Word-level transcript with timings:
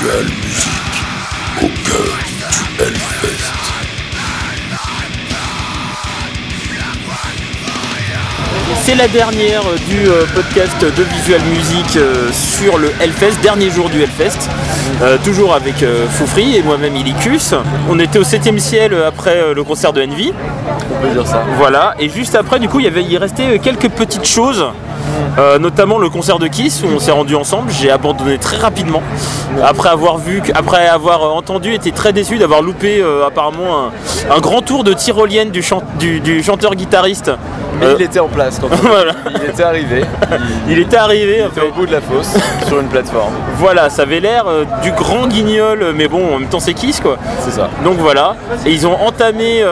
Visual 0.00 0.24
Music 0.24 0.72
au 1.60 1.66
cœur 1.84 2.16
du 2.26 2.82
Hellfest. 2.82 3.52
C'est 8.82 8.94
la 8.94 9.08
dernière 9.08 9.62
du 9.88 10.08
euh, 10.08 10.24
podcast 10.34 10.80
de 10.80 11.02
Visual 11.02 11.40
Music 11.50 11.96
euh, 11.96 12.30
sur 12.32 12.78
le 12.78 12.90
Hellfest, 13.00 13.42
dernier 13.42 13.68
jour 13.70 13.90
du 13.90 14.00
Hellfest. 14.02 14.48
Euh, 15.02 15.18
toujours 15.22 15.54
avec 15.54 15.82
euh, 15.82 16.06
Foufri 16.08 16.56
et 16.56 16.62
moi-même 16.62 16.96
Ilicus. 16.96 17.54
On 17.90 17.98
était 17.98 18.18
au 18.18 18.24
7ème 18.24 18.58
ciel 18.58 18.94
euh, 18.94 19.08
après 19.08 19.36
euh, 19.36 19.54
le 19.54 19.64
concert 19.64 19.92
de 19.92 20.02
Envy. 20.02 20.32
On 20.90 21.06
peut 21.06 21.12
dire 21.12 21.26
ça. 21.26 21.44
Voilà, 21.58 21.94
et 21.98 22.08
juste 22.08 22.34
après, 22.34 22.58
du 22.58 22.68
coup, 22.68 22.80
il, 22.80 22.84
y 22.84 22.88
avait, 22.88 23.04
il 23.04 23.18
restait 23.18 23.56
euh, 23.56 23.58
quelques 23.62 23.90
petites 23.90 24.26
choses. 24.26 24.64
Euh, 25.38 25.58
notamment 25.58 25.98
le 25.98 26.08
concert 26.10 26.38
de 26.38 26.46
Kiss 26.48 26.82
où 26.82 26.86
on 26.94 26.98
s'est 26.98 27.10
rendu 27.12 27.34
ensemble, 27.36 27.70
j'ai 27.70 27.90
abandonné 27.90 28.38
très 28.38 28.56
rapidement 28.56 29.02
après 29.64 29.88
avoir 29.88 30.18
vu, 30.18 30.42
après 30.54 30.86
avoir 30.86 31.22
euh, 31.22 31.28
entendu, 31.30 31.74
été 31.74 31.92
très 31.92 32.12
déçu 32.12 32.38
d'avoir 32.38 32.62
loupé 32.62 33.00
euh, 33.00 33.26
apparemment 33.26 33.86
un, 34.30 34.34
un 34.34 34.40
grand 34.40 34.62
tour 34.62 34.84
de 34.84 34.92
tyrolienne 34.92 35.50
du, 35.50 35.62
chan- 35.62 35.82
du- 35.98 36.20
du 36.20 36.42
chanteur-guitariste. 36.42 37.30
Mais 37.80 37.86
Euh, 37.86 37.94
il 37.98 38.02
était 38.04 38.20
en 38.20 38.28
place 38.28 38.58
quand 38.60 38.68
voilà. 38.82 39.12
il 39.42 39.48
était 39.50 39.62
arrivé. 39.62 40.04
Il, 40.68 40.72
Il 40.72 40.78
était 40.80 40.96
arrivé, 40.96 41.42
il 41.44 41.46
était 41.46 41.66
au 41.66 41.72
bout 41.72 41.86
de 41.86 41.92
la 41.92 42.00
fosse 42.00 42.34
sur 42.66 42.80
une 42.80 42.88
plateforme. 42.88 43.32
voilà, 43.56 43.88
ça 43.90 44.02
avait 44.02 44.20
l'air 44.20 44.44
du 44.82 44.92
grand 44.92 45.26
guignol, 45.28 45.92
mais 45.94 46.08
bon, 46.08 46.34
en 46.34 46.38
même 46.38 46.48
temps 46.48 46.60
c'est 46.60 46.74
Kiss 46.74 47.00
quoi. 47.00 47.16
C'est 47.40 47.52
ça. 47.52 47.68
Donc 47.84 47.96
voilà, 47.98 48.34
et 48.66 48.70
ils 48.72 48.86
ont 48.86 49.00
entamé 49.00 49.62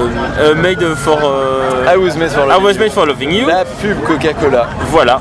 euh, 0.00 0.52
euh, 0.52 0.54
Made 0.54 0.94
for, 0.96 1.18
euh, 1.22 1.92
I 1.92 1.96
was 1.96 2.16
made 2.16 2.30
for 2.30 2.44
I 2.44 2.48
loving 2.48 2.64
was 2.64 2.72
you. 2.74 2.80
made 2.80 2.92
for 2.92 3.06
loving 3.06 3.30
you. 3.32 3.46
La 3.46 3.64
pub 3.64 4.00
Coca-Cola. 4.06 4.66
Voilà, 4.90 5.20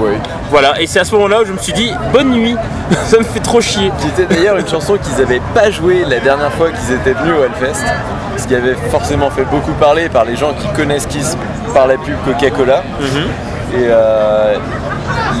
Oui. 0.00 0.10
voilà, 0.50 0.80
et 0.80 0.86
c'est 0.86 1.00
à 1.00 1.04
ce 1.04 1.14
moment-là 1.16 1.42
où 1.42 1.44
je 1.44 1.52
me 1.52 1.58
suis 1.58 1.72
dit 1.72 1.92
bonne 2.12 2.30
nuit, 2.30 2.56
ça 3.06 3.18
me 3.18 3.24
fait 3.24 3.40
trop 3.40 3.60
chier. 3.60 3.90
Qui 4.00 4.08
était 4.08 4.32
d'ailleurs 4.32 4.56
une 4.56 4.68
chanson 4.68 4.96
qu'ils 4.96 5.16
n'avaient 5.22 5.42
pas 5.54 5.70
jouée 5.70 6.04
la 6.06 6.20
dernière 6.20 6.52
fois 6.52 6.68
qu'ils 6.70 6.94
étaient 6.94 7.12
venus 7.18 7.34
au 7.38 7.44
Hellfest. 7.44 7.84
Ce 8.36 8.46
qui 8.46 8.54
avait 8.54 8.76
forcément 8.90 9.30
fait 9.30 9.44
beaucoup 9.44 9.72
parler 9.72 10.08
par 10.08 10.24
les 10.24 10.36
gens 10.36 10.52
qui 10.52 10.68
connaissent 10.68 11.06
Kiss 11.06 11.36
par 11.74 11.86
la 11.88 11.94
pub 11.96 12.14
Coca-Cola. 12.24 12.82
Et 13.74 13.86
euh, 13.90 14.54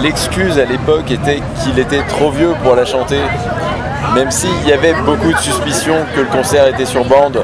l'excuse 0.02 0.58
à 0.58 0.64
l'époque 0.64 1.10
était 1.10 1.40
qu'il 1.62 1.78
était 1.78 2.02
trop 2.08 2.30
vieux 2.30 2.52
pour 2.64 2.74
la 2.74 2.84
chanter. 2.84 3.20
Même 4.14 4.30
s'il 4.30 4.66
y 4.66 4.72
avait 4.72 4.94
beaucoup 5.04 5.32
de 5.32 5.38
suspicions 5.38 5.96
que 6.14 6.20
le 6.20 6.26
concert 6.26 6.66
était 6.66 6.86
sur 6.86 7.04
bande, 7.04 7.42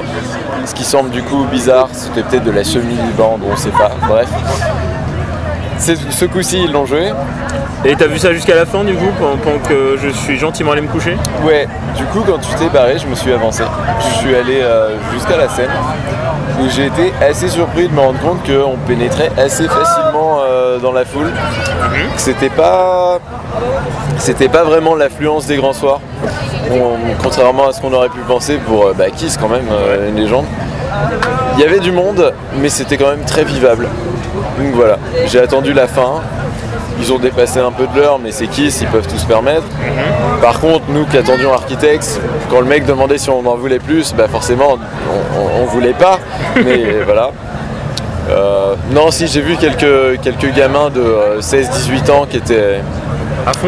ce 0.65 0.73
qui 0.73 0.83
semble 0.83 1.09
du 1.09 1.21
coup 1.23 1.45
bizarre, 1.51 1.89
c'était 1.91 2.23
peut-être 2.23 2.43
de 2.43 2.51
la 2.51 2.63
semi-bande, 2.63 3.41
on 3.49 3.55
sait 3.55 3.69
pas, 3.69 3.91
bref. 4.07 4.29
Ce 5.77 6.25
coup-ci, 6.25 6.63
ils 6.63 6.71
l'ont 6.71 6.85
joué. 6.85 7.11
Et 7.87 7.95
t'as 7.95 8.07
vu 8.07 8.17
ça 8.17 8.33
jusqu'à 8.33 8.55
la 8.55 8.65
fin 8.65 8.83
du 8.83 8.95
coup, 8.95 9.11
pendant, 9.19 9.59
que 9.59 9.95
je 10.01 10.09
suis 10.09 10.39
gentiment 10.39 10.71
allé 10.71 10.81
me 10.81 10.87
coucher? 10.87 11.15
Ouais, 11.43 11.67
du 11.95 12.03
coup, 12.05 12.21
quand 12.25 12.39
tu 12.39 12.51
t'es 12.55 12.67
barré, 12.69 12.97
je 12.97 13.05
me 13.05 13.13
suis 13.13 13.31
avancé. 13.31 13.63
Je 13.99 14.17
suis 14.17 14.35
allé 14.35 14.59
euh, 14.61 14.95
jusqu'à 15.13 15.37
la 15.37 15.47
scène 15.49 15.69
et 16.63 16.69
j'ai 16.69 16.87
été 16.87 17.13
assez 17.21 17.47
surpris 17.47 17.87
de 17.87 17.93
me 17.93 17.99
rendre 17.99 18.19
compte 18.19 18.39
qu'on 18.43 18.77
pénétrait 18.87 19.31
assez 19.37 19.67
facilement 19.67 20.39
euh, 20.39 20.79
dans 20.79 20.93
la 20.93 21.05
foule. 21.05 21.31
Que 22.15 22.21
c'était 22.21 22.49
pas. 22.49 23.19
C'était 24.17 24.49
pas 24.49 24.63
vraiment 24.63 24.95
l'affluence 24.95 25.45
des 25.45 25.57
grands 25.57 25.73
soirs. 25.73 25.99
On- 26.71 27.21
contrairement 27.21 27.67
à 27.67 27.73
ce 27.73 27.81
qu'on 27.81 27.93
aurait 27.93 28.09
pu 28.09 28.19
penser 28.21 28.57
pour 28.57 28.87
euh, 28.87 28.93
bah, 28.97 29.09
Kiss, 29.15 29.37
quand 29.37 29.49
même, 29.49 29.67
euh, 29.71 30.09
une 30.09 30.15
légende. 30.15 30.45
Il 31.55 31.61
y 31.61 31.63
avait 31.63 31.79
du 31.79 31.91
monde, 31.91 32.33
mais 32.57 32.69
c'était 32.69 32.97
quand 32.97 33.09
même 33.09 33.25
très 33.25 33.43
vivable. 33.43 33.87
Donc 34.57 34.73
voilà, 34.73 34.97
j'ai 35.27 35.39
attendu 35.39 35.73
la 35.73 35.87
fin. 35.87 36.21
Ils 36.99 37.11
ont 37.11 37.19
dépassé 37.19 37.59
un 37.59 37.71
peu 37.71 37.87
de 37.87 37.99
l'heure, 37.99 38.19
mais 38.23 38.31
c'est 38.31 38.47
Kiss, 38.47 38.79
ils 38.81 38.87
peuvent 38.87 39.05
tout 39.07 39.17
se 39.17 39.25
permettre. 39.25 39.63
Par 40.41 40.59
contre, 40.61 40.83
nous 40.89 41.05
qui 41.05 41.17
attendions 41.17 41.51
Architects, 41.53 42.19
quand 42.49 42.59
le 42.61 42.65
mec 42.67 42.85
demandait 42.85 43.17
si 43.17 43.29
on 43.29 43.45
en 43.45 43.55
voulait 43.55 43.79
plus, 43.79 44.13
bah 44.13 44.27
forcément, 44.31 44.77
on, 45.11 45.39
on- 45.39 45.63
on 45.63 45.65
voulait 45.65 45.93
pas. 45.93 46.19
Mais 46.63 47.01
voilà. 47.05 47.31
Euh, 48.29 48.75
non, 48.91 49.11
si 49.11 49.27
j'ai 49.27 49.41
vu 49.41 49.55
quelques, 49.57 50.19
quelques 50.21 50.51
gamins 50.55 50.89
de 50.89 51.01
euh, 51.01 51.41
16-18 51.41 52.11
ans 52.11 52.25
qui 52.29 52.37
étaient, 52.37 52.79
À 53.45 53.53
fond 53.53 53.67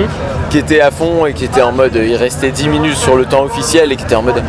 qui 0.49 0.57
étaient 0.57 0.79
à 0.81 0.91
fond 0.91 1.25
et 1.25 1.33
qui 1.33 1.45
étaient 1.45 1.61
en 1.61 1.71
mode, 1.71 1.95
ils 1.95 2.15
restaient 2.15 2.51
10 2.51 2.69
minutes 2.69 2.95
sur 2.95 3.15
le 3.17 3.25
temps 3.25 3.43
officiel 3.43 3.91
et 3.91 3.95
qui 3.95 4.03
étaient 4.03 4.15
en 4.15 4.21
mode, 4.21 4.41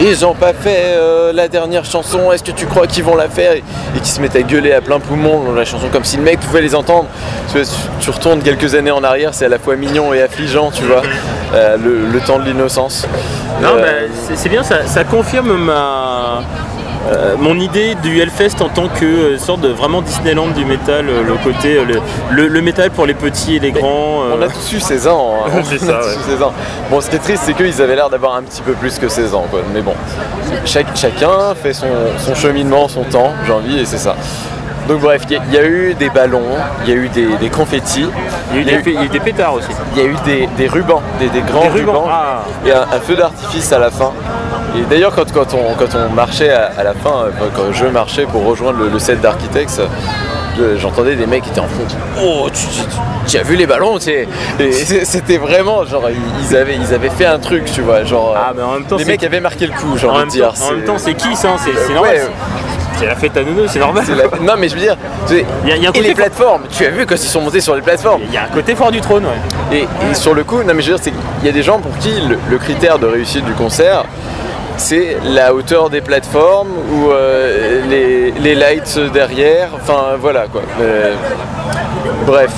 ils 0.00 0.26
ont 0.26 0.34
pas 0.34 0.52
fait 0.52 0.94
euh, 0.96 1.32
la 1.32 1.46
dernière 1.48 1.84
chanson, 1.84 2.32
est-ce 2.32 2.42
que 2.42 2.50
tu 2.50 2.66
crois 2.66 2.86
qu'ils 2.88 3.04
vont 3.04 3.14
la 3.16 3.28
faire? 3.28 3.52
Et, 3.52 3.62
et 3.96 4.00
qui 4.02 4.10
se 4.10 4.20
mettaient 4.20 4.40
à 4.40 4.42
gueuler 4.42 4.72
à 4.72 4.80
plein 4.80 4.98
poumon 4.98 5.40
dans 5.44 5.52
la 5.52 5.64
chanson 5.64 5.86
comme 5.92 6.04
si 6.04 6.16
le 6.16 6.22
mec 6.24 6.40
pouvait 6.40 6.60
les 6.62 6.74
entendre. 6.74 7.06
Tu, 7.52 7.58
vois, 7.60 7.70
tu 8.00 8.10
retournes 8.10 8.40
quelques 8.42 8.74
années 8.74 8.90
en 8.90 9.04
arrière, 9.04 9.32
c'est 9.32 9.44
à 9.44 9.48
la 9.48 9.58
fois 9.58 9.76
mignon 9.76 10.12
et 10.12 10.22
affligeant, 10.22 10.70
tu 10.72 10.82
vois, 10.84 11.02
euh, 11.54 11.76
le, 11.76 12.06
le 12.12 12.20
temps 12.20 12.38
de 12.40 12.44
l'innocence. 12.44 13.06
Non, 13.62 13.76
Euh, 13.76 13.80
bah, 13.82 14.12
c'est- 14.26 14.36
c'est 14.36 14.48
bien, 14.48 14.64
ça, 14.64 14.84
ça 14.86 15.04
confirme 15.04 15.52
ma, 15.56 16.42
euh, 17.12 17.34
mon 17.38 17.58
idée 17.58 17.94
du 17.96 18.18
Hellfest 18.20 18.60
en 18.62 18.68
tant 18.68 18.88
que 18.88 19.04
euh, 19.04 19.38
sorte 19.38 19.60
de 19.60 19.68
vraiment 19.68 20.00
Disneyland 20.02 20.48
du 20.48 20.64
métal, 20.64 21.06
euh, 21.08 21.22
le 21.22 21.34
côté, 21.34 21.78
le, 21.84 22.00
le- 22.30 22.48
le 22.48 22.60
métal 22.62 22.90
pour 22.90 23.04
les 23.06 23.14
petits 23.14 23.56
et 23.56 23.58
les 23.58 23.72
grands. 23.72 24.22
euh, 24.24 24.36
On 24.38 24.42
a 24.42 24.48
tous 24.48 24.72
eu 24.72 24.80
16 24.80 25.06
ans. 25.08 25.34
hein. 25.46 25.50
C'est 25.64 25.82
On 25.82 25.86
ça, 25.86 25.98
a 25.98 26.00
tous 26.00 26.06
ouais. 26.08 26.14
eu 26.14 26.30
16 26.30 26.42
ans. 26.42 26.52
Bon, 26.90 27.00
ce 27.00 27.10
qui 27.10 27.16
est 27.16 27.18
triste, 27.18 27.42
c'est 27.44 27.54
qu'ils 27.54 27.82
avaient 27.82 27.96
l'air 27.96 28.08
d'avoir 28.08 28.34
un 28.36 28.42
petit 28.42 28.62
peu 28.62 28.72
plus 28.72 28.98
que 28.98 29.08
16 29.08 29.34
ans. 29.34 29.44
Quoi. 29.50 29.60
Mais 29.74 29.82
bon, 29.82 29.94
chaque- 30.64 30.96
chacun 30.96 31.54
fait 31.62 31.72
son, 31.74 31.86
son 32.18 32.34
cheminement, 32.34 32.88
son 32.88 33.02
temps, 33.04 33.32
j'ai 33.46 33.52
envie, 33.52 33.80
et 33.80 33.84
c'est 33.84 33.98
ça. 33.98 34.16
Donc 34.88 35.00
bref, 35.00 35.22
il 35.30 35.32
y, 35.32 35.36
a- 35.36 35.42
il 35.48 35.54
y 35.54 35.58
a 35.58 35.64
eu 35.64 35.94
des 35.94 36.10
ballons, 36.10 36.42
il 36.84 36.90
y 36.90 36.92
a 36.92 36.96
eu 36.96 37.08
des, 37.08 37.26
des 37.40 37.48
confettis, 37.48 38.06
il, 38.52 38.56
y 38.56 38.70
a 38.70 38.78
eu 38.78 38.82
des, 38.82 38.90
il 38.90 38.94
y 38.96 38.98
a 38.98 39.04
eu 39.04 39.08
des 39.08 39.20
pétards 39.20 39.54
aussi. 39.54 39.68
il 39.96 40.02
y 40.02 40.04
a 40.04 40.08
eu 40.08 40.14
des, 40.26 40.46
des 40.58 40.68
rubans, 40.68 41.00
des, 41.18 41.28
des 41.28 41.40
grands 41.40 41.62
Des 41.62 41.68
rubans, 41.68 41.92
rubans, 42.02 42.08
ah. 42.10 42.42
et 42.66 42.72
un, 42.72 42.82
un 42.82 43.00
feu 43.00 43.14
d'artifice 43.16 43.72
à 43.72 43.78
la 43.78 43.90
fin. 43.90 44.12
Et 44.76 44.82
d'ailleurs, 44.90 45.14
quand, 45.14 45.30
quand, 45.32 45.54
on, 45.54 45.74
quand 45.74 45.96
on 45.96 46.12
marchait 46.12 46.50
à, 46.50 46.70
à 46.76 46.82
la 46.84 46.94
fin, 46.94 47.26
euh, 47.26 47.30
quand, 47.54 47.72
je 47.72 47.86
marchais 47.86 48.24
pour 48.26 48.44
rejoindre 48.44 48.78
le, 48.80 48.88
le 48.88 48.98
set 48.98 49.20
d'Architects, 49.20 49.80
je- 50.58 50.76
j'entendais 50.78 51.14
des 51.16 51.26
mecs 51.26 51.42
qui 51.42 51.50
étaient 51.50 51.60
en 51.60 51.68
fond. 51.68 51.84
Oh, 52.20 52.48
tu, 52.52 52.66
tu- 52.66 52.86
tu 53.26 53.38
as 53.38 53.42
vu 53.42 53.56
les 53.56 53.66
ballons 53.66 53.98
tu 53.98 54.04
sais 54.58 55.04
C'était 55.04 55.38
vraiment 55.38 55.84
genre 55.84 56.08
ils 56.48 56.56
avaient, 56.56 56.76
ils 56.76 56.92
avaient 56.94 57.10
fait 57.10 57.26
un 57.26 57.38
truc, 57.38 57.64
tu 57.72 57.80
vois, 57.82 58.04
genre. 58.04 58.34
Ah, 58.36 58.52
mais 58.54 58.62
en 58.62 58.72
même 58.72 58.84
temps, 58.84 58.96
les 58.96 59.04
mecs 59.04 59.22
avaient 59.24 59.40
marqué 59.40 59.66
le 59.66 59.72
coup, 59.72 59.96
j'ai 59.96 60.06
En 60.08 60.14
envie 60.16 60.24
de 60.26 60.30
dire. 60.30 60.52
en 60.68 60.72
même 60.72 60.84
temps, 60.84 60.98
c'est 60.98 61.14
qui 61.14 61.34
ça 61.36 61.50
C'est 61.58 61.70
Ouais, 61.70 61.94
normal. 61.94 62.12
ouais. 62.14 62.20
c'est- 62.98 63.06
la 63.06 63.16
fête 63.16 63.36
à 63.36 63.42
Nono, 63.42 63.66
c'est 63.66 63.78
normal. 63.80 64.04
la- 64.08 64.38
Non, 64.40 64.54
mais 64.58 64.68
je 64.68 64.74
veux 64.74 64.80
dire, 64.80 64.96
tu 65.26 65.34
sais, 65.34 65.44
Il 65.64 65.68
y 65.68 65.72
a- 65.72 65.76
il 65.76 65.82
y 65.82 65.86
a 65.86 65.88
un 65.88 65.92
et 65.92 65.96
côté 65.98 66.00
les 66.02 66.14
fort- 66.14 66.16
plateformes, 66.16 66.62
tu 66.70 66.86
as 66.86 66.90
vu 66.90 67.06
quand 67.06 67.16
ils 67.16 67.18
sont 67.18 67.40
montés 67.40 67.60
sur 67.60 67.74
les 67.74 67.82
plateformes 67.82 68.22
Il 68.26 68.32
y 68.32 68.36
a 68.36 68.44
un 68.44 68.48
côté 68.48 68.74
fort 68.76 68.90
du 68.92 69.00
trône, 69.00 69.24
ouais. 69.24 69.78
Et, 69.78 69.82
et 70.10 70.14
sur 70.14 70.34
le 70.34 70.44
coup, 70.44 70.62
non 70.62 70.72
mais 70.74 70.82
je 70.82 70.90
veux 70.92 70.96
dire, 70.96 71.02
c'est 71.02 71.10
qu'il 71.10 71.46
y 71.46 71.48
a 71.48 71.52
des 71.52 71.62
gens 71.62 71.80
pour 71.80 71.96
qui 71.98 72.12
le, 72.20 72.38
le 72.48 72.58
critère 72.58 72.98
de 73.00 73.06
réussite 73.06 73.44
du 73.44 73.52
concert, 73.54 74.04
c'est 74.76 75.16
la 75.24 75.54
hauteur 75.54 75.90
des 75.90 76.00
plateformes 76.00 76.68
ou 76.92 77.10
euh, 77.10 77.80
les, 77.88 78.30
les 78.32 78.54
lights 78.54 78.98
derrière, 79.12 79.68
enfin 79.74 80.16
voilà 80.20 80.46
quoi. 80.50 80.62
Euh, 80.80 81.14
bref, 82.26 82.50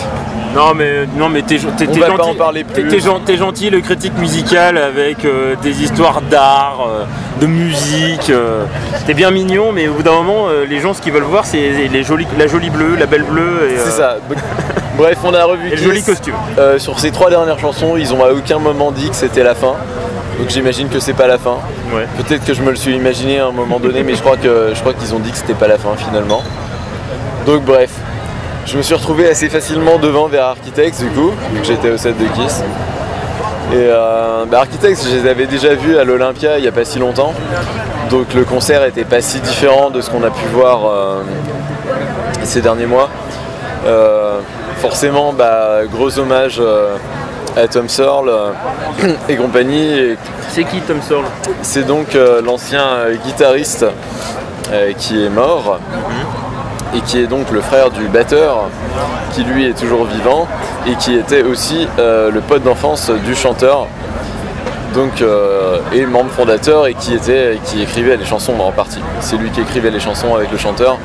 Non 0.54 0.72
mais 0.74 1.06
non 1.16 1.28
mais 1.28 1.42
t'es 1.42 1.58
gentil. 1.58 1.86
en 2.22 2.34
parler 2.34 2.64
T'es- 2.64 3.36
gentil 3.36 3.68
le 3.70 3.80
critique 3.80 4.16
musical 4.18 4.78
avec 4.78 5.24
euh, 5.24 5.54
des 5.62 5.82
histoires 5.82 6.22
d'art, 6.22 6.86
euh, 6.88 7.04
de 7.40 7.46
musique. 7.46 8.30
euh, 8.30 8.64
t'es 9.06 9.12
bien 9.14 9.30
mignon 9.30 9.70
mais 9.72 9.86
au 9.88 9.92
bout 9.94 10.02
d'un 10.02 10.12
moment 10.22 10.46
les 10.68 10.80
gens 10.80 10.94
ce 10.94 11.02
qu'ils 11.02 11.12
veulent 11.12 11.22
voir 11.24 11.44
c'est 11.44 11.70
les 11.92 12.02
jolies, 12.02 12.26
la 12.38 12.46
jolie 12.46 12.70
bleue, 12.70 12.96
la 12.98 13.06
belle 13.06 13.24
bleue 13.24 13.70
c'est 13.76 13.90
ça. 13.90 14.16
Bref, 14.96 15.18
on 15.24 15.34
a 15.34 15.44
revu 15.44 15.70
Kiss. 15.72 15.80
joli 15.82 16.02
costume. 16.02 16.34
Sur 16.78 16.98
ces 16.98 17.10
trois 17.10 17.28
dernières 17.28 17.58
chansons, 17.58 17.98
ils 17.98 18.14
ont 18.14 18.24
à 18.24 18.30
aucun 18.30 18.58
moment 18.58 18.90
dit 18.92 19.10
que 19.10 19.14
c'était 19.16 19.42
la 19.42 19.54
fin. 19.54 19.74
Donc 20.38 20.50
j'imagine 20.50 20.88
que 20.88 21.00
c'est 21.00 21.14
pas 21.14 21.26
la 21.26 21.38
fin. 21.38 21.58
Ouais. 21.94 22.06
Peut-être 22.18 22.44
que 22.44 22.52
je 22.52 22.62
me 22.62 22.70
le 22.70 22.76
suis 22.76 22.94
imaginé 22.94 23.38
à 23.40 23.46
un 23.46 23.52
moment 23.52 23.80
donné, 23.80 24.02
mais 24.02 24.14
je 24.14 24.20
crois 24.20 24.36
que 24.36 24.72
je 24.74 24.80
crois 24.80 24.92
qu'ils 24.92 25.14
ont 25.14 25.18
dit 25.18 25.30
que 25.30 25.38
c'était 25.38 25.54
pas 25.54 25.68
la 25.68 25.78
fin 25.78 25.94
finalement. 25.96 26.42
Donc 27.46 27.64
bref, 27.64 27.90
je 28.66 28.76
me 28.76 28.82
suis 28.82 28.94
retrouvé 28.94 29.28
assez 29.28 29.48
facilement 29.48 29.98
devant 29.98 30.26
vers 30.26 30.44
Architects 30.46 30.98
du 30.98 31.08
coup, 31.08 31.30
vu 31.52 31.60
que 31.60 31.66
j'étais 31.66 31.90
au 31.90 31.96
set 31.96 32.18
de 32.18 32.24
Kiss. 32.24 32.62
Et 33.72 33.76
euh, 33.76 34.44
bah, 34.46 34.58
Architects, 34.58 34.98
je 35.08 35.16
les 35.16 35.28
avais 35.28 35.46
déjà 35.46 35.74
vus 35.74 35.96
à 35.96 36.04
l'Olympia 36.04 36.58
il 36.58 36.62
n'y 36.62 36.68
a 36.68 36.72
pas 36.72 36.84
si 36.84 36.98
longtemps. 36.98 37.32
Donc 38.10 38.34
le 38.34 38.44
concert 38.44 38.84
était 38.84 39.04
pas 39.04 39.20
si 39.20 39.40
différent 39.40 39.90
de 39.90 40.00
ce 40.00 40.10
qu'on 40.10 40.22
a 40.22 40.30
pu 40.30 40.44
voir 40.52 40.86
euh, 40.86 41.22
ces 42.44 42.60
derniers 42.60 42.86
mois. 42.86 43.08
Euh, 43.86 44.40
forcément, 44.78 45.32
bah, 45.32 45.80
gros 45.90 46.18
hommage 46.18 46.60
Tom 47.70 47.88
Searle 47.88 48.28
euh, 48.28 48.52
et 49.28 49.36
compagnie. 49.36 50.16
C'est 50.50 50.64
qui 50.64 50.80
Tom 50.80 51.00
Searle 51.00 51.24
c'est 51.62 51.86
donc 51.86 52.14
euh, 52.14 52.42
l'ancien 52.42 52.84
euh, 52.84 53.14
guitariste 53.24 53.86
qui 54.98 55.24
est 55.24 55.28
mort 55.28 55.78
et 56.92 57.00
qui 57.02 57.20
est 57.20 57.28
donc 57.28 57.52
le 57.52 57.60
frère 57.60 57.90
du 57.90 58.08
batteur 58.08 58.68
qui 59.32 59.44
lui 59.44 59.64
est 59.66 59.78
toujours 59.78 60.06
vivant 60.06 60.48
et 60.88 60.96
qui 60.96 61.14
était 61.14 61.44
aussi 61.44 61.86
le 61.96 62.40
pote 62.40 62.64
d'enfance 62.64 63.10
du 63.10 63.36
chanteur. 63.36 63.86
Donc 64.96 65.20
euh, 65.20 65.78
et 65.92 66.06
membre 66.06 66.30
fondateur 66.30 66.86
et 66.86 66.94
qui 66.94 67.12
était 67.12 67.58
qui 67.66 67.82
écrivait 67.82 68.16
les 68.16 68.24
chansons 68.24 68.58
en 68.58 68.72
partie. 68.72 69.00
C'est 69.20 69.36
lui 69.36 69.50
qui 69.50 69.60
écrivait 69.60 69.90
les 69.90 70.00
chansons 70.00 70.34
avec 70.34 70.50
le 70.50 70.56
chanteur. 70.56 70.98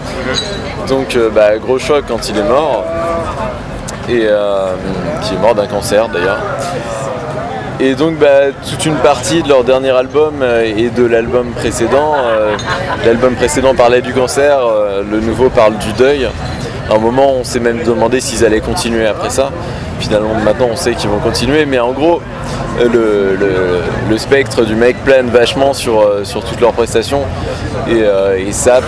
Donc 0.87 1.17
euh, 1.17 1.29
bah, 1.29 1.57
gros 1.57 1.77
choc 1.77 2.05
quand 2.07 2.29
il 2.29 2.37
est 2.37 2.43
mort 2.43 2.85
et 4.09 4.25
euh, 4.25 4.73
qui 5.23 5.33
est 5.33 5.37
mort 5.37 5.55
d'un 5.55 5.67
cancer 5.67 6.07
d'ailleurs. 6.09 6.39
Et 7.79 7.95
donc 7.95 8.17
bah, 8.17 8.51
toute 8.69 8.85
une 8.85 8.95
partie 8.95 9.41
de 9.41 9.49
leur 9.49 9.63
dernier 9.63 9.89
album 9.89 10.41
euh, 10.41 10.63
et 10.63 10.89
de 10.89 11.03
l'album 11.03 11.51
précédent, 11.51 12.13
euh, 12.15 12.55
l'album 13.05 13.35
précédent 13.35 13.73
parlait 13.73 14.01
du 14.01 14.13
cancer, 14.13 14.59
le 15.09 15.19
nouveau 15.19 15.49
parle 15.49 15.77
du 15.77 15.91
deuil. 15.93 16.27
À 16.89 16.95
un 16.95 16.99
moment 16.99 17.33
on 17.33 17.43
s'est 17.43 17.59
même 17.59 17.83
demandé 17.83 18.19
s'ils 18.19 18.45
allaient 18.45 18.59
continuer 18.59 19.07
après 19.07 19.29
ça. 19.29 19.51
Finalement 20.01 20.33
maintenant 20.43 20.69
on 20.71 20.75
sait 20.75 20.95
qu'ils 20.95 21.09
vont 21.09 21.19
continuer, 21.19 21.65
mais 21.67 21.79
en 21.79 21.91
gros 21.91 22.21
le, 22.79 24.17
spectre 24.17 24.63
du 24.65 24.75
mec 24.75 24.97
plane 25.03 25.27
vachement 25.27 25.73
sur, 25.73 26.01
euh, 26.01 26.23
sur 26.23 26.43
toutes 26.43 26.59
leurs 26.59 26.73
prestations 26.73 27.21
et, 27.87 28.01
euh, 28.01 28.51
ça, 28.51 28.81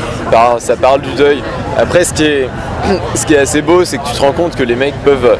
ça 0.60 0.75
parle 0.75 1.01
du 1.01 1.13
deuil. 1.13 1.42
Après 1.77 2.04
ce 2.04 2.13
qui 2.13 2.25
est, 2.25 2.50
ce 3.15 3.25
qui 3.25 3.36
est 3.36 3.38
assez 3.38 3.62
beau 3.62 3.86
c'est 3.86 4.00
que 4.00 4.06
tu 4.07 4.13
te 4.13 4.21
rends 4.21 4.31
compte 4.31 4.56
que 4.56 4.63
les 4.63 4.75
mecs 4.75 4.95
peuvent 5.06 5.38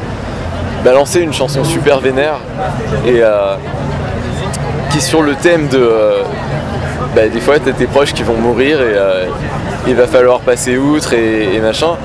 balancer 0.84 1.20
une 1.20 1.32
chanson 1.32 1.64
super 1.64 2.00
vénère 2.00 2.38
et 3.04 3.20
euh, 3.20 3.56
qui 4.90 4.98
est 4.98 5.02
sur 5.02 5.22
le 5.22 5.34
thème 5.34 5.68
de 5.68 5.90
bah, 7.16 7.28
des 7.28 7.40
fois 7.40 7.58
t'as 7.58 7.72
tes 7.72 7.86
proches 7.86 8.12
qui 8.12 8.22
vont 8.22 8.36
mourir 8.36 8.80
et 8.80 8.94
il 9.88 9.96
va 9.96 10.06
falloir 10.06 10.40
passer 10.40 10.76
outre 10.76 11.14
et 11.14 11.58
machin 11.60 11.96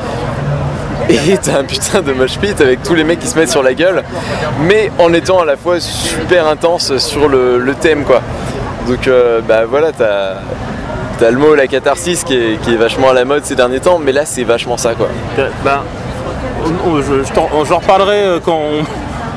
et 1.09 1.37
t'as 1.41 1.57
un 1.59 1.63
putain 1.63 2.01
de 2.01 2.13
mosh 2.13 2.37
pit 2.37 2.59
avec 2.61 2.83
tous 2.83 2.93
les 2.93 3.03
mecs 3.03 3.19
qui 3.19 3.27
se 3.27 3.37
mettent 3.37 3.49
sur 3.49 3.63
la 3.63 3.73
gueule 3.73 4.03
mais 4.61 4.91
en 4.99 5.11
étant 5.13 5.39
à 5.39 5.45
la 5.45 5.57
fois 5.57 5.79
super 5.79 6.47
intense 6.47 6.97
sur 6.97 7.27
le, 7.27 7.57
le 7.57 7.73
thème 7.75 8.03
quoi 8.03 8.21
donc 8.87 9.07
euh, 9.07 9.41
bah 9.41 9.65
voilà 9.65 9.91
t'as 9.91 11.31
le 11.31 11.37
mot 11.37 11.53
la 11.55 11.67
catharsis 11.67 12.23
qui 12.23 12.35
est, 12.35 12.61
qui 12.61 12.73
est 12.73 12.77
vachement 12.77 13.09
à 13.09 13.13
la 13.13 13.25
mode 13.25 13.43
ces 13.43 13.55
derniers 13.55 13.81
temps, 13.81 13.99
mais 13.99 14.13
là 14.13 14.25
c'est 14.25 14.43
vachement 14.45 14.77
ça 14.77 14.93
quoi. 14.93 15.07
On- 16.65 16.89
on- 16.91 17.01
je, 17.01 17.23
je 17.25 17.33
j'en 17.67 17.77
reparlerai 17.79 18.23
euh, 18.23 18.39
quand, 18.43 18.55
on- 18.57 18.85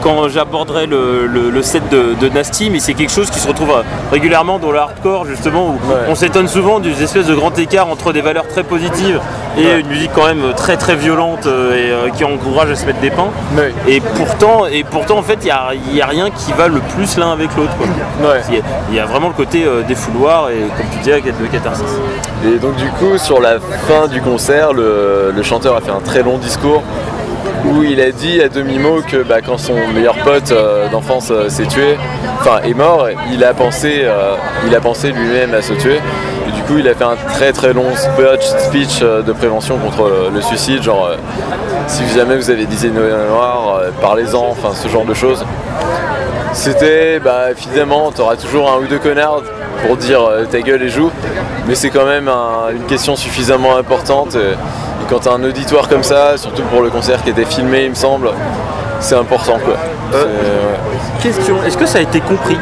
quand 0.01 0.29
j'aborderai 0.29 0.87
le, 0.87 1.27
le- 1.27 1.51
le 1.51 1.63
set 1.63 1.83
de, 1.91 2.15
de 2.21 2.29
Nasty, 2.29 2.71
mais 2.71 2.79
c'est 2.79 2.95
quelque 2.95 3.11
chose 3.13 3.31
qui 3.31 3.41
se 3.41 3.49
retrouve 3.49 3.71
euh, 3.71 3.83
régulièrement 4.13 4.61
dans 4.61 4.71
le 4.71 4.79
hardcore 4.79 5.27
justement, 5.27 5.67
où 5.71 5.73
Ouais. 5.73 5.97
on 6.09 6.15
s'étonne 6.15 6.47
souvent 6.47 6.79
des 6.79 7.03
espèces 7.03 7.27
de 7.27 7.35
grands 7.35 7.53
écarts 7.55 7.89
entre 7.89 8.13
des 8.13 8.21
valeurs 8.21 8.47
très 8.47 8.63
positives 8.63 9.21
et 9.59 9.67
Ouais. 9.67 9.81
une 9.81 9.87
musique 9.89 10.11
quand 10.15 10.27
même 10.27 10.53
très 10.57 10.77
très 10.77 10.97
violente 10.97 11.47
euh, 11.47 11.75
et 11.77 11.91
euh, 11.91 12.11
qui 12.11 12.25
encourage 12.25 12.71
à 12.71 12.75
se 12.77 12.87
mettre 12.87 13.01
des 13.01 13.11
pains. 13.11 13.29
Ouais. 13.57 13.73
Et 13.87 14.01
pourtant, 14.01 14.67
et 14.67 14.83
pourtant 14.85 15.19
en 15.19 15.23
fait, 15.23 15.39
il 15.43 15.45
n'y 15.47 15.51
a, 15.51 15.71
il 15.91 15.97
y 15.97 16.01
a 16.01 16.07
rien 16.07 16.31
qui 16.31 16.53
va 16.53 16.69
le 16.69 16.81
plus 16.81 17.17
l'un 17.19 17.33
avec 17.33 17.55
l'autre. 17.57 17.73
Ouais. 18.23 18.41
Il 18.49 18.55
y, 18.55 18.59
a- 18.59 18.63
il 18.91 18.95
y 18.97 19.01
a 19.01 19.05
vraiment 19.05 19.29
le 19.29 19.35
côté 19.35 19.65
euh, 19.65 19.83
défouloir 19.83 20.49
et 20.51 20.61
comme 20.77 20.87
tu 20.93 20.99
disais, 20.99 21.21
de 21.21 21.47
catharsis. 21.53 21.85
Et 22.47 22.59
donc 22.59 22.77
du 22.77 22.89
coup, 22.93 23.19
sur 23.19 23.41
la 23.41 23.59
fin 23.89 24.07
du 24.09 24.21
concert, 24.23 24.73
le, 24.73 25.33
le 25.35 25.43
chanteur 25.43 25.77
a 25.77 25.81
fait 25.81 25.91
un 25.91 26.01
très 26.05 26.23
long 26.23 26.39
discours 26.39 26.83
où 27.65 27.83
il 27.85 28.01
a 28.01 28.11
dit 28.11 28.41
à 28.41 28.49
demi-mot 28.49 29.03
que 29.07 29.19
bah, 29.23 29.37
quand 29.41 29.57
son 29.59 29.75
meilleur 29.95 30.17
pote 30.25 30.51
euh, 30.51 30.89
d'enfance 30.89 31.29
euh, 31.31 31.49
s'est 31.49 31.67
tué, 31.67 31.97
enfin 32.41 32.61
est 32.65 32.75
mort, 32.75 33.07
il 33.31 33.45
a 33.45 33.55
pensé, 33.55 34.01
euh, 34.03 34.35
il 34.67 34.75
a 34.75 34.81
pensé 34.81 35.13
lui-même 35.13 35.55
à 35.55 35.63
se 35.63 35.73
tuer. 35.75 36.01
Coup, 36.73 36.79
il 36.79 36.89
a 36.89 36.95
fait 36.95 37.05
un 37.05 37.17
très 37.35 37.53
très 37.53 37.75
long 37.75 37.91
speech, 37.95 39.01
euh, 39.03 39.21
de 39.21 39.33
prévention 39.33 39.77
contre 39.77 40.05
euh, 40.07 40.31
le 40.33 40.41
suicide, 40.41 40.83
genre 40.83 41.05
euh, 41.07 41.17
si 41.87 42.03
jamais 42.17 42.35
vous 42.37 42.49
avez 42.49 42.65
des 42.65 42.87
idées 42.87 42.99
noires, 42.99 43.79
parlez-en, 44.01 44.47
enfin 44.51 44.71
ce 44.75 44.89
genre 44.89 45.05
de 45.05 45.13
choses. 45.13 45.45
C'était, 46.55 47.21
bah 47.21 47.51
évidemment, 47.51 48.11
t'auras 48.11 48.37
toujours 48.37 48.71
un 48.73 48.79
ou 48.79 48.87
deux 48.87 48.99
connards 48.99 49.43
pour 49.87 49.99
dire 49.99 50.21
ta 50.51 50.63
gueule 50.63 50.83
et 50.83 50.89
joue, 50.89 51.11
mais 51.67 51.75
c'est 51.75 51.91
quand 51.91 52.07
même 52.07 52.29
un- 52.29 52.71
une 52.75 52.85
question 52.85 53.17
suffisamment 53.17 53.77
importante. 53.77 54.35
Et, 54.35 54.39
et 54.53 55.07
quand 55.11 55.19
t'as 55.19 55.33
un 55.33 55.45
auditoire 55.45 55.89
comme 55.89 56.03
ça, 56.05 56.39
surtout 56.39 56.63
pour 56.63 56.81
le 56.81 56.89
concert 56.89 57.23
qui 57.23 57.31
était 57.31 57.45
filmé, 57.45 57.85
il 57.85 57.91
me 57.91 57.95
semble, 57.95 58.31
c'est 59.01 59.17
important 59.17 59.59
quoi. 59.63 59.75
Ouais. 60.19 60.27
Question, 61.23 61.57
est-ce 61.67 61.77
que 61.77 61.85
ça 61.87 61.99
a 61.99 62.01
été 62.03 62.21
compris? 62.21 62.57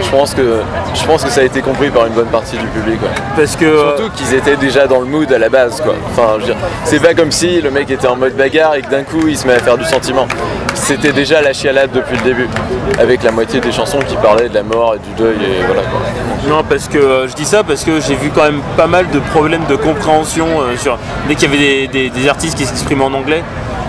Je 0.00 0.08
pense 0.10 0.34
que 0.34 0.60
je 0.94 1.04
pense 1.04 1.24
que 1.24 1.30
ça 1.30 1.40
a 1.40 1.44
été 1.44 1.60
compris 1.60 1.90
par 1.90 2.06
une 2.06 2.12
bonne 2.12 2.26
partie 2.28 2.56
du 2.56 2.66
public. 2.66 2.98
quoi. 3.00 3.08
Parce 3.36 3.56
que 3.56 3.64
euh, 3.64 3.96
Surtout 3.96 4.10
qu'ils 4.16 4.34
étaient 4.34 4.56
déjà 4.56 4.86
dans 4.86 5.00
le 5.00 5.06
mood 5.06 5.30
à 5.32 5.38
la 5.38 5.48
base 5.48 5.80
quoi. 5.80 5.94
Enfin, 6.10 6.38
c'est 6.84 7.00
pas 7.02 7.14
comme 7.14 7.30
si 7.32 7.60
le 7.60 7.70
mec 7.70 7.90
était 7.90 8.06
en 8.06 8.16
mode 8.16 8.34
bagarre 8.36 8.74
et 8.76 8.82
que 8.82 8.90
d'un 8.90 9.02
coup 9.02 9.26
il 9.28 9.36
se 9.36 9.46
met 9.46 9.54
à 9.54 9.58
faire 9.58 9.76
du 9.76 9.84
sentiment. 9.84 10.26
C'était 10.74 11.12
déjà 11.12 11.42
la 11.42 11.52
chialade 11.52 11.90
depuis 11.92 12.16
le 12.16 12.22
début, 12.22 12.48
avec 13.00 13.22
la 13.24 13.32
moitié 13.32 13.60
des 13.60 13.72
chansons 13.72 13.98
qui 14.06 14.16
parlaient 14.16 14.48
de 14.48 14.54
la 14.54 14.62
mort 14.62 14.94
et 14.94 14.98
du 14.98 15.12
deuil 15.14 15.36
et 15.36 15.64
voilà 15.66 15.82
quoi. 15.82 16.00
Non, 16.48 16.62
parce 16.68 16.88
que 16.88 16.98
euh, 16.98 17.28
je 17.28 17.34
dis 17.34 17.44
ça 17.44 17.62
parce 17.64 17.84
que 17.84 18.00
j'ai 18.00 18.14
vu 18.14 18.30
quand 18.34 18.44
même 18.44 18.60
pas 18.76 18.86
mal 18.86 19.10
de 19.10 19.18
problèmes 19.18 19.64
de 19.68 19.76
compréhension 19.76 20.46
euh, 20.60 20.76
sur 20.76 20.96
dès 21.26 21.34
qu'il 21.34 21.50
y 21.50 21.54
avait 21.54 21.88
des, 21.88 21.88
des- 21.88 22.10
des 22.10 22.28
artistes 22.28 22.56
qui 22.56 22.64
s'exprimaient 22.64 23.04
en 23.04 23.12
anglais, 23.12 23.42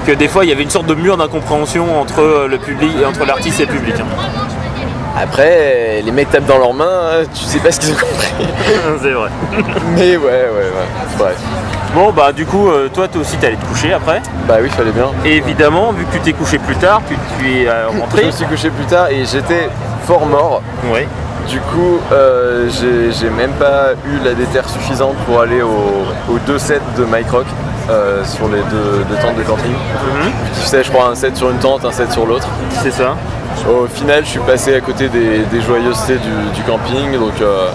que 0.07 0.11
des 0.11 0.27
fois 0.27 0.43
il 0.43 0.49
y 0.49 0.51
avait 0.51 0.63
une 0.63 0.69
sorte 0.69 0.87
de 0.87 0.95
mur 0.95 1.15
d'incompréhension 1.17 2.01
entre 2.01 2.47
le 2.49 2.57
public, 2.57 2.91
entre 3.07 3.25
l'artiste 3.25 3.59
et 3.61 3.65
le 3.65 3.71
public. 3.71 3.95
hein. 3.99 4.05
Après, 5.21 6.01
les 6.03 6.11
mecs 6.11 6.29
tapent 6.31 6.45
dans 6.45 6.57
leurs 6.57 6.73
mains, 6.73 6.85
hein, 7.11 7.23
tu 7.33 7.43
sais 7.43 7.59
pas 7.59 7.71
ce 7.71 7.79
qu'ils 7.79 7.91
ont 7.91 7.95
compris. 7.95 8.47
C'est 9.01 9.11
vrai. 9.11 9.29
Mais 9.95 10.15
ouais, 10.15 10.23
ouais, 10.23 10.49
ouais. 10.49 10.87
Bref. 11.17 11.35
Bon 11.93 12.11
bah 12.11 12.31
du 12.31 12.45
coup, 12.45 12.69
euh, 12.69 12.87
toi 12.93 13.07
toi 13.07 13.21
aussi 13.21 13.35
allé 13.43 13.55
te 13.57 13.65
coucher 13.65 13.91
après. 13.93 14.21
Bah 14.47 14.57
oui, 14.61 14.69
fallait 14.69 14.91
bien. 14.91 15.07
Et 15.25 15.37
évidemment, 15.37 15.91
vu 15.91 16.05
que 16.05 16.13
tu 16.13 16.19
t'es 16.21 16.33
couché 16.33 16.57
plus 16.59 16.75
tard, 16.75 17.01
que 17.09 17.15
tu 17.37 17.51
es 17.63 17.67
euh, 17.67 17.89
Je 17.93 17.99
rentré. 17.99 18.25
me 18.25 18.31
suis 18.31 18.45
couché 18.45 18.69
plus 18.69 18.85
tard 18.85 19.09
et 19.09 19.25
j'étais 19.25 19.67
fort 20.05 20.25
mort. 20.25 20.61
Ouais. 20.93 21.07
Du 21.49 21.59
coup, 21.59 21.99
euh, 22.11 22.69
j'ai 22.69 23.29
même 23.31 23.51
pas 23.53 23.93
eu 24.05 24.23
la 24.23 24.33
déterre 24.35 24.69
suffisante 24.69 25.15
pour 25.25 25.41
aller 25.41 25.61
au- 25.63 26.05
aux 26.31 26.37
deux 26.45 26.59
sets 26.59 26.79
de 26.95 27.03
Mike 27.05 27.31
Rock 27.31 27.45
euh, 27.89 28.23
sur 28.23 28.47
les 28.49 28.59
deux, 28.69 29.03
deux 29.09 29.15
tentes 29.15 29.35
de 29.35 29.41
camping. 29.41 29.73
Tu 30.61 30.67
sais, 30.67 30.83
je 30.83 30.91
crois 30.91 31.07
un 31.07 31.15
set 31.15 31.35
sur 31.35 31.49
une 31.49 31.57
tente, 31.57 31.83
un 31.85 31.91
set 31.91 32.11
sur 32.11 32.27
l'autre. 32.27 32.47
C'est 32.83 32.91
ça. 32.91 33.15
Au 33.69 33.85
final, 33.87 34.23
je 34.25 34.29
suis 34.29 34.39
passé 34.39 34.75
à 34.75 34.79
côté 34.81 35.09
des, 35.09 35.39
des 35.51 35.61
joyeusetés 35.61 36.17
du, 36.17 36.55
du 36.55 36.61
camping, 36.63 37.13
donc 37.19 37.33
euh, 37.41 37.67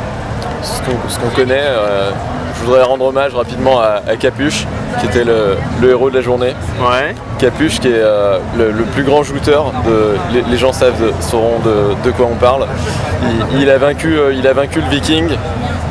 ce 0.63 1.19
qu'on 1.19 1.29
connaît. 1.37 1.61
euh, 1.63 2.11
je 2.57 2.65
voudrais 2.67 2.83
rendre 2.85 3.05
hommage 3.07 3.35
rapidement 3.35 3.81
à, 3.81 4.01
à 4.09 4.17
Capuche, 4.17 4.65
qui 5.01 5.07
était 5.07 5.25
le, 5.25 5.57
le 5.83 5.91
héros 5.91 6.09
de 6.09 6.15
la 6.17 6.23
journée. 6.23 6.55
Ouais. 6.81 7.15
Capuche, 7.39 7.81
qui 7.81 7.89
est 7.89 7.93
euh, 7.97 8.39
le, 8.57 8.71
le 8.71 8.85
plus 8.85 9.03
grand 9.03 9.23
jouteur, 9.23 9.73
de, 9.87 10.15
les, 10.33 10.43
les 10.51 10.57
gens 10.57 10.73
savent, 10.73 10.99
de- 11.01 11.13
sauront 11.21 11.59
de, 11.65 11.95
de 12.05 12.11
quoi 12.13 12.27
on 12.31 12.37
parle. 12.37 12.67
Il, 13.53 13.63
il 13.63 13.71
a 13.71 13.77
vaincu, 13.79 14.17
il 14.33 14.47
a 14.47 14.53
vaincu 14.53 14.81
le 14.81 14.89
Viking, 14.89 15.29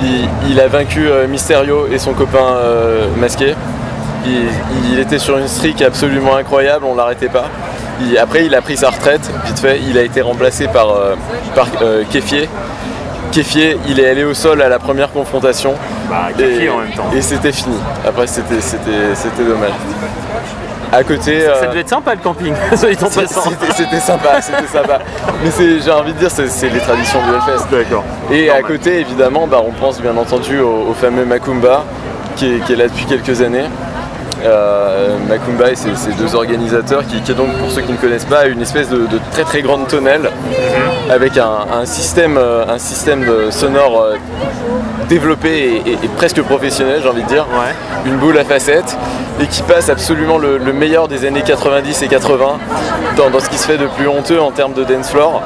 il, 0.02 0.28
il 0.50 0.60
a 0.60 0.68
vaincu 0.68 1.08
Mysterio 1.30 1.88
et 1.92 2.00
son 2.00 2.14
copain 2.14 2.56
masqué. 3.18 3.56
Il, 4.26 4.48
il 4.94 5.00
était 5.00 5.20
sur 5.20 5.38
une 5.38 5.48
streak 5.50 5.82
absolument 5.82 6.36
incroyable, 6.38 6.86
on 6.86 6.96
l'arrêtait 6.96 7.28
pas. 7.30 7.46
Il- 8.02 8.18
après, 8.18 8.46
il 8.46 8.56
a 8.56 8.62
pris 8.62 8.78
sa 8.78 8.90
retraite, 8.90 9.30
vite 9.46 9.60
fait. 9.60 9.80
Il 9.88 9.98
a 9.98 10.02
été 10.04 10.22
remplacé 10.22 10.68
par, 10.68 10.90
euh, 10.92 11.16
par 11.56 11.68
euh, 11.82 12.04
Kéfier. 12.10 12.50
Kéfier, 13.32 13.78
il 13.88 14.00
est 14.00 14.08
allé 14.10 14.24
au 14.24 14.34
sol 14.34 14.62
à 14.62 14.70
la 14.70 14.80
première 14.80 15.12
confrontation. 15.12 15.74
Bah 16.10 16.28
Et, 16.40 16.70
en 16.70 16.78
même 16.78 16.92
temps. 16.92 17.10
et 17.16 17.22
c'était 17.22 17.52
fini. 17.52 17.76
Après, 18.08 18.28
c'était, 18.28 18.56
dommage. 19.44 19.72
À 20.92 21.04
côté. 21.04 21.42
Ça 21.42 21.48
euh, 21.54 21.68
devait 21.70 21.80
être 21.80 21.90
sympa 21.90 22.14
le 22.14 22.22
camping, 22.22 22.54
c'était, 22.76 22.96
passant. 22.96 23.42
c'était- 23.42 23.74
c'était 23.76 24.00
sympa, 24.00 24.40
c'était 24.42 24.68
sympa. 24.68 25.00
Mais 25.44 25.50
j'ai 25.84 25.92
envie 25.92 26.14
de 26.14 26.20
dire, 26.20 26.30
c'est, 26.30 26.70
les 26.70 26.80
traditions 26.80 27.20
du 27.24 27.30
Hellfest. 27.30 27.66
D'accord. 27.72 28.04
Et 28.32 28.52
à 28.52 28.62
côté, 28.62 29.00
évidemment, 29.00 29.48
bah, 29.48 29.62
on 29.66 29.72
pense 29.72 30.00
bien 30.00 30.16
entendu 30.16 30.60
au, 30.60 30.90
au 30.90 30.94
fameux 30.94 31.26
Macumba, 31.26 31.84
qui 32.36 32.46
est, 32.56 32.60
qui 32.60 32.74
est 32.74 32.76
là 32.76 32.88
depuis 32.88 33.06
quelques 33.06 33.42
années. 33.42 33.66
Euh, 34.46 35.16
Macumba 35.30 35.72
et 35.72 35.76
ses, 35.76 35.96
ses 35.96 36.12
deux 36.12 36.36
organisateurs, 36.36 37.06
qui, 37.08 37.22
qui 37.22 37.32
est 37.32 37.36
donc, 37.36 37.54
pour 37.60 37.72
ceux 37.72 37.82
qui 37.82 37.94
ne 37.94 37.98
connaissent 37.98 38.26
pas, 38.26 38.46
une 38.48 38.62
espèce 38.62 38.90
de, 38.90 38.98
de 38.98 39.20
très 39.32 39.44
très 39.44 39.62
grande 39.62 39.88
tonnelle, 39.88 40.30
avec 41.10 41.38
un, 41.38 41.50
un 41.74 41.86
système, 41.86 42.38
un 42.38 42.78
système 42.78 43.24
euh, 43.30 43.52
sonore 43.52 44.02
euh, 44.02 44.16
développé 45.08 45.82
et, 45.86 45.92
et- 45.92 45.98
et 46.04 46.08
presque 46.18 46.42
professionnel, 46.42 47.00
j'ai 47.02 47.10
envie 47.10 47.24
de 47.24 47.28
dire. 47.28 47.46
Ouais. 47.54 47.74
Une 48.06 48.18
boule 48.18 48.38
à 48.38 48.44
facettes, 48.44 48.98
et 49.42 49.48
qui 49.48 49.62
passe 49.64 49.90
absolument 49.90 50.38
le, 50.38 50.58
le 50.58 50.74
meilleur 50.74 51.08
des 51.08 51.26
années 51.26 51.42
90 51.42 52.02
et 52.04 52.08
80 52.08 52.46
dans, 53.16 53.30
dans 53.30 53.40
ce 53.40 53.50
qui 53.50 53.58
se 53.58 53.66
fait 53.66 53.78
de 53.78 53.88
plus 53.88 54.08
honteux 54.08 54.40
en 54.42 54.52
termes 54.52 54.74
de 54.74 54.84
dance 54.84 55.10
floor 55.10 55.42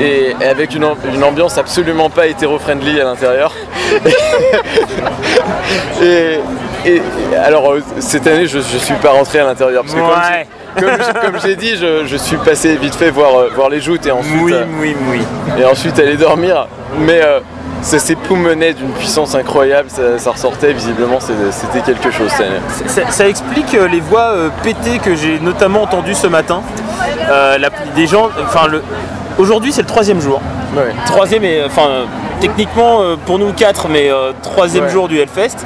et 0.00 0.34
avec 0.44 0.74
une, 0.74 0.82
am- 0.84 0.96
une 1.14 1.22
ambiance 1.22 1.56
absolument 1.58 2.08
pas 2.10 2.26
hétéro-friendly 2.26 3.00
à 3.00 3.04
l'intérieur. 3.04 3.52
et, 6.02 6.40
et- 6.86 7.02
alors 7.36 7.72
euh, 7.72 7.82
cette 7.98 8.26
année 8.26 8.46
je, 8.46 8.58
je 8.58 8.78
suis 8.78 8.94
pas 8.94 9.10
rentré 9.10 9.38
à 9.40 9.44
l'intérieur 9.44 9.82
parce 9.82 9.94
que 9.94 10.00
comme 10.00 10.08
Ouais. 10.08 10.46
comme, 11.20 11.40
j'ai- 11.44 11.56
dit 11.56 11.76
je, 11.76 12.06
je 12.06 12.16
suis 12.16 12.36
passé 12.36 12.76
vite 12.76 12.94
fait 12.94 13.10
voir, 13.10 13.34
euh, 13.38 13.50
voir 13.54 13.68
les 13.68 13.80
joutes 13.80 14.06
et 14.06 14.10
ensuite, 14.12 14.40
Oui, 14.42 14.52
euh, 14.54 14.64
oui, 14.80 14.96
oui. 15.10 15.20
et 15.58 15.64
ensuite 15.64 15.98
aller 15.98 16.16
dormir. 16.16 16.66
Mais 16.98 17.20
euh, 17.22 17.40
ça 17.82 17.98
s'époumonait 17.98 18.72
d'une 18.74 18.90
puissance 18.92 19.34
incroyable, 19.34 19.88
ça, 19.90 20.18
ça 20.18 20.30
ressortait 20.32 20.72
visiblement 20.72 21.18
c'était 21.20 21.80
quelque 21.80 22.10
chose 22.10 22.30
cette 22.30 22.46
année. 22.46 22.60
Ça, 22.86 23.02
ça 23.10 23.28
explique 23.28 23.74
euh, 23.74 23.88
les 23.88 24.00
voix 24.00 24.32
euh, 24.32 24.48
pétées 24.62 24.98
que 24.98 25.14
j'ai 25.16 25.38
notamment 25.40 25.82
entendues 25.82 26.14
ce 26.14 26.26
matin. 26.26 26.62
La- 27.28 27.70
des 27.96 28.06
gens, 28.06 28.28
enfin. 28.44 28.66
Aujourd'hui 29.38 29.72
c'est 29.72 29.82
le 29.82 29.86
troisième 29.86 30.20
jour. 30.20 30.40
Ouais. 30.76 30.92
Troisième 31.06 31.44
et 31.44 31.62
enfin 31.64 31.88
euh, 31.88 32.04
techniquement 32.40 33.02
euh, 33.02 33.16
pour 33.26 33.38
nous 33.38 33.52
quatre, 33.52 33.88
mais 33.88 34.10
euh, 34.10 34.32
troisième 34.42 34.84
Ouais. 34.84 34.90
jour 34.90 35.08
du 35.08 35.18
Hellfest. 35.18 35.56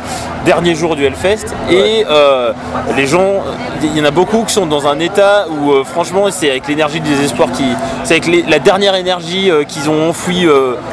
dernier 0.46 0.74
jour 0.74 0.94
du 0.94 1.04
Hellfest 1.06 1.46
et 1.70 2.04
euh, 2.10 2.52
les 2.96 3.06
gens, 3.06 3.42
il 3.82 3.96
y 3.96 4.00
en 4.00 4.04
a 4.04 4.10
beaucoup 4.10 4.44
qui 4.44 4.52
sont 4.52 4.66
dans 4.66 4.86
un 4.86 4.98
état 5.00 5.46
où 5.48 5.72
euh, 5.72 5.84
franchement 5.84 6.26
c'est 6.30 6.50
avec 6.50 6.68
l'énergie 6.68 7.00
du 7.00 7.08
désespoir 7.08 7.50
qui, 7.50 7.64
c'est 8.04 8.14
avec 8.14 8.26
les- 8.26 8.42
la 8.42 8.58
dernière 8.58 8.94
énergie 8.94 9.50
euh, 9.50 9.64
qu'ils 9.64 9.88
ont 9.88 10.10
enfouie 10.10 10.46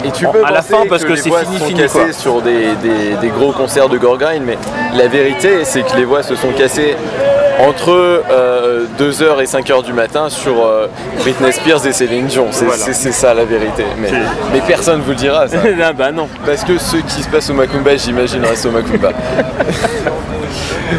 Et 0.05 0.11
tu 0.11 0.25
en- 0.25 0.31
peux 0.31 0.45
à 0.45 0.51
la 0.51 0.61
fin 0.61 0.83
parce 0.87 1.03
que, 1.03 1.15
c'est 1.17 1.29
fini 1.31 1.59
sont 1.59 1.65
fini 1.65 1.81
cassées 1.81 1.99
quoi. 1.99 2.13
sur 2.13 2.41
des, 2.41 2.75
des- 2.81 3.15
des 3.21 3.27
gros 3.27 3.51
concerts 3.51 3.89
de 3.89 3.97
Gorgrind, 3.97 4.43
mais 4.45 4.57
la 4.95 5.07
vérité 5.09 5.63
c'est 5.65 5.81
que 5.83 5.97
les 5.97 6.05
voix 6.05 6.23
se 6.23 6.35
sont 6.35 6.51
cassées 6.57 6.95
entre 7.59 8.21
2h 8.99 9.41
et 9.41 9.45
5h 9.45 9.83
du 9.83 9.93
matin 9.93 10.29
sur 10.29 10.65
euh, 10.65 10.87
Britney 11.19 11.51
Spears 11.51 11.85
et 11.85 11.91
Céline 11.93 12.25
Dion. 12.27 12.47
C'est 12.51 12.65
Voilà. 12.65 12.83
ça 12.93 13.33
la 13.33 13.45
vérité. 13.45 13.85
Mais, 13.99 14.61
personne 14.67 15.01
vous 15.01 15.11
le 15.11 15.15
dira 15.15 15.47
ça. 15.47 15.57
Ah 15.83 15.93
bah 15.93 16.11
non. 16.11 16.27
Parce 16.45 16.63
que 16.63 16.77
ce 16.77 16.97
qui 16.97 17.23
se 17.23 17.29
passe 17.29 17.49
au 17.49 17.53
Macumba, 17.53 17.95
j'imagine, 17.97 18.45
reste 18.45 18.65
au 18.65 18.71
Macumba. 18.71 19.09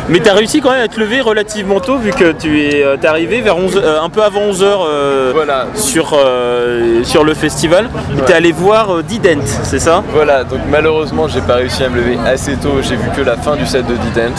Mais 0.09 0.21
t'as 0.21 0.32
réussi 0.32 0.61
quand 0.61 0.71
même 0.71 0.80
à 0.82 0.88
te 0.88 0.99
lever 0.99 1.21
relativement 1.21 1.78
tôt 1.78 1.99
vu 1.99 2.11
que 2.11 2.32
tu 2.32 2.62
es 2.62 2.82
euh, 2.82 2.97
arrivé 3.04 3.40
vers 3.42 3.56
11, 3.56 3.76
euh, 3.82 4.00
un 4.00 4.09
peu 4.09 4.23
avant 4.23 4.40
11h 4.50 5.32
Voilà. 5.35 5.66
sur, 5.75 6.14
euh, 6.14 7.04
sur 7.04 7.25
le 7.25 7.35
festival. 7.35 7.85
Ouais. 8.16 8.23
T'es 8.26 8.32
allé 8.32 8.52
voir 8.52 8.97
euh, 8.97 9.02
Dident, 9.02 9.42
c'est 9.64 9.78
ça? 9.78 10.02
Voilà, 10.12 10.44
donc 10.44 10.61
malheureusement 10.71 11.28
j'ai 11.28 11.42
pas 11.42 11.56
réussi 11.56 11.85
à 11.85 11.88
me 11.90 11.97
lever 11.97 12.18
assez 12.26 12.56
tôt, 12.56 12.76
j'ai 12.82 12.97
vu 12.97 13.09
que 13.14 13.21
la 13.23 13.37
fin 13.37 13.54
du 13.56 13.66
set 13.66 13.87
de 13.87 13.94
Dident. 13.94 14.35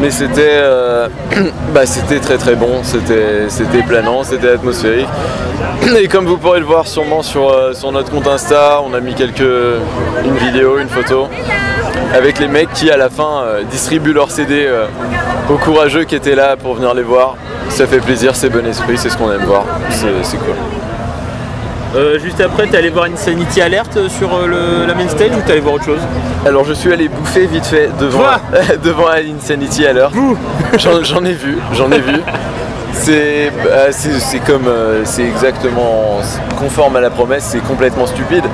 Mais 0.00 0.10
c'était 0.10 0.58
euh, 0.58 1.08
bah, 1.74 1.86
c'était 1.86 2.20
très 2.20 2.38
très 2.38 2.54
bon, 2.54 2.82
c'était 2.82 3.82
planant, 3.86 4.22
c'était 4.22 4.50
atmosphérique. 4.50 5.08
Et 5.98 6.08
comme 6.08 6.26
vous 6.26 6.36
pourrez 6.36 6.60
le 6.60 6.66
voir 6.66 6.86
sûrement 6.86 7.22
sur, 7.22 7.50
euh, 7.50 7.72
sur 7.72 7.90
notre 7.90 8.10
compte 8.10 8.26
Insta, 8.26 8.80
on 8.84 8.94
a 8.94 9.00
mis 9.00 9.14
quelques 9.14 9.40
une 9.40 10.36
vidéo, 10.36 10.78
une 10.78 10.88
photo 10.88 11.28
avec 12.14 12.38
les 12.38 12.48
mecs 12.48 12.72
qui 12.72 12.90
à 12.90 12.96
la 12.96 13.10
fin 13.10 13.42
euh, 13.42 13.62
distribuent 13.64 14.12
leurs 14.12 14.30
CD 14.30 14.68
aux 15.50 15.58
courageux 15.58 16.04
qui 16.04 16.14
étaient 16.14 16.36
là 16.36 16.56
pour 16.56 16.74
venir 16.74 16.94
les 16.94 17.02
voir. 17.02 17.36
Ça 17.70 17.86
fait 17.86 18.00
plaisir, 18.00 18.34
c'est 18.34 18.50
bon 18.50 18.66
esprit, 18.66 18.96
c'est 18.96 19.10
ce 19.10 19.16
qu'on 19.16 19.30
aime 19.32 19.44
voir, 19.44 19.64
c'est 19.90 20.38
cool. 20.38 20.54
Euh, 21.96 22.18
Juste 22.18 22.40
après, 22.40 22.66
t'es 22.66 22.76
allé 22.76 22.90
voir 22.90 23.06
Insanity 23.06 23.62
Alert 23.62 23.96
euh, 23.96 24.08
sur 24.08 24.28
euh, 24.34 24.46
le- 24.46 24.86
la 24.86 24.94
main 24.94 25.08
stage 25.08 25.30
ou 25.36 25.40
t'es 25.46 25.52
allé 25.52 25.60
voir 25.60 25.74
autre 25.76 25.84
chose 25.86 26.00
Alors 26.46 26.64
je 26.64 26.74
suis 26.74 26.92
allé 26.92 27.08
bouffer 27.08 27.46
vite 27.46 27.64
fait 27.66 27.88
devant, 27.98 28.24
devant 28.84 29.06
Insanity 29.08 29.86
l'heure. 29.94 30.12
J'en 30.78 31.24
ai 31.24 31.32
vu, 31.32 31.58
j'en 31.72 31.90
ai 31.90 31.98
vu. 32.00 32.20
C'est 32.92 33.50
bah, 33.64 33.90
comme, 34.40 34.66
euh, 34.66 35.02
c'est 35.04 35.22
exactement 35.24 36.20
conforme 36.58 36.96
à 36.96 37.00
la 37.00 37.10
promesse, 37.10 37.44
c'est 37.44 37.60
complètement 37.66 38.06
stupide. 38.06 38.44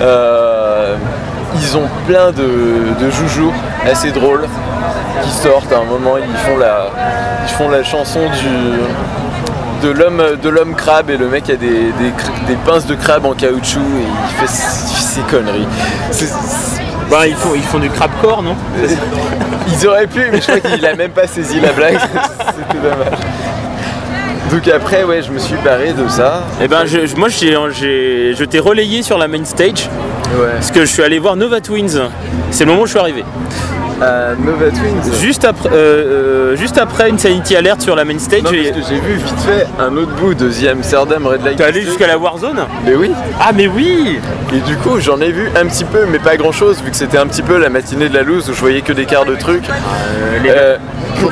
Euh, 0.00 0.94
ils 1.54 1.76
ont 1.76 1.88
plein 2.08 2.32
de, 2.32 2.42
de 3.04 3.10
joujoux 3.10 3.52
assez 3.86 4.10
drôles 4.10 4.46
qui 5.22 5.30
sortent 5.30 5.72
à 5.72 5.78
un 5.78 5.84
moment, 5.84 6.16
ils 6.16 6.36
font 6.38 6.56
la, 6.56 6.86
ils 7.44 7.50
font 7.50 7.68
la 7.68 7.84
chanson 7.84 8.20
du, 8.20 8.48
de 9.82 9.90
l'homme 9.90 10.22
de 10.42 10.48
l'homme 10.48 10.74
crabe 10.74 11.10
et 11.10 11.16
le 11.16 11.28
mec 11.28 11.44
a 11.50 11.56
des, 11.56 11.68
des, 11.68 12.10
cr- 12.10 12.46
des 12.46 12.54
pinces 12.64 12.86
de 12.86 12.94
crabe 12.94 13.24
en 13.26 13.34
caoutchouc 13.34 13.80
et 13.80 14.04
il 14.04 14.46
fait, 14.46 14.52
ses 14.52 15.20
conneries. 15.22 15.66
Bah 17.10 17.26
ils 17.26 17.34
font, 17.34 17.50
ils 17.54 17.62
font 17.62 17.78
du 17.78 17.90
crabcore 17.90 18.42
non? 18.42 18.56
Ils 19.68 19.86
auraient 19.86 20.06
pu, 20.08 20.20
mais 20.30 20.40
je 20.40 20.46
crois 20.46 20.60
qu'il 20.60 20.84
a 20.84 20.94
même 20.94 21.12
pas 21.12 21.26
saisi 21.26 21.60
la 21.60 21.72
blague. 21.72 21.96
C'était 21.98 22.78
dommage. 22.82 23.18
Donc 24.50 24.68
après, 24.68 25.04
ouais, 25.04 25.22
je 25.22 25.30
me 25.30 25.38
suis 25.38 25.54
barré 25.64 25.92
de 25.92 26.06
ça. 26.08 26.42
Eh 26.60 26.68
ben 26.68 26.84
je- 26.84 27.16
moi 27.16 27.28
j'ai, 27.28 27.56
j'ai- 27.72 28.34
je 28.36 28.44
t'ai 28.44 28.58
relayé 28.58 29.02
sur 29.02 29.18
la 29.18 29.28
main 29.28 29.44
stage 29.44 29.88
Ouais. 30.34 30.48
parce 30.54 30.70
que 30.70 30.80
je 30.80 30.86
suis 30.86 31.02
allé 31.02 31.18
voir 31.18 31.36
Nova 31.36 31.60
Twins. 31.60 32.08
C'est 32.50 32.64
le 32.64 32.70
moment 32.70 32.82
où 32.82 32.86
je 32.86 32.90
suis 32.92 32.98
arrivé. 33.00 33.24
Euh, 34.02 34.34
Nova 34.44 34.70
Twins. 34.70 35.12
Juste 35.20 35.44
après, 35.44 35.68
euh, 35.72 36.52
euh, 36.52 36.56
juste 36.56 36.76
après 36.78 37.10
Insanity 37.10 37.54
Alert 37.54 37.80
sur 37.80 37.94
la 37.94 38.04
main 38.04 38.18
stage, 38.18 38.42
Non, 38.42 38.50
parce 38.50 38.56
j'ai- 38.64 38.70
que 38.72 38.78
j'ai 38.88 38.98
vu 39.00 39.14
vite 39.14 39.40
fait 39.46 39.66
un 39.78 39.96
autre 39.96 40.12
bout 40.16 40.34
de 40.34 40.48
The 40.50 40.68
Amsterdam 40.72 41.26
Red 41.26 41.44
Light. 41.44 41.56
t'es 41.58 41.64
allé 41.64 41.82
jusqu'à 41.82 42.06
la 42.08 42.18
Warzone? 42.18 42.64
Mais 42.84 42.94
oui. 42.94 43.12
Ah 43.40 43.52
mais 43.54 43.68
oui 43.68 44.18
Et 44.52 44.58
du 44.60 44.76
coup, 44.76 44.98
j'en 44.98 45.20
ai 45.20 45.30
vu 45.30 45.48
un 45.56 45.66
petit 45.66 45.84
peu, 45.84 46.04
mais 46.10 46.18
pas 46.18 46.36
grand 46.36 46.52
chose, 46.52 46.82
vu 46.84 46.90
que 46.90 46.96
c'était 46.96 47.18
un 47.18 47.26
petit 47.26 47.42
peu 47.42 47.58
la 47.58 47.68
matinée 47.68 48.08
de 48.08 48.14
la 48.14 48.22
loose 48.22 48.50
où 48.50 48.54
je 48.54 48.60
voyais 48.60 48.80
que 48.82 48.92
des 48.92 49.04
quarts 49.06 49.24
de 49.24 49.36
trucs. 49.36 49.64
les- 50.42 50.50
Euh, 50.50 50.76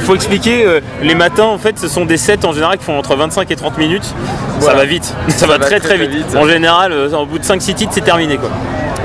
faut, 0.01 0.15
expliquer, 0.15 0.65
euh, 0.65 0.81
les 1.03 1.17
matins 1.17 1.45
en 1.45 1.59
fait 1.59 1.77
ce 1.79 1.89
sont 1.89 2.05
des 2.05 2.17
sets 2.17 2.45
en 2.45 2.53
général 2.53 2.79
qui 2.79 2.85
font 2.85 2.97
entre 2.97 3.17
25 3.17 3.51
et 3.51 3.57
30 3.57 3.77
minutes. 3.79 4.15
Ça 4.61 4.75
va 4.75 4.85
vite, 4.85 5.13
ça, 5.29 5.47
va, 5.47 5.59
va 5.59 5.65
très 5.65 5.81
très, 5.81 5.97
vite. 5.97 6.11
vite. 6.11 6.37
En 6.37 6.47
général, 6.47 6.93
euh, 6.93 7.11
au 7.13 7.27
bout 7.27 7.39
de 7.41 7.45
5-6 7.45 7.75
titres 7.75 7.93
c'est 7.95 8.01
terminé 8.05 8.37
quoi. 8.37 8.51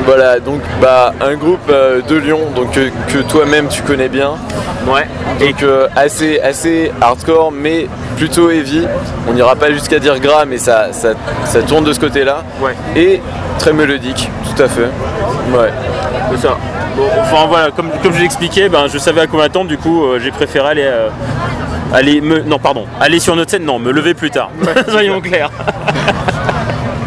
Voilà, 0.05 0.39
donc 0.39 0.62
bah 0.81 1.13
un 1.21 1.35
groupe 1.35 1.67
euh, 1.69 2.01
de 2.01 2.15
Lyon, 2.15 2.41
donc 2.55 2.71
que 2.74 3.21
toi-même 3.24 3.67
tu 3.67 3.81
connais 3.81 4.09
bien. 4.09 4.33
Ouais. 4.88 5.07
Donc 5.39 5.63
euh, 5.63 5.88
assez, 5.95 6.39
assez 6.39 6.91
hardcore 7.01 7.51
mais 7.51 7.88
plutôt 8.17 8.50
heavy. 8.51 8.85
On 9.27 9.33
n'ira 9.33 9.55
pas 9.55 9.71
jusqu'à 9.71 10.00
dire 10.00 10.19
gras 10.19 10.45
mais 10.45 10.57
ça, 10.57 10.93
ça, 10.93 11.13
ça 11.45 11.62
tourne 11.63 11.83
de 11.83 11.93
ce 11.93 12.00
côté-là. 12.00 12.43
Ouais. 12.62 12.75
Et 12.95 13.21
très 13.57 13.74
mélodique, 13.74 14.29
tout 14.55 14.62
à 14.62 14.67
fait. 14.67 14.89
Ouais. 15.51 15.71
C'est 16.31 16.47
ça. 16.47 16.57
Bon, 16.95 17.03
enfin 17.19 17.45
voilà, 17.47 17.71
comme, 17.71 17.89
comme 18.01 18.13
je 18.13 18.21
l'expliquais, 18.21 18.69
ben, 18.69 18.88
je 18.88 18.97
savais 18.97 19.21
à 19.21 19.27
quoi 19.27 19.39
m'attendre, 19.39 19.67
du 19.67 19.77
coup 19.77 20.05
euh, 20.05 20.19
j'ai 20.19 20.31
préféré 20.31 20.69
aller, 20.69 20.85
euh, 20.85 21.09
aller 21.93 22.21
me. 22.21 22.41
Non 22.41 22.59
pardon, 22.59 22.85
aller 23.01 23.19
sur 23.19 23.35
notre 23.35 23.51
scène, 23.51 23.65
non, 23.65 23.79
me 23.79 23.91
lever 23.91 24.13
plus 24.13 24.31
tard. 24.31 24.50
Soyons 24.88 25.19
clairs. 25.19 25.51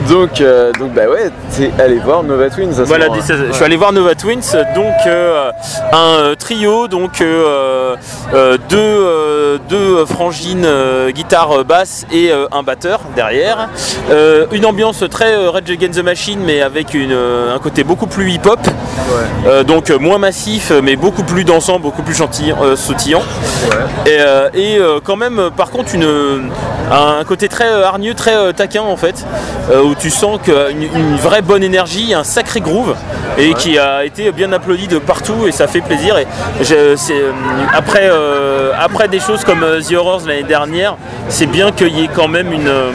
Donc, 0.09 0.41
euh, 0.41 0.73
donc 0.73 0.95
bah 0.95 1.03
ouais, 1.09 1.31
t'es 1.57 1.71
allé 1.83 1.99
voir 1.99 2.23
Nova 2.23 2.49
Twins 2.49 2.71
à 2.71 2.75
ce 2.77 2.83
Voilà, 2.83 3.07
moment-là. 3.09 3.27
16 3.27 3.45
je 3.49 3.53
suis 3.53 3.65
allé 3.65 3.77
voir 3.77 3.93
Nova 3.93 4.15
Twins, 4.15 4.41
donc 4.75 4.95
euh, 5.07 5.51
un 5.93 6.19
euh, 6.19 6.35
trio, 6.35 6.89
donc 6.89 7.21
euh, 7.21 7.95
euh, 8.33 8.57
deux, 8.71 8.77
euh, 8.79 9.59
deux 9.69 10.07
frangines, 10.07 10.65
euh, 10.65 11.11
guitare, 11.11 11.65
basse 11.65 12.07
et 12.13 12.31
euh, 12.33 12.47
un 12.53 12.63
batteur 12.63 13.01
derrière. 13.17 13.69
Euh, 14.11 14.47
une 14.53 14.65
ambiance 14.67 15.05
très 15.11 15.35
euh, 15.35 15.51
Rage 15.51 15.71
Against 15.71 15.99
the 16.01 16.05
Machine, 16.05 16.41
mais 16.45 16.63
avec 16.63 16.95
une, 16.95 17.13
euh, 17.13 17.55
un 17.55 17.59
côté 17.59 17.85
beaucoup 17.85 18.07
plus 18.07 18.31
hip-hop, 18.31 18.61
Ouais. 19.09 19.25
Euh, 19.51 19.65
donc 19.65 19.89
euh, 19.91 19.99
moins 19.99 20.19
massif, 20.19 20.71
mais 20.83 20.95
beaucoup 20.97 21.23
plus 21.23 21.45
dansant, 21.45 21.79
beaucoup 21.79 22.03
plus 22.03 22.15
gentil, 22.15 22.53
euh, 22.63 22.77
sautillant. 22.77 23.23
Ouais. 23.71 24.13
Et, 24.13 24.17
euh, 24.21 24.51
et, 24.53 24.77
euh, 24.79 25.01
quand 25.03 25.17
même, 25.17 25.51
par 25.57 25.71
contre, 25.71 25.95
une, 25.95 26.51
un 26.91 27.25
côté 27.25 27.49
très 27.49 27.69
hargneux, 27.83 28.13
très 28.13 28.37
euh, 28.37 28.53
taquin 28.53 28.83
en 28.83 28.97
fait, 28.99 29.25
euh, 29.71 29.83
où 29.83 29.95
tu 29.99 30.11
sens 30.11 30.39
qu'une 30.43 30.83
une 30.95 31.17
vraie 31.17 31.43
bonne 31.43 31.63
énergie, 31.63 32.15
un 32.15 32.25
sacré 32.25 32.61
groove, 32.61 32.95
et 33.37 33.55
qui 33.55 33.79
a 33.79 34.05
été 34.05 34.31
bien 34.33 34.53
applaudi 34.53 34.87
de 34.89 34.99
partout, 34.99 35.47
et 35.47 35.53
ça 35.53 35.67
fait 35.67 35.81
plaisir. 35.81 36.17
Et 36.19 36.27
je- 36.63 36.75
euh, 36.75 37.33
après, 37.75 38.09
euh, 38.11 38.71
après 38.79 39.09
des 39.09 39.21
choses 39.21 39.45
comme 39.45 39.63
euh, 39.63 39.81
The 39.81 39.95
Horrors 39.95 40.23
l'année 40.27 40.43
dernière, 40.43 40.97
c'est 41.29 41.47
bien 41.47 41.73
qu'il 41.73 41.97
y 41.97 42.05
ait 42.05 42.11
quand 42.15 42.29
même 42.29 42.53
une. 42.53 42.69
euh, 42.69 42.91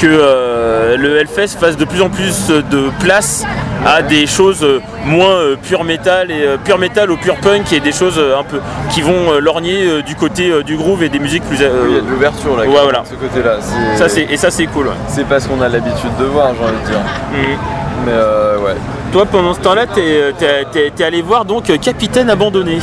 que 0.00 0.06
euh, 0.06 0.96
le 0.96 1.16
Hellfest 1.18 1.58
fasse 1.58 1.76
de 1.76 1.84
plus 1.84 2.00
en 2.02 2.08
plus 2.08 2.46
de 2.48 2.88
place 3.00 3.44
à 3.86 4.02
des 4.02 4.26
choses 4.26 4.62
euh, 4.62 4.80
moins 5.04 5.36
euh, 5.36 5.56
pure 5.56 5.84
métal 5.84 6.30
et 6.30 6.42
euh, 6.42 6.56
pure 6.62 6.78
métal 6.78 7.10
ou 7.10 7.16
pure 7.16 7.36
punk 7.36 7.72
et 7.72 7.80
des 7.80 7.92
choses 7.92 8.18
un 8.18 8.42
peu 8.42 8.60
qui 8.90 9.02
vont 9.02 9.38
lorgner 9.40 10.02
du 10.02 10.14
côté 10.14 10.62
du 10.64 10.76
groove 10.76 11.02
et 11.02 11.08
des 11.08 11.18
musiques 11.18 11.44
plus 11.44 11.56
Il 11.56 11.62
y 11.62 11.98
a 11.98 12.00
de 12.00 12.08
l'ouverture 12.08 12.56
là, 12.56 12.64
Ouais, 12.64 12.82
voilà. 12.82 13.00
de 13.00 13.06
ce 13.08 13.14
côté-là. 13.14 13.58
Ça 13.96 14.08
c'est 14.08 14.22
et 14.22 14.36
ça 14.36 14.50
c'est 14.50 14.66
cool 14.66 14.88
ouais. 14.88 14.94
C'est 15.08 15.26
pas 15.26 15.40
ce 15.40 15.48
qu'on 15.48 15.60
a 15.60 15.68
l'habitude 15.68 16.16
de 16.18 16.24
voir, 16.24 16.52
j'ai 16.58 16.64
envie 16.64 16.82
de 16.82 16.88
dire. 16.90 16.98
Mhm. 17.32 17.58
Mais 18.06 18.12
euh, 18.12 18.58
ouais. 18.58 18.74
toi 19.12 19.26
pendant 19.26 19.54
ce 19.54 19.60
temps-là 19.60 19.86
t'es, 19.86 21.04
allé 21.04 21.22
voir 21.22 21.44
donc 21.44 21.64
Capitaine 21.80 22.30
abandonné 22.30 22.78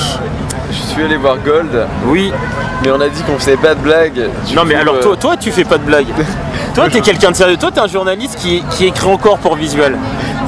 Je 0.71 0.75
suis 0.75 1.03
allé 1.03 1.15
voir 1.17 1.37
Gold, 1.37 1.87
oui 2.07 2.31
mais 2.83 2.91
on 2.91 2.99
a 3.01 3.09
dit 3.09 3.21
qu'on 3.23 3.37
faisait 3.39 3.57
pas 3.57 3.73
de 3.73 3.79
blagues. 3.79 4.29
Non 4.53 4.63
mais 4.65 4.75
alors 4.75 4.95
euh, 4.95 5.01
toi, 5.01 5.15
toi 5.15 5.37
tu 5.37 5.51
fais 5.51 5.63
pas 5.63 5.77
de 5.77 5.83
blagues 5.83 6.07
toi 6.75 6.89
t'es 6.91 7.01
quelqu'un 7.01 7.31
de 7.31 7.35
sérieux 7.35 7.57
toi 7.57 7.71
t'es 7.71 7.79
un 7.79 7.87
journaliste 7.87 8.35
qui, 8.37 8.63
qui 8.71 8.85
écrit 8.85 9.07
encore 9.07 9.37
pour 9.39 9.55
visuel 9.55 9.97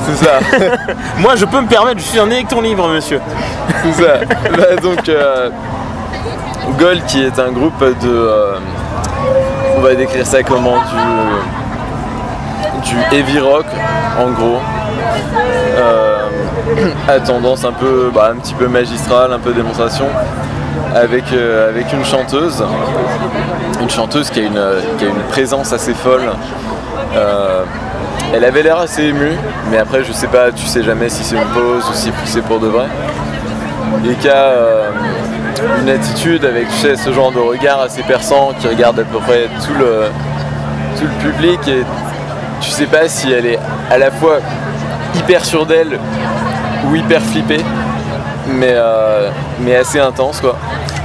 C'est 0.06 0.26
ça, 0.26 0.40
moi 1.18 1.36
je 1.36 1.46
peux 1.46 1.62
me 1.62 1.68
permettre 1.68 2.00
je 2.00 2.06
suis 2.06 2.20
un 2.20 2.30
électron 2.30 2.62
libre 2.62 2.88
monsieur 2.88 3.20
c'est 3.84 4.04
ça. 4.04 4.14
Bah, 4.58 4.76
donc, 4.82 5.08
euh, 5.10 5.50
Gold 6.80 7.06
qui 7.06 7.24
est 7.24 7.40
un 7.40 7.52
groupe 7.52 7.80
de. 7.84 8.08
euh, 8.08 8.58
on 9.78 9.82
va 9.82 9.94
décrire 9.96 10.26
ça 10.26 10.42
comment 10.44 10.78
Du. 12.84 12.90
Du 12.90 12.96
heavy 13.16 13.40
rock, 13.40 13.66
en 14.20 14.32
gros. 14.32 14.60
Euh, 15.78 16.28
à 17.08 17.20
tendance 17.20 17.66
un 17.66 17.74
peu. 17.74 18.10
bah, 18.14 18.32
un 18.34 18.38
petit 18.40 18.54
peu 18.54 18.68
magistrale, 18.68 19.32
un 19.34 19.40
peu 19.40 19.54
démonstration. 19.54 20.08
Avec, 20.96 21.26
euh, 21.34 21.70
avec 21.70 21.92
une 21.94 22.06
chanteuse. 22.06 22.64
Une 23.82 23.90
chanteuse 23.90 24.30
qui 24.30 24.40
a 24.40 24.44
une, 24.44 24.64
qui 24.98 25.06
a 25.06 25.10
une 25.10 25.24
présence 25.30 25.74
assez 25.74 25.94
folle. 25.94 26.32
Euh, 27.16 27.64
elle 28.34 28.44
avait 28.44 28.64
l'air 28.64 28.78
assez 28.78 29.04
émue, 29.04 29.38
mais 29.72 29.78
après 29.78 30.04
je 30.04 30.12
sais 30.12 30.28
pas, 30.28 30.52
tu 30.52 30.66
sais 30.66 30.84
jamais 30.84 31.10
si 31.10 31.24
c'est 31.24 31.36
une 31.36 31.48
pause 31.54 31.84
ou 31.90 31.94
si 31.94 32.12
c'est 32.26 32.42
pour 32.42 32.60
de 32.60 32.68
vrai. 32.68 32.88
Et 34.10 34.14
qui 34.16 34.28
a 34.28 34.36
euh, 34.36 34.90
une 35.82 35.90
attitude 35.90 36.44
avec 36.44 36.68
ce 36.72 37.12
genre 37.14 37.32
de 37.32 37.40
regard 37.40 37.82
assez 37.82 38.04
perçant 38.04 38.52
qui 38.60 38.68
regarde 38.68 39.00
à 39.00 39.04
peu 39.04 39.20
près 39.20 39.48
tout 39.66 39.74
le, 39.78 40.06
tout 41.00 41.06
le 41.06 41.32
public 41.32 41.60
et 41.68 41.84
tu 42.62 42.70
sais 42.70 42.86
pas 42.86 43.08
si 43.08 43.32
elle 43.32 43.46
est 43.46 43.60
à 43.90 43.98
la 43.98 44.12
fois 44.12 44.40
hyper 45.16 45.46
sûre 45.46 45.66
d'elle 45.66 46.00
ou 46.90 46.96
hyper 46.96 47.22
flippée. 47.22 47.64
Mais, 48.48 48.72
euh, 48.74 49.30
mais 49.60 49.76
assez 49.76 50.00
intense 50.00 50.40
quoi. 50.42 50.56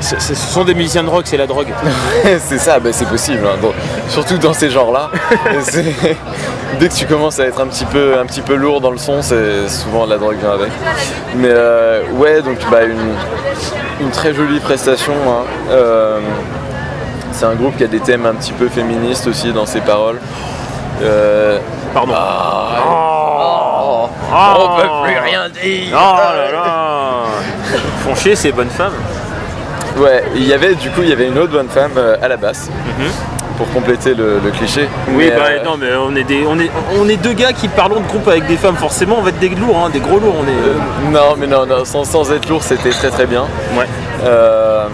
Ce 0.01 0.19
ce 0.19 0.35
sont 0.35 0.65
des 0.65 0.75
musiciens 0.75 1.05
de 1.05 1.09
rock, 1.09 1.23
c'est 1.27 1.37
la 1.37 1.47
drogue. 1.47 1.69
c'est 2.41 2.59
ça, 2.59 2.81
bah, 2.81 2.91
c'est 2.93 3.07
possible, 3.09 3.47
hein. 3.47 3.57
Donc, 3.63 3.75
surtout 4.09 4.37
dans 4.39 4.53
ces 4.53 4.69
genres-là. 4.71 5.11
Dès 6.81 6.89
que 6.89 6.95
tu 6.95 7.07
commences 7.07 7.39
à 7.39 7.45
être 7.47 7.61
un 7.61 7.67
petit 7.67 7.85
peu, 7.85 8.19
un 8.19 8.27
petit 8.27 8.41
peu 8.41 8.55
lourd 8.57 8.81
dans 8.81 8.91
le 8.91 8.99
son, 8.99 9.23
c'est 9.23 9.69
souvent 9.69 10.07
la 10.07 10.17
drogue 10.19 10.37
vient 10.41 10.53
avec. 10.53 10.71
Mais 11.37 11.51
euh, 11.51 12.03
ouais, 12.15 12.43
donc 12.43 12.59
bah, 12.71 12.83
une, 12.85 13.15
une 14.01 14.11
très 14.11 14.35
jolie 14.35 14.59
prestation. 14.59 15.13
hein. 15.29 15.45
Euh, 15.71 16.19
c'est 17.33 17.45
un 17.45 17.55
groupe 17.55 17.77
qui 17.77 17.85
a 17.85 17.89
des 17.89 18.01
thèmes 18.01 18.27
un 18.27 18.35
petit 18.35 18.53
peu 18.53 18.69
féministes 18.69 19.27
aussi 19.29 19.53
dans 19.53 19.67
ses 19.67 19.81
paroles. 19.81 20.19
Euh, 21.03 21.59
Pardon. 21.95 22.13
ah, 22.17 22.69
Oh, 22.91 23.22
on 24.33 24.77
peut 24.81 24.89
plus 25.05 25.19
rien 25.19 25.49
dire. 25.49 25.93
Oh 25.93 26.17
là 26.17 26.53
là 26.53 27.79
Font 28.05 28.15
chier 28.15 28.35
ces 28.35 28.53
bonnes 28.53 28.71
femmes. 28.71 28.93
Ouais, 29.99 30.25
il 30.35 30.47
y 30.47 30.53
avait 30.55 30.75
du 30.75 30.91
coup 30.91 31.03
il 31.03 31.09
y 31.09 31.13
avait 31.13 31.29
une 31.29 31.39
autre 31.39 31.53
bonne 31.53 31.69
femme 31.69 31.93
euh, 31.99 32.17
à 32.23 32.29
la 32.29 32.37
basse 32.39 32.71
pour 33.59 33.71
compléter 33.73 34.15
le, 34.15 34.41
le 34.43 34.51
cliché. 34.51 34.83
Mhm. 34.83 35.15
Oui, 35.17 35.25
Mais, 35.29 35.31
bah 35.37 35.43
euh, 35.51 35.65
non, 35.65 35.77
mais 35.79 35.89
on 35.95 36.17
est, 36.17 36.25
des, 36.25 36.45
on, 36.47 36.59
est, 36.59 36.71
on 36.99 37.07
est 37.09 37.17
deux 37.19 37.35
gars 37.35 37.53
qui 37.53 37.69
parlons 37.69 38.01
de 38.01 38.07
groupe 38.07 38.27
avec 38.27 38.47
des 38.47 38.57
femmes, 38.57 38.77
forcément 38.77 39.17
on 39.19 39.23
va 39.23 39.29
être 39.29 39.39
des 39.39 39.51
lourds, 39.51 39.77
hein, 39.85 39.91
des 39.91 40.01
gros 40.01 40.19
lourds. 40.19 40.35
On 40.41 40.45
est, 40.45 40.51
euh, 40.51 41.11
non, 41.11 41.37
mais 41.39 41.47
non, 41.47 41.67
non, 41.67 41.85
sans, 41.85 42.05
sans 42.05 42.33
être 42.33 42.49
lourd, 42.49 42.63
c'était 42.63 42.91
très 42.91 43.11
très 43.11 43.27
bien. 43.27 43.43
Ouais. 43.77 43.87
Euh, 44.25 44.87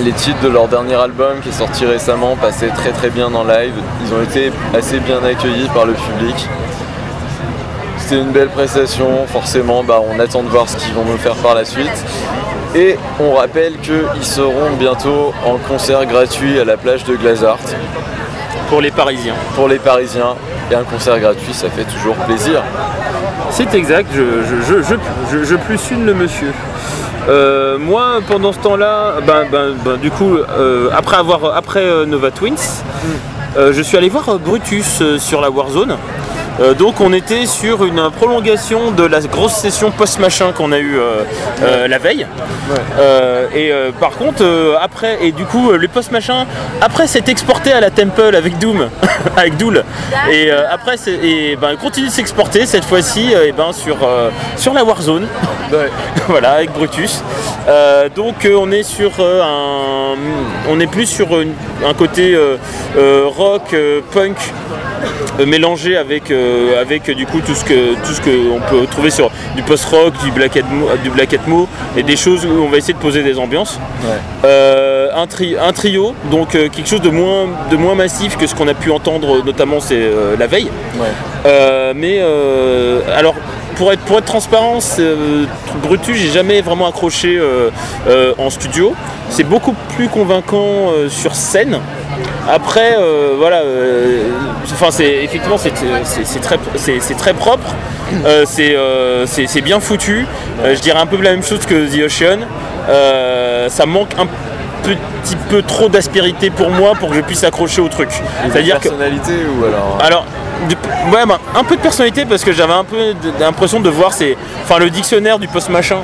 les 0.00 0.12
titres 0.12 0.40
de 0.42 0.48
leur 0.48 0.66
dernier 0.68 0.96
album 0.96 1.40
qui 1.42 1.48
est 1.50 1.52
sorti 1.52 1.86
récemment 1.86 2.36
passaient 2.36 2.68
très 2.68 2.90
très 2.90 3.08
bien 3.08 3.32
en 3.32 3.44
live. 3.44 3.72
Ils 4.04 4.12
ont 4.12 4.22
été 4.22 4.52
assez 4.76 4.98
bien 4.98 5.22
accueillis 5.24 5.68
par 5.72 5.86
le 5.86 5.92
public. 5.94 6.48
C'était 8.08 8.22
une 8.22 8.30
belle 8.30 8.50
prestation, 8.50 9.26
forcément 9.26 9.82
bah, 9.82 10.00
on 10.00 10.20
attend 10.20 10.44
de 10.44 10.48
voir 10.48 10.68
ce 10.68 10.76
qu'ils 10.76 10.94
vont 10.94 11.04
nous 11.04 11.16
faire 11.16 11.34
par 11.34 11.56
la 11.56 11.64
suite. 11.64 11.90
Et 12.76 12.96
on 13.18 13.34
rappelle 13.34 13.72
qu'ils 13.80 14.22
seront 14.24 14.70
bientôt 14.78 15.34
en 15.44 15.56
concert 15.58 16.06
gratuit 16.06 16.60
à 16.60 16.64
la 16.64 16.76
plage 16.76 17.02
de 17.02 17.16
Glazart 17.16 17.58
Pour 18.68 18.80
les 18.80 18.92
Parisiens. 18.92 19.34
pour 19.56 19.66
les 19.66 19.80
Parisiens. 19.80 20.36
Et 20.70 20.76
un 20.76 20.84
concert 20.84 21.18
gratuit, 21.18 21.52
ça 21.52 21.68
fait 21.68 21.82
toujours 21.82 22.14
plaisir. 22.14 22.62
C'est 23.50 23.74
exact, 23.74 24.08
je, 24.14 24.22
je, 24.22 24.62
je, 24.62 24.82
je, 24.82 24.94
je- 25.32 25.44
je 25.44 25.56
plus 25.56 25.80
une 25.90 26.06
le 26.06 26.14
monsieur. 26.14 26.52
Euh, 27.28 27.76
moi, 27.76 28.20
pendant 28.28 28.52
ce 28.52 28.58
temps-là, 28.60 29.14
ben, 29.26 29.46
ben, 29.50 29.74
ben, 29.84 29.96
du 29.96 30.12
coup, 30.12 30.36
euh, 30.36 30.90
après, 30.96 31.16
avoir, 31.16 31.56
après 31.56 31.80
euh, 31.82 32.06
Nova 32.06 32.30
Twins, 32.30 32.54
euh, 33.56 33.72
je 33.72 33.82
suis 33.82 33.96
allé 33.96 34.08
voir 34.08 34.38
Brutus 34.38 35.02
sur 35.18 35.40
la 35.40 35.50
Warzone. 35.50 35.96
Euh, 36.60 36.74
donc 36.74 37.00
on 37.00 37.12
était 37.12 37.46
sur 37.46 37.84
une 37.84 38.10
prolongation 38.10 38.90
de 38.90 39.04
la 39.04 39.20
grosse 39.20 39.52
session 39.54 39.90
post-machin 39.90 40.52
qu'on 40.52 40.72
a 40.72 40.78
eu 40.78 40.96
la 41.88 41.98
veille. 41.98 42.26
Euh, 42.98 43.46
et 43.54 43.70
euh, 43.72 43.90
par 43.92 44.10
contre, 44.12 44.42
euh, 44.42 44.74
après, 44.80 45.18
et 45.22 45.32
du 45.32 45.44
coup, 45.44 45.70
euh, 45.70 45.76
les 45.76 45.88
post-machin, 45.88 46.46
après 46.80 47.06
c'est 47.06 47.28
exporté 47.28 47.72
à 47.72 47.80
la 47.80 47.90
Temple 47.90 48.34
avec 48.34 48.58
Doom, 48.58 48.88
avec 49.36 49.56
Dool. 49.56 49.84
Et 50.30 50.50
euh, 50.50 50.62
après, 50.70 50.96
c'est, 50.96 51.14
et, 51.14 51.56
ben, 51.56 51.76
continue 51.76 52.06
de 52.08 52.12
s'exporter 52.12 52.66
cette 52.66 52.84
fois-ci 52.84 53.34
euh, 53.34 53.46
et 53.46 53.52
ben, 53.52 53.72
sur, 53.72 53.98
euh, 54.02 54.30
sur 54.56 54.72
la 54.72 54.84
Warzone. 54.84 55.26
voilà, 56.28 56.52
avec 56.52 56.72
Brutus. 56.72 57.22
Euh, 57.68 58.08
donc 58.08 58.44
euh, 58.44 58.56
on 58.58 58.70
est 58.70 58.82
sur 58.84 59.12
euh, 59.18 59.42
un, 59.42 60.16
on 60.68 60.78
est 60.80 60.86
plus 60.86 61.06
sur 61.06 61.40
une- 61.40 61.54
un 61.84 61.94
côté 61.94 62.34
euh, 62.34 62.56
euh, 62.96 63.24
rock, 63.26 63.74
euh, 63.74 64.00
punk. 64.12 64.36
euh, 65.40 65.46
mélangé 65.46 65.96
avec, 65.96 66.30
euh, 66.46 66.80
avec 66.80 67.08
euh, 67.08 67.14
du 67.14 67.26
coup 67.26 67.40
tout 67.40 67.54
ce 67.54 67.64
que 67.64 67.94
tout 68.04 68.12
ce 68.12 68.20
qu'on 68.20 68.60
peut 68.70 68.86
trouver 68.90 69.10
sur 69.10 69.30
du 69.56 69.62
post-rock, 69.62 70.12
du 70.24 70.30
black 70.30 70.56
Atmo, 70.56 70.88
du 71.02 71.10
black 71.10 71.34
et 71.96 72.02
des 72.02 72.16
choses 72.16 72.44
où 72.46 72.50
on 72.64 72.68
va 72.68 72.76
essayer 72.78 72.94
de 72.94 72.98
poser 72.98 73.22
des 73.22 73.38
ambiances. 73.38 73.78
Ouais. 74.04 74.16
Euh, 74.44 75.08
un, 75.14 75.26
tri- 75.26 75.56
un 75.58 75.72
trio, 75.72 76.14
donc 76.30 76.54
euh, 76.54 76.68
quelque 76.68 76.88
chose 76.88 77.00
de 77.02 77.10
moins, 77.10 77.46
de 77.70 77.76
moins 77.76 77.94
massif 77.94 78.36
que 78.36 78.46
ce 78.46 78.54
qu'on 78.54 78.68
a 78.68 78.74
pu 78.74 78.90
entendre 78.90 79.44
notamment 79.44 79.80
c'est 79.80 80.02
la 80.38 80.46
veille. 80.46 80.70
Ouais. 80.98 81.92
Mais 81.94 82.20
alors 83.16 83.34
pour 83.76 83.92
être, 83.92 84.00
pour 84.00 84.18
être 84.18 84.24
transparent, 84.24 84.78
euh, 84.98 85.44
Brutus, 85.82 86.16
j'ai 86.16 86.28
jamais 86.30 86.60
vraiment 86.62 86.88
accroché 86.88 87.36
euh, 87.38 87.70
euh, 88.08 88.32
en 88.38 88.50
studio. 88.50 88.94
C'est 89.30 89.44
beaucoup 89.44 89.74
plus 89.96 90.08
convaincant 90.08 90.90
sur 91.08 91.34
scène. 91.34 91.78
Après, 92.48 92.96
euh, 92.98 93.34
voilà, 93.36 93.58
euh, 93.58 94.22
enfin, 94.72 94.86
c'est 94.90 95.24
effectivement 95.24 95.58
c'est 95.58 95.70
très, 96.40 96.58
c'est- 96.76 97.14
très 97.18 97.34
propre, 97.34 97.68
Euh, 98.24 98.44
c'est 99.26 99.60
bien 99.62 99.80
foutu. 99.80 100.26
Je 100.64 100.80
dirais 100.80 101.00
un 101.00 101.06
peu 101.06 101.20
la 101.20 101.30
même 101.32 101.42
chose 101.42 101.60
que 101.66 101.74
The 101.86 102.04
Ocean. 102.06 102.40
Ça 103.68 103.84
manque 103.86 104.10
un 104.18 104.26
petit 105.24 105.36
peu 105.50 105.62
trop 105.62 105.88
d'aspérité 105.88 106.50
pour 106.50 106.70
moi 106.70 106.92
pour 106.98 107.10
que 107.10 107.16
je 107.16 107.20
puisse 107.20 107.42
accrocher 107.42 107.80
au 107.80 107.88
truc. 107.88 108.10
C'est-à-dire 108.50 108.76
que 108.78 108.88
personnalité 108.88 109.32
ou 109.58 109.64
alors. 109.64 109.98
alors, 110.00 110.24
de- 110.68 111.14
ouais, 111.14 111.26
bah, 111.26 111.38
un 111.54 111.64
peu 111.64 111.76
de 111.76 111.80
personnalité 111.80 112.24
parce 112.24 112.44
que 112.44 112.52
j'avais 112.52 112.72
un 112.72 112.84
peu 112.84 112.96
l'impression 113.40 113.80
de 113.80 113.88
voir 113.90 114.10
enfin, 114.64 114.78
le 114.78 114.90
dictionnaire 114.90 115.38
du 115.38 115.48
post 115.48 115.68
machin. 115.68 115.98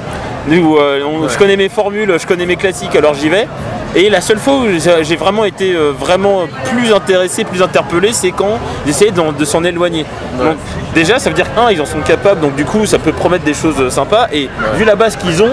Où, 0.49 0.77
euh, 0.77 1.01
on- 1.05 1.29
Je 1.29 1.39
connais 1.39 1.57
mes 1.57 1.69
formules, 1.69 2.17
je 2.21 2.27
connais 2.27 2.47
mes 2.47 2.57
classiques, 2.57 2.97
alors 2.97 3.15
j'y 3.15 3.29
vais. 3.29 3.47
Et 3.95 4.09
la 4.11 4.21
seule 4.21 4.39
fois 4.39 4.55
où 4.55 4.65
j'ai 5.03 5.17
vraiment 5.17 5.45
été 5.45 5.73
euh, 5.75 5.93
vraiment 5.97 6.45
plus 6.71 6.93
intéressé, 6.93 7.45
plus 7.45 7.63
interpellé, 7.63 8.13
c'est 8.13 8.33
quand 8.33 8.59
j'essayais 8.87 9.13
de 9.13 9.45
s'en 9.45 9.63
éloigner. 9.65 10.05
Donc, 10.39 10.57
déjà, 10.95 11.19
ça 11.19 11.29
veut 11.31 11.37
dire 11.37 11.47
un, 11.57 11.71
ils 11.71 11.81
en 11.81 11.85
sont 11.87 12.01
capables, 12.01 12.41
donc 12.41 12.55
du 12.57 12.65
coup, 12.65 12.87
ça 12.87 12.99
peut 12.99 13.13
promettre 13.13 13.45
des 13.45 13.55
choses 13.55 13.77
euh, 13.79 13.91
sympas. 13.91 14.29
Et 14.33 14.49
vu 14.77 14.85
la 14.85 14.97
base 14.97 15.15
qu'ils 15.17 15.43
ont, 15.43 15.51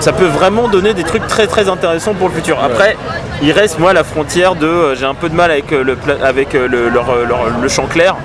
ça 0.00 0.12
peut 0.12 0.26
vraiment 0.26 0.68
donner 0.68 0.94
des 0.94 1.04
trucs 1.04 1.26
très 1.26 1.46
très 1.46 1.68
intéressants 1.68 2.14
pour 2.14 2.28
le 2.28 2.34
futur. 2.34 2.58
Après, 2.62 2.96
il 3.42 3.52
reste 3.52 3.78
moi 3.78 3.92
la 3.92 4.04
frontière 4.04 4.54
de 4.54 4.66
euh, 4.66 4.94
j'ai 4.94 5.04
un 5.06 5.14
peu 5.14 5.28
de 5.28 5.34
mal 5.34 5.50
avec 5.50 5.72
euh, 5.72 5.82
le 5.84 5.96
avec 6.24 6.54
euh, 6.54 6.66
le, 6.68 6.88
leur, 6.88 7.06
leur- 7.26 7.50
le 7.60 7.68
chant 7.68 7.86
clair. 7.86 8.16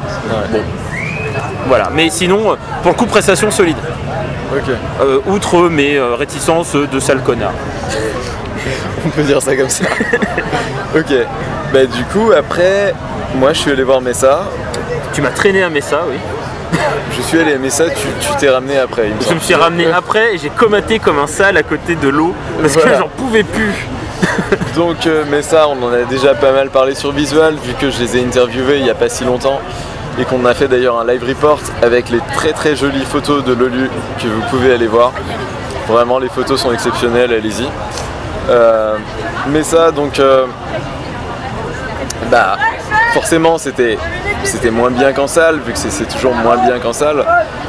Ouais. 0.54 0.60
Voilà. 1.68 1.90
Mais 1.94 2.10
sinon, 2.10 2.58
pour 2.82 2.92
le 2.92 2.98
coup, 2.98 3.06
prestation 3.06 3.50
solide. 3.52 3.78
Euh, 5.02 5.20
outre 5.26 5.62
mes 5.70 6.00
réticences 6.00 6.76
de 6.76 7.00
sale 7.00 7.22
connard. 7.22 7.54
On 9.06 9.10
peut 9.10 9.24
dire 9.24 9.42
ça 9.42 9.56
comme 9.56 9.70
ça. 9.70 9.86
ok. 10.96 11.14
Bah 11.74 11.86
du 11.86 12.04
coup 12.06 12.32
après, 12.38 12.94
moi 13.36 13.52
je 13.54 13.60
suis 13.60 13.72
allé 13.72 13.82
voir 13.84 14.00
Messa. 14.02 14.44
Tu 15.14 15.22
m'as 15.22 15.30
traîné 15.32 15.64
à 15.64 15.70
Messa, 15.70 16.02
oui. 16.08 16.18
Je 17.16 17.22
suis 17.22 17.40
allé 17.40 17.54
à 17.54 17.58
Messa, 17.58 17.86
tu 17.90 18.08
t'es 18.40 18.50
ramené 18.50 18.78
après. 18.78 19.08
il 19.10 19.16
me 19.16 19.22
Je 19.30 19.34
me 19.36 19.40
suis 19.40 19.56
ramené 19.56 19.88
après 19.92 20.36
et 20.36 20.38
j'ai 20.38 20.50
comaté 20.50 21.00
comme 21.00 21.20
un 21.20 21.28
sale 21.28 21.58
à 21.58 21.64
côté 21.64 21.96
de 21.96 22.10
l'eau 22.10 22.34
parce 22.62 22.74
Voilà. 22.74 22.92
que 22.92 22.98
j'en 22.98 23.08
pouvais 23.10 23.44
plus. 23.44 23.74
Donc 24.76 25.06
euh, 25.06 25.24
Messa, 25.30 25.68
on 25.68 25.82
en 25.84 25.92
a 25.94 26.04
déjà 26.10 26.34
pas 26.34 26.52
mal 26.52 26.70
parlé 26.70 26.96
sur 26.96 27.12
Visual, 27.12 27.56
vu 27.56 27.74
que 27.74 27.90
je 27.90 28.00
les 28.00 28.18
ai 28.18 28.24
interviewés 28.26 28.78
il 28.78 28.84
n'y 28.84 28.90
a 28.90 28.96
pas 28.96 29.10
si 29.10 29.24
longtemps. 29.24 29.60
Et 30.20 30.26
qu'on 30.26 30.46
a 30.46 30.54
fait 30.54 30.68
d'ailleurs 30.68 31.00
un 31.00 31.06
live 31.08 31.24
report 31.28 31.60
avec 31.82 32.10
les 32.10 32.20
très 32.36 32.54
très 32.54 32.76
jolies 32.76 33.04
photos 33.06 33.44
de 33.44 33.52
Lolu 33.54 33.90
que 34.22 34.28
vous 34.28 34.42
pouvez 34.50 34.72
aller 34.74 34.86
voir. 34.88 35.12
Vraiment 35.88 36.20
les 36.20 36.30
photos 36.30 36.62
sont 36.62 36.72
exceptionnelles, 36.72 37.34
allez-y. 37.34 37.68
Euh, 38.50 38.96
Messa 39.48 39.92
donc 39.92 40.20
euh, 40.20 40.46
bah 42.30 42.58
forcément 43.14 43.58
c'était 43.58 43.98
c'était 44.44 44.72
moins 44.72 44.92
bien 44.92 45.14
qu'en 45.14 45.28
salle, 45.28 45.60
vu 45.66 45.72
que 45.74 45.78
c'est- 45.78 46.06
toujours 46.14 46.34
moins 46.36 46.58
bien 46.58 46.80
qu'en 46.80 46.94
salle. 46.94 47.24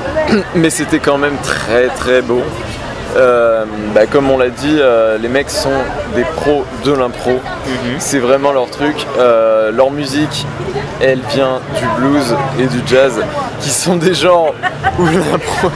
Mais 0.55 0.71
c'était 0.71 0.99
quand 0.99 1.19
même 1.19 1.37
très 1.43 1.89
très 1.89 2.23
beau. 2.23 2.43
Euh, 3.17 3.65
bah, 3.95 4.07
comme 4.07 4.29
on 4.31 4.37
l'a 4.39 4.49
dit, 4.49 4.77
euh, 4.81 5.19
les 5.19 5.29
mecs 5.29 5.51
sont 5.51 5.71
des 6.17 6.25
pros 6.25 6.65
de 6.85 6.93
l'impro. 6.93 7.41
C'est 7.99 8.19
vraiment 8.19 8.51
leur 8.51 8.69
truc. 8.71 9.07
Euh, 9.19 9.71
leur 9.71 9.93
musique, 9.93 10.47
elle 11.01 11.21
vient 11.33 11.61
du 11.79 11.87
blues 12.01 12.35
et 12.59 12.67
du 12.67 12.81
jazz, 12.87 13.21
qui 13.61 13.71
sont 13.71 13.95
des 13.97 14.15
genres 14.15 14.53
où 14.99 15.07
l'impro, 15.07 15.71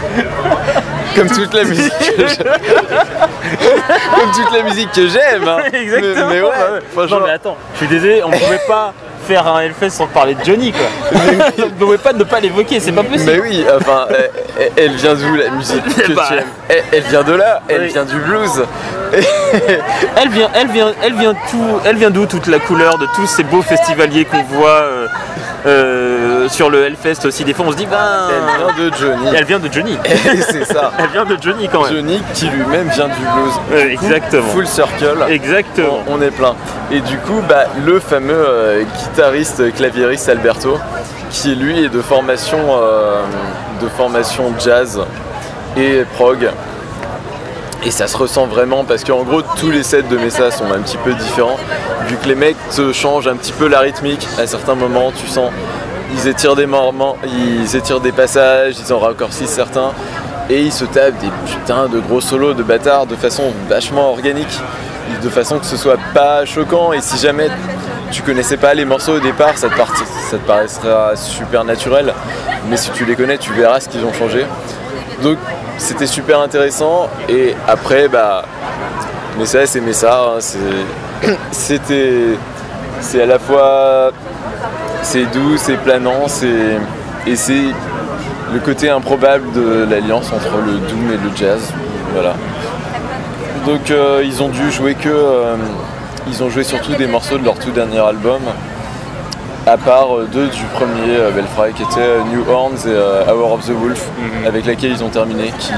comme 1.15 1.29
toute 1.29 1.55
la 1.55 1.63
musique 1.63 1.93
que 2.17 2.27
j'aime, 2.27 2.47
comme 4.17 4.31
toute 4.33 4.53
la 4.53 4.63
musique 4.65 4.91
que 4.93 5.07
j'aime. 5.07 5.47
hein. 5.47 5.59
Exactement. 5.73 6.27
Mais, 6.29 6.35
mais 6.35 6.43
ouais, 6.43 7.07
Non 7.09 7.21
mais 7.25 7.31
attends, 7.31 7.57
je 7.75 7.79
suis 7.79 7.87
désolé, 7.89 8.21
on 8.25 8.31
pouvait 8.31 8.61
pas 8.67 8.93
faire 9.29 9.47
un 9.47 9.61
Hellfest 9.61 9.91
sans 9.91 10.07
parler 10.07 10.35
de 10.35 10.43
Johnny 10.43 10.73
quoi. 10.73 11.21
on 11.67 11.71
pouvait 11.71 11.99
pas 11.99 12.15
ne 12.15 12.25
pas 12.25 12.41
l'évoquer, 12.41 12.81
c'est 12.81 12.93
pas 12.93 13.03
possible. 13.03 13.31
Mais 13.31 13.41
oui, 13.41 13.65
enfin, 13.77 14.07
elle, 14.77 14.93
vient 14.93 15.15
d'où 15.15 15.35
la 15.37 15.51
musique 15.51 15.85
que 15.85 16.13
Bah. 16.13 16.25
tu 16.29 16.35
aimes 16.35 16.47
elle, 16.69 16.83
elle 16.93 17.03
vient 17.05 17.23
de 17.23 17.33
là, 17.35 17.61
elle 17.69 17.83
Oui. 17.83 17.89
vient 17.89 18.05
du 18.05 18.17
blues. 18.19 18.63
Elle 20.17 20.29
vient, 20.29 20.51
elle 20.53 20.69
vient, 20.69 20.93
elle 21.03 21.15
vient 21.15 21.33
tout, 21.51 21.79
elle 21.87 21.97
vient 21.97 22.11
d'où 22.11 22.27
toute 22.27 22.47
la 22.47 22.59
couleur 22.59 22.99
de 22.99 23.07
tous 23.15 23.27
ces 23.27 23.43
beaux 23.43 23.63
festivaliers 23.63 24.27
qu'on 24.27 24.43
voit 24.43 24.83
euh, 24.83 25.07
euh, 25.67 26.49
sur 26.49 26.69
le 26.69 26.85
Hellfest 26.85 27.25
aussi. 27.25 27.45
Des 27.45 27.55
fois, 27.55 27.65
on 27.69 27.73
se 27.73 27.77
dit, 27.77 27.87
ben, 27.87 27.97
Elle 28.29 28.75
vient 28.75 28.85
de 28.85 28.95
Johnny. 28.95 29.27
elle 29.35 29.45
vient 29.45 29.59
de 29.59 29.73
Johnny. 29.73 29.97
C'est 30.51 30.65
ça. 30.65 30.93
Elle 30.99 31.09
vient 31.09 31.25
de 31.25 31.39
Johnny 31.41 31.69
quand 31.73 31.85
même. 31.85 31.95
Johnny 31.95 32.23
qui 32.35 32.49
lui-même 32.49 32.89
vient 32.91 33.07
du 33.09 33.15
blues. 33.15 33.55
Ouais, 33.73 33.93
exactement. 33.93 34.49
Full 34.49 34.67
circle. 34.67 35.17
Exactement. 35.31 36.01
On, 36.07 36.19
on 36.19 36.23
est 36.23 36.31
plein. 36.31 36.55
Et 36.93 37.01
du 37.01 37.17
coup, 37.19 37.41
bah, 37.49 37.65
le 37.87 38.01
fameux 38.01 38.35
euh, 38.47 38.83
guitariste 38.83 39.73
claviériste 39.75 40.29
Alberto, 40.29 40.79
qui 41.31 41.55
lui 41.55 41.85
est 41.85 41.89
de 41.89 42.03
formation, 42.03 42.59
euh, 42.83 43.23
de 43.83 43.89
formation 43.89 44.53
jazz 44.63 45.01
et 45.79 46.05
prog. 46.17 46.51
Et 47.85 47.91
ça 47.93 48.09
se 48.09 48.17
ressent 48.17 48.47
vraiment 48.47 48.85
parce 48.85 49.05
qu'en 49.05 49.23
gros 49.23 49.43
tous 49.57 49.71
les 49.71 49.85
sets 49.85 50.03
de 50.03 50.17
Mesa 50.19 50.51
sont 50.51 50.71
un 50.73 50.81
petit 50.81 50.97
peu 50.99 51.13
différents. 51.15 51.57
Vu 52.09 52.17
que 52.17 52.27
les 52.27 52.35
mecs 52.35 52.57
te 52.75 52.93
changent 52.93 53.29
un 53.29 53.37
petit 53.37 53.53
peu 53.53 53.69
la 53.69 53.81
rythmique 53.81 54.27
à 54.39 54.47
certains 54.47 54.75
moments 54.75 55.13
tu 55.13 55.29
sens 55.29 55.51
ils 56.13 56.27
étirent 56.27 56.57
des 56.57 56.67
ils 57.27 57.77
étirent 57.77 58.01
des 58.01 58.13
passages, 58.13 58.77
ils 58.85 58.93
en 58.93 58.99
raccourcissent 58.99 59.51
certains. 59.51 59.93
Et 60.51 60.63
ils 60.63 60.73
se 60.73 60.87
tapent 60.87 61.19
des 61.19 61.31
putains 61.47 61.87
de 61.87 62.01
gros 62.01 62.23
solos 62.23 62.55
de 62.55 62.63
bâtards 62.63 63.07
de 63.07 63.15
façon 63.15 63.53
vachement 63.69 64.11
organique. 64.11 64.59
De 65.23 65.29
façon 65.29 65.59
que 65.59 65.67
ce 65.67 65.77
soit 65.77 65.99
pas 66.15 66.45
choquant. 66.47 66.93
Et 66.95 67.01
si 67.03 67.19
jamais 67.19 67.49
tu 68.11 68.23
connaissais 68.23 68.57
pas 68.57 68.73
les 68.75 68.87
morceaux 68.87 69.17
au 69.17 69.21
départ 69.21 69.57
ça 69.59 69.69
te, 69.69 69.77
part- 69.77 69.95
ça 70.31 70.39
te 70.39 70.47
paraîtra 70.47 71.15
super 71.15 71.63
naturel. 71.65 72.13
Mais 72.69 72.77
si 72.79 72.91
tu 72.91 73.05
les 73.05 73.15
connais 73.15 73.37
tu 73.39 73.53
verras 73.53 73.81
ce 73.81 73.89
qu'ils 73.91 74.05
ont 74.05 74.13
changé. 74.15 74.47
Donc 75.23 75.37
c'était 75.79 76.07
super 76.07 76.41
intéressant. 76.41 77.09
Et 77.29 77.55
après 77.67 78.09
bah 78.09 78.45
mais 79.39 79.47
ça 79.47 79.65
c'est 79.67 79.81
Messa 79.81 80.21
hein, 80.37 80.41
c'est- 80.41 80.59
c'était 81.51 82.37
c'est 83.01 83.23
à 83.23 83.27
la 83.27 83.39
fois 83.39 84.11
c'est 85.03 85.25
doux 85.33 85.57
c'est 85.57 85.77
planant 85.77 86.27
c'est 86.27 86.77
et 87.27 87.37
c'est 87.37 87.65
le 88.53 88.61
côté 88.61 88.89
improbable 88.91 89.53
de 89.53 89.87
l'alliance 89.91 90.33
entre 90.33 90.57
le 90.65 90.73
doom 90.89 91.11
et 91.13 91.17
le 91.17 91.37
jazz. 91.37 91.73
Voilà. 92.15 92.35
Donc 93.67 93.91
euh, 93.91 94.23
ils 94.25 94.43
ont 94.43 94.49
dû 94.49 94.71
jouer 94.71 94.95
que 94.95 95.09
euh, 95.11 95.57
ils 96.27 96.43
ont 96.43 96.49
joué 96.49 96.65
surtout 96.65 96.95
des 96.95 97.07
morceaux 97.07 97.37
de 97.39 97.45
leur 97.45 97.59
tout 97.59 97.71
dernier 97.71 97.99
album 97.99 98.41
à 99.67 99.77
part 99.77 100.17
euh, 100.17 100.29
deux 100.31 100.49
du 100.49 100.65
premier 100.75 101.17
euh, 101.17 101.31
Belfry 101.31 101.73
qui 101.75 101.83
étaient 101.83 102.01
euh, 102.01 102.23
New 102.33 102.49
Horns 102.49 102.87
et 102.87 103.31
Hour 103.31 103.53
of 103.53 103.67
the 103.67 103.73
Wolf 103.73 104.09
avec 104.47 104.67
laquelle 104.67 104.93
ils 104.93 105.05
ont 105.05 105.09
terminé 105.09 105.53
qui, 105.59 105.73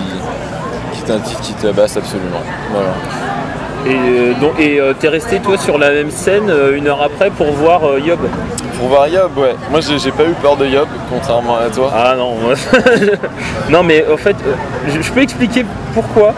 qui 0.93 1.03
est 1.03 1.11
un 1.11 1.21
titre 1.21 1.41
qui 1.41 1.55
tabasse 1.55 1.97
absolument 1.97 2.43
voilà. 2.71 2.91
Et 3.87 3.95
euh, 3.95 4.35
donc, 4.35 4.53
et 4.59 4.79
euh, 4.79 4.93
t'es 4.99 5.09
resté 5.09 5.39
toi 5.41 5.57
sur 5.57 5.79
la 5.79 5.91
même 5.91 6.11
scène 6.11 6.51
euh, 6.51 6.77
une 6.77 6.87
heure 6.87 7.03
après 7.03 7.31
pour 7.31 7.51
voir 7.53 7.99
Yob? 7.99 8.19
Pour 8.79 8.89
voir 8.89 9.09
Yob, 9.09 9.37
ouais. 9.39 9.55
Moi 9.71 9.81
j'ai 9.81 10.11
pas 10.11 10.25
eu 10.25 10.35
peur 10.43 10.57
de 10.57 10.67
Yob, 10.67 10.89
contrairement 11.11 11.57
à 11.57 11.69
toi. 11.71 11.91
Ah 11.95 12.15
non, 12.17 12.35
non 13.71 13.83
mais 13.83 14.05
en 14.13 14.17
fait, 14.17 14.37
je, 14.87 15.11
peux 15.13 15.23
expliquer 15.23 15.65
pourquoi. 15.95 16.35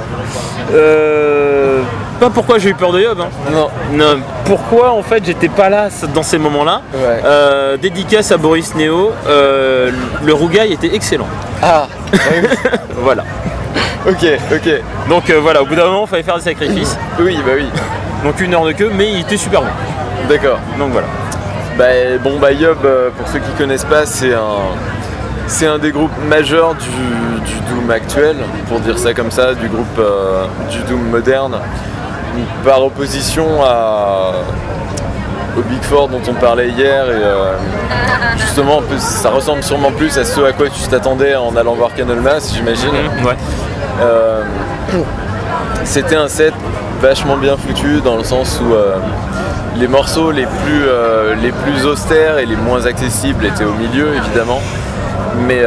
Euh, 0.73 1.83
pas 2.21 2.31
pourquoi 2.31 2.59
j'ai 2.59 2.71
eu 2.71 2.75
peur 2.75 2.93
de 2.93 3.01
Yob. 3.01 3.21
hein. 3.21 3.29
Non. 3.53 3.69
Non, 3.93 4.21
pourquoi 4.45 4.93
en 4.93 5.03
fait 5.03 5.25
j'étais 5.25 5.49
pas 5.49 5.69
là 5.69 5.89
dans 6.15 6.23
ces 6.23 6.39
moments-là. 6.39 6.83
Ouais. 6.95 7.21
Euh, 7.25 7.77
dédicace 7.77 8.31
à 8.31 8.37
Boris 8.37 8.73
euh, 8.79 9.91
le 10.23 10.33
rougail 10.33 10.73
était 10.73 10.95
excellent. 10.95 11.27
Ah 11.61 11.87
Voilà. 12.97 13.25
Ok, 14.07 14.27
ok. 14.53 14.83
Donc 15.09 15.31
euh, 15.31 15.39
voilà, 15.41 15.63
au 15.63 15.67
bout 15.67 15.75
d'un 15.77 15.85
moment, 15.87 16.05
il 16.07 16.09
fallait 16.09 16.23
faire 16.23 16.37
des 16.37 16.43
sacrifices. 16.43 16.97
Oui, 17.21 17.39
bah 17.47 17.53
oui. 17.57 17.67
Donc 18.25 18.41
une 18.41 18.53
heure 18.55 18.65
de 18.65 18.73
queue, 18.73 18.91
mais 18.95 19.11
il 19.11 19.21
était 19.21 19.37
super 19.37 19.63
bon. 19.63 19.69
D'accord. 20.29 20.59
Donc 20.79 20.91
voilà. 20.91 21.07
Bah, 21.79 21.85
bon, 22.23 22.39
bah 22.39 22.53
Yob, 22.53 22.79
euh, 22.85 23.11
pour 23.17 23.29
ceux 23.29 23.39
qui 23.39 23.51
connaissent 23.53 23.85
pas, 23.85 24.07
c'est 24.07 24.35
un. 24.35 24.73
C'est 25.49 25.67
un 25.67 25.79
des 25.79 25.91
groupes 25.91 26.17
majeurs 26.29 26.75
du, 26.77 26.89
du 26.89 27.61
Doom 27.69 27.91
actuel, 27.91 28.37
pour 28.69 28.81
dire 28.81 28.97
ça 28.97 29.13
comme 29.13 29.31
ça, 29.31 29.55
du 29.55 29.69
groupe 29.69 29.99
euh, 29.99 30.45
du 30.71 30.79
Doom 30.85 31.11
moderne, 31.11 31.59
par 32.65 32.83
opposition 32.85 33.63
à, 33.63 34.33
au 35.59 35.61
Big 35.63 35.83
Four 35.83 36.09
dont 36.09 36.23
on 36.29 36.35
parlait 36.35 36.69
hier. 36.69 37.05
Et 37.07 37.23
euh, 37.23 37.55
justement, 38.37 38.81
ça 38.99 39.31
ressemble 39.31 39.63
sûrement 39.65 39.91
plus 39.91 40.17
à 40.17 40.25
ce 40.25 40.41
à 40.43 40.53
quoi 40.53 40.69
tu 40.71 40.81
t'attendais 40.89 41.35
en 41.35 41.55
allant 41.57 41.75
voir 41.75 41.93
Canolmas, 41.95 42.53
j'imagine. 42.55 42.95
Ouais. 43.25 43.37
Euh, 44.01 44.43
C'était 45.85 46.17
un 46.17 46.29
set 46.29 46.55
vachement 47.01 47.37
bien 47.37 47.57
foutu 47.57 48.01
dans 48.01 48.17
le 48.17 48.25
sens 48.25 48.61
où 48.63 48.75
euh, 48.75 48.95
les 49.77 49.89
morceaux 49.89 50.31
les 50.31 50.47
plus, 50.47 50.85
euh, 50.87 51.35
les 51.35 51.51
plus 51.51 51.85
austères 51.85 52.39
et 52.39 52.47
les 52.47 52.57
moins 52.57 52.87
accessibles 52.87 53.45
étaient 53.45 53.65
au 53.65 53.73
milieu 53.75 54.15
évidemment. 54.17 54.61
Mais, 55.47 55.63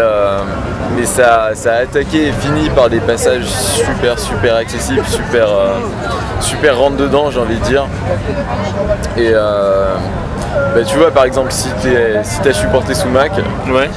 mais 0.95 1.05
ça, 1.05 1.49
ça 1.55 1.73
a 1.73 1.77
attaqué 1.81 2.27
et 2.27 2.31
fini 2.31 2.69
par 2.69 2.87
des 2.87 2.99
passages 2.99 3.45
super 3.47 4.19
super 4.19 4.55
accessibles, 4.55 5.05
super, 5.07 5.47
super 6.39 6.77
rentre 6.77 6.97
dedans 6.97 7.31
j'ai 7.31 7.39
envie 7.39 7.57
de 7.57 7.63
dire. 7.65 7.87
Et 9.17 9.31
bah, 9.33 10.81
tu 10.85 10.97
vois 10.97 11.09
par 11.09 11.25
exemple 11.25 11.51
si 11.51 11.69
tu 11.81 11.89
si 12.23 12.53
supporté 12.53 12.93
Sumac, 12.93 13.31
Ouais. 13.67 13.89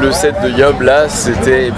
Le 0.00 0.12
set 0.12 0.34
de 0.42 0.48
Yob 0.50 0.82
là 0.82 1.08
c'était 1.08 1.70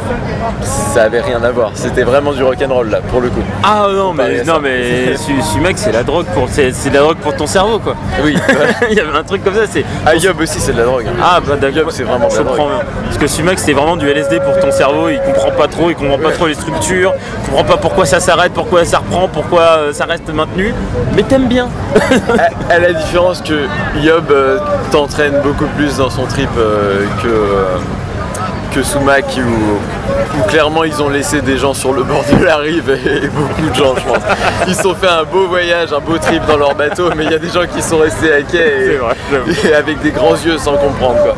ça 0.63 1.05
avait 1.05 1.21
rien 1.21 1.43
à 1.43 1.51
voir 1.51 1.71
c'était 1.75 2.03
vraiment 2.03 2.33
du 2.33 2.43
rock'n'roll 2.43 2.89
là 2.91 3.01
pour 3.11 3.21
le 3.21 3.29
coup 3.29 3.43
Ah 3.63 3.87
non 3.93 4.13
mais 4.13 4.43
non 4.45 4.59
mais 4.63 5.17
Su- 5.17 5.41
Sumac 5.43 5.77
c'est 5.79 5.93
la 5.93 6.03
drogue 6.03 6.27
pour 6.35 6.49
c'est 6.51 6.71
de 6.71 6.95
la 6.95 7.01
drogue 7.01 7.17
pour 7.19 7.35
ton 7.35 7.47
cerveau 7.47 7.79
quoi. 7.79 7.95
oui 8.25 8.37
Il 8.91 8.97
y 8.97 9.01
avait 9.01 9.17
un 9.17 9.23
truc 9.23 9.45
comme 9.45 9.55
ça 9.55 9.67
c'est 9.71 9.85
ah 10.07 10.15
Yob 10.17 10.41
aussi 10.41 10.59
c'est 10.61 10.73
de 10.73 10.79
la 10.79 10.85
drogue 10.85 11.05
hein. 11.09 11.21
ah 11.23 11.41
bah 11.47 11.57
d'accord 11.57 11.91
c'est 11.91 12.03
vraiment 12.05 12.29
je 12.29 12.39
comprends. 12.43 12.69
Parce 13.05 13.19
que 13.19 13.27
Sumac 13.27 13.59
c'est 13.59 13.73
vraiment 13.73 13.97
du 13.97 14.09
LSD 14.09 14.41
pour 14.41 14.59
ton 14.59 14.71
cerveau, 14.71 15.09
il 15.09 15.21
comprend 15.21 15.51
pas 15.51 15.67
trop, 15.69 15.91
il 15.91 15.97
comprend 15.97 16.19
pas 16.19 16.31
trop 16.33 16.47
les 16.47 16.55
structures, 16.55 17.15
il 17.43 17.49
comprend 17.51 17.65
pas 17.65 17.77
pourquoi 17.77 18.05
ça 18.07 18.21
s'arrête, 18.21 18.53
pourquoi 18.53 18.85
ça 18.85 18.99
reprend, 18.99 19.29
pourquoi 19.29 19.61
euh, 19.63 19.93
ça 19.93 20.05
reste 20.05 20.29
maintenu, 20.33 20.75
mais 21.17 21.23
t'aimes 21.23 21.47
bien. 21.49 21.69
à, 22.71 22.73
à 22.75 22.79
la 22.79 22.93
différence 22.93 23.41
que 23.41 23.67
Yob 24.01 24.25
euh, 24.31 24.59
t'entraîne 24.91 25.41
beaucoup 25.43 25.67
plus 25.77 25.97
dans 25.99 26.11
son 26.11 26.27
trip 26.27 26.49
euh, 26.59 27.05
que 27.23 27.29
euh, 27.29 27.77
que 28.75 28.83
Sumac 28.83 29.25
où, 29.39 30.39
où 30.39 30.43
clairement 30.49 30.85
ils 30.85 31.03
ont 31.03 31.09
laissé 31.09 31.41
des 31.41 31.57
gens 31.59 31.75
sur 31.75 31.93
le 31.93 32.03
bord 32.03 32.23
de 32.39 32.45
la 32.45 32.57
rive 32.57 32.91
et, 32.91 33.25
et 33.25 33.29
beaucoup 33.29 33.69
de 33.69 33.75
gens 33.75 33.95
je 33.97 34.03
pense 34.03 34.23
ils 34.67 34.75
se 34.75 34.83
sont 34.83 34.95
fait 34.95 35.09
un 35.09 35.25
beau 35.25 35.47
voyage 35.49 35.93
un 35.93 36.01
beau 36.01 36.19
trip 36.19 36.45
dans 36.47 36.57
leur 36.57 36.75
bateau 36.75 37.11
mais 37.17 37.25
il 37.25 37.31
y 37.31 37.35
a 37.35 37.39
des 37.39 37.49
gens 37.49 37.67
qui 37.73 37.81
sont 37.83 37.99
restés 37.99 38.33
à 38.33 38.43
quai 38.43 38.93
et, 38.93 38.97
vrai, 38.97 39.17
avec 39.77 40.01
des 40.03 40.11
grands 40.11 40.35
yeux 40.37 40.59
sans 40.59 40.77
comprendre 40.77 41.19
quoi. 41.23 41.35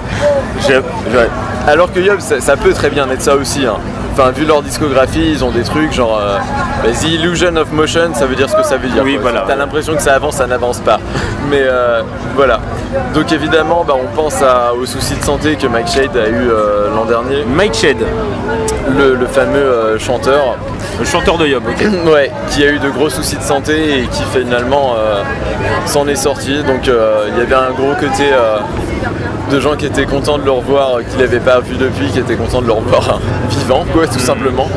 Alors 1.67 1.93
que 1.93 2.01
Yob, 2.01 2.21
ça, 2.21 2.41
ça 2.41 2.57
peut 2.57 2.73
très 2.73 2.91
bien 2.91 3.09
être 3.11 3.23
ça 3.23 3.35
aussi. 3.37 3.65
hein. 3.67 3.77
Enfin, 4.13 4.31
vu 4.31 4.45
leur 4.45 4.63
discographie, 4.63 5.31
ils 5.33 5.45
ont 5.45 5.51
des 5.51 5.63
trucs 5.63 5.93
genre 5.93 6.19
euh, 6.21 6.39
bah, 6.83 6.91
The 6.93 7.05
Illusion 7.05 7.57
of 7.57 7.73
Motion, 7.73 8.15
ça 8.15 8.27
veut 8.27 8.35
dire 8.37 8.49
ce 8.49 8.57
que 8.57 8.63
ça 8.63 8.77
veut 8.77 8.89
dire. 8.89 9.03
Oui, 9.05 9.15
quoi. 9.15 9.31
voilà. 9.31 9.45
T'as 9.47 9.57
l'impression 9.57 9.95
que 9.95 10.03
ça 10.03 10.15
avance, 10.15 10.37
ça 10.37 10.47
n'avance 10.47 10.79
pas. 10.79 10.99
Mais 11.51 11.61
euh, 11.63 12.03
voilà. 12.37 12.61
Donc 13.15 13.31
évidemment, 13.33 13.85
bah, 13.87 13.95
on 14.01 14.15
pense 14.17 14.41
à- 14.43 14.73
aux 14.75 14.87
soucis 14.87 15.15
de 15.17 15.23
santé 15.25 15.57
que 15.57 15.67
Mike 15.67 15.89
Shade 15.89 16.17
a 16.17 16.29
eu 16.29 16.49
euh, 16.51 16.89
l'an 16.95 17.05
dernier, 17.05 17.45
Mike 17.47 17.75
Shade, 17.75 18.05
le, 18.99 19.15
le 19.15 19.27
fameux 19.27 19.57
euh, 19.59 19.99
chanteur. 19.99 20.57
le 20.99 21.05
chanteur 21.05 21.39
de 21.39 21.47
Yob, 21.47 21.63
ok. 21.69 21.87
Ouais, 22.13 22.31
qui 22.51 22.65
a 22.65 22.71
eu 22.71 22.79
de 22.79 22.89
gros 22.91 23.11
soucis 23.11 23.37
de 23.37 23.43
santé 23.43 24.01
et 24.01 24.07
qui 24.07 24.23
finalement 24.33 24.95
s'en 25.87 26.07
est 26.09 26.15
sorti. 26.17 26.63
Donc 26.65 26.87
il 26.87 27.39
y 27.39 27.43
avait 27.43 27.55
un 27.55 27.71
gros 27.73 27.95
côté 27.99 28.25
de 29.51 29.61
gens 29.61 29.77
qui 29.77 29.87
étaient 29.87 30.07
contents 30.07 30.39
de 30.39 30.45
le 30.45 30.51
revoir, 30.51 30.99
qu'il 31.09 31.19
n'avait 31.21 31.41
pas 31.41 31.61
vu 31.61 31.77
depuis, 31.77 32.07
qui 32.09 32.19
étaient 32.21 32.37
contents 32.37 32.63
de 32.63 32.67
le 32.67 32.73
revoir 32.73 33.21
vivant, 33.51 33.85
quoi, 33.93 34.07
tout 34.07 34.19
simplement. 34.19 34.69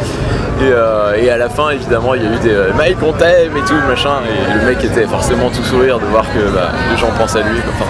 Et, 0.62 0.72
euh, 0.72 1.16
et 1.18 1.30
à 1.30 1.38
la 1.38 1.50
fin, 1.50 1.72
évidemment, 1.72 2.14
il 2.14 2.24
y 2.24 2.28
a 2.28 2.32
eu 2.32 2.40
des 2.40 2.54
euh, 2.54 2.72
Mike, 2.78 2.98
on 3.02 3.12
t'aime 3.12 3.58
et 3.58 3.62
tout, 3.62 3.74
machin. 3.88 4.12
Et 4.50 4.54
le 4.60 4.66
mec 4.66 4.84
était 4.84 5.06
forcément 5.08 5.50
tout 5.50 5.64
sourire 5.64 6.00
de 6.00 6.06
voir 6.06 6.24
que 6.34 6.40
bah, 6.54 6.70
les 6.92 6.98
gens 6.98 7.10
pensent 7.18 7.36
à 7.36 7.42
lui. 7.42 7.60
quoi. 7.62 7.74
Enfin, 7.76 7.90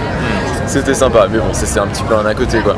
c'était 0.66 0.94
sympa, 0.94 1.26
mais 1.30 1.38
bon, 1.38 1.44
c'est 1.52 1.78
un 1.78 1.86
petit 1.86 2.02
peu 2.02 2.16
un 2.16 2.26
à 2.26 2.34
côté, 2.34 2.58
quoi. 2.60 2.74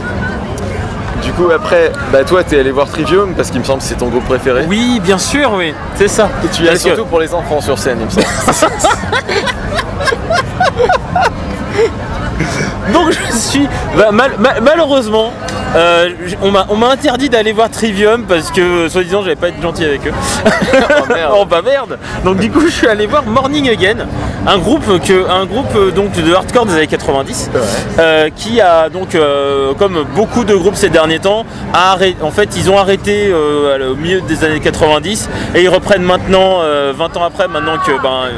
Du 1.22 1.32
coup, 1.32 1.48
après, 1.54 1.92
bah 2.12 2.24
toi, 2.24 2.44
t'es 2.44 2.60
allé 2.60 2.70
voir 2.70 2.88
Trivium 2.88 3.32
parce 3.34 3.50
qu'il 3.50 3.60
me 3.60 3.64
semble 3.64 3.78
que 3.80 3.86
c'est 3.86 3.96
ton 3.96 4.08
groupe 4.08 4.24
préféré. 4.26 4.64
Oui, 4.68 5.00
bien 5.02 5.18
sûr, 5.18 5.52
oui, 5.56 5.72
c'est 5.94 6.08
ça. 6.08 6.28
Et 6.44 6.48
tu 6.48 6.62
y 6.62 6.68
allais 6.68 6.72
Parce 6.72 6.82
que- 6.84 6.90
surtout 6.94 7.06
pour 7.06 7.20
les 7.20 7.32
enfants 7.32 7.60
sur 7.60 7.78
scène, 7.78 7.98
il 8.00 8.06
me 8.06 8.10
semble. 8.10 8.26
Donc 12.92 13.10
je 13.12 13.36
suis 13.36 13.68
bah, 13.96 14.10
mal- 14.12 14.34
ma- 14.38 14.60
malheureusement 14.60 15.32
euh, 15.74 16.10
on 16.42 16.50
m'a 16.76 16.88
interdit 16.90 17.28
d'aller 17.28 17.52
voir 17.52 17.68
Trivium 17.70 18.22
parce 18.24 18.50
que 18.50 18.88
soi-disant 18.88 19.22
j'avais 19.22 19.36
pas 19.36 19.48
été 19.48 19.60
gentil 19.60 19.84
avec 19.84 20.06
eux. 20.06 20.12
Oh, 20.46 21.12
merde. 21.12 21.32
oh 21.36 21.44
bah 21.44 21.60
merde. 21.62 21.98
Donc 22.24 22.38
du 22.38 22.50
coup 22.50 22.60
je 22.62 22.70
suis 22.72 22.86
allé 22.86 23.06
voir 23.06 23.24
Morning 23.24 23.68
Again, 23.68 24.06
un 24.46 24.58
groupe 24.58 25.00
que 25.02 25.28
un 25.28 25.44
groupe 25.44 25.74
euh, 25.76 25.90
donc 25.90 26.12
de 26.12 26.32
hardcore 26.32 26.66
des 26.66 26.74
années 26.74 26.86
90 26.86 27.50
euh, 27.98 28.30
qui 28.34 28.60
a 28.60 28.88
donc 28.88 29.14
euh, 29.14 29.74
comme 29.74 30.04
beaucoup 30.14 30.44
de 30.44 30.54
groupes 30.54 30.76
ces 30.76 30.88
derniers 30.88 31.18
temps 31.18 31.44
arrêté- 31.74 32.22
en 32.22 32.30
fait 32.30 32.56
ils 32.56 32.70
ont 32.70 32.78
arrêté 32.78 33.32
au 33.34 33.96
milieu 33.96 34.20
des 34.22 34.44
années 34.44 34.60
90 34.60 35.28
et 35.54 35.62
ils 35.64 35.68
reprennent 35.68 36.02
maintenant 36.02 36.60
euh, 36.62 36.92
20 36.96 37.16
ans 37.16 37.24
après 37.24 37.48
maintenant 37.48 37.76
que 37.84 37.92
ben 38.02 38.28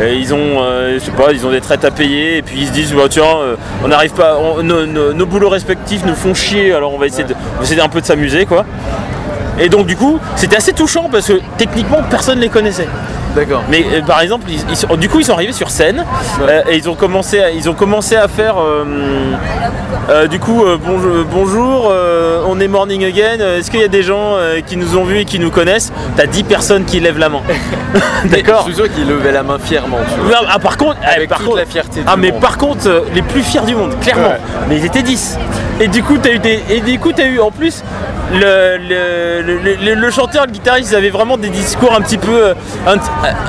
euh, 0.00 0.14
ils 0.14 0.34
ont, 0.34 0.62
euh, 0.62 0.94
je 0.94 1.04
sais 1.04 1.10
pas, 1.10 1.32
ils 1.32 1.46
ont 1.46 1.50
des 1.50 1.60
traites 1.60 1.84
à 1.84 1.90
payer 1.90 2.38
et 2.38 2.42
puis 2.42 2.56
ils 2.60 2.66
se 2.66 2.72
disent 2.72 2.92
bah, 2.92 3.04
tiens, 3.08 3.24
euh, 3.38 3.56
on 3.84 3.88
n'arrive 3.88 4.12
pas, 4.12 4.36
on- 4.38 4.62
nos, 4.62 4.84
nos- 4.86 5.12
nos 5.12 5.26
boulots 5.26 5.48
respectifs 5.48 6.04
nous 6.04 6.14
font 6.14 6.34
chier, 6.34 6.72
alors 6.72 6.92
on 6.94 6.98
va 6.98 7.06
essayer, 7.06 7.24
de, 7.24 7.34
on 7.54 7.58
va 7.58 7.64
essayer 7.64 7.80
un 7.80 7.88
peu 7.88 8.00
de 8.00 8.06
s'amuser 8.06 8.46
quoi. 8.46 8.64
Et 9.58 9.68
donc 9.70 9.86
du 9.86 9.96
coup, 9.96 10.18
c'était 10.36 10.56
assez 10.56 10.72
touchant 10.74 11.08
parce 11.10 11.28
que 11.28 11.40
techniquement 11.56 12.02
personne 12.10 12.38
les 12.40 12.50
connaissait. 12.50 12.88
D'accord. 13.36 13.62
Mais 13.68 13.84
euh, 13.92 14.00
par 14.02 14.20
exemple, 14.22 14.46
ils- 14.48 14.64
ils 14.70 14.76
sont- 14.76 14.96
du 14.96 15.08
coup, 15.08 15.20
ils 15.20 15.24
sont 15.26 15.34
arrivés 15.34 15.52
sur 15.52 15.70
scène 15.70 16.04
euh, 16.42 16.62
et 16.70 16.76
ils 16.76 16.88
ont 16.88 16.94
commencé, 16.94 17.38
à, 17.40 17.50
ils 17.50 17.68
ont 17.68 17.74
commencé 17.74 18.16
à 18.16 18.26
faire. 18.28 18.56
euh, 18.58 18.84
euh, 20.08 20.26
du 20.26 20.38
coup, 20.40 20.64
euh, 20.64 20.78
bonjour, 20.82 21.12
bonjour 21.30 21.88
euh, 21.90 22.42
on 22.48 22.58
est 22.60 22.68
Morning 22.68 23.04
Again. 23.04 23.40
euh, 23.40 23.58
Est-ce 23.58 23.70
qu'il 23.70 23.80
y 23.80 23.84
a 23.84 23.88
des 23.88 24.02
gens 24.02 24.36
euh, 24.36 24.60
qui 24.66 24.76
nous 24.76 24.96
ont 24.96 25.04
vus 25.04 25.18
et 25.20 25.24
qui 25.26 25.38
nous 25.38 25.50
connaissent? 25.50 25.92
T'as 26.16 26.26
10 26.26 26.44
personnes 26.44 26.84
qui 26.84 26.98
lèvent 26.98 27.18
la 27.18 27.28
main. 27.28 27.42
D'accord. 28.24 28.60
Je 28.66 28.72
suis 28.72 28.74
sûr 28.82 28.92
qu'il 28.92 29.06
levait 29.06 29.32
la 29.32 29.42
main 29.42 29.58
fièrement, 29.62 29.98
tu 30.12 30.20
vois. 30.20 30.40
Non, 30.40 30.46
ah, 30.48 30.58
par 30.58 30.76
contre, 30.76 30.96
eh, 31.02 31.16
Avec 31.16 31.28
par 31.28 31.38
toute 31.38 31.46
contre- 31.48 31.58
la 31.58 31.66
fierté 31.66 32.00
du 32.00 32.06
Ah 32.08 32.16
mais 32.16 32.30
monde. 32.32 32.40
par 32.40 32.56
contre, 32.58 32.88
euh, 32.88 33.00
les 33.14 33.22
plus 33.22 33.42
fiers 33.42 33.60
du 33.66 33.74
monde, 33.74 33.94
clairement. 34.00 34.28
Ouais. 34.28 34.40
Mais 34.68 34.76
ils 34.78 34.84
étaient 34.86 35.02
10. 35.02 35.38
Et 35.78 35.88
du 35.88 36.02
coup, 36.02 36.16
t'as 36.16 36.30
eu 36.30 36.38
des, 36.38 36.62
et 36.70 36.80
du 36.80 36.98
coup, 36.98 37.12
t'as 37.12 37.26
eu 37.26 37.38
en 37.38 37.50
plus 37.50 37.82
le, 38.32 38.78
le, 38.78 39.42
le- 39.42 39.74
le- 39.84 39.94
le 39.94 40.10
chanteur, 40.10 40.46
le 40.46 40.52
guitariste, 40.52 40.90
ils 40.92 40.96
avaient 40.96 41.10
vraiment 41.10 41.36
des 41.36 41.50
discours 41.50 41.94
un 41.94 42.00
petit 42.00 42.16
peu, 42.18 42.32
euh, 42.48 42.54
un, 42.86 42.96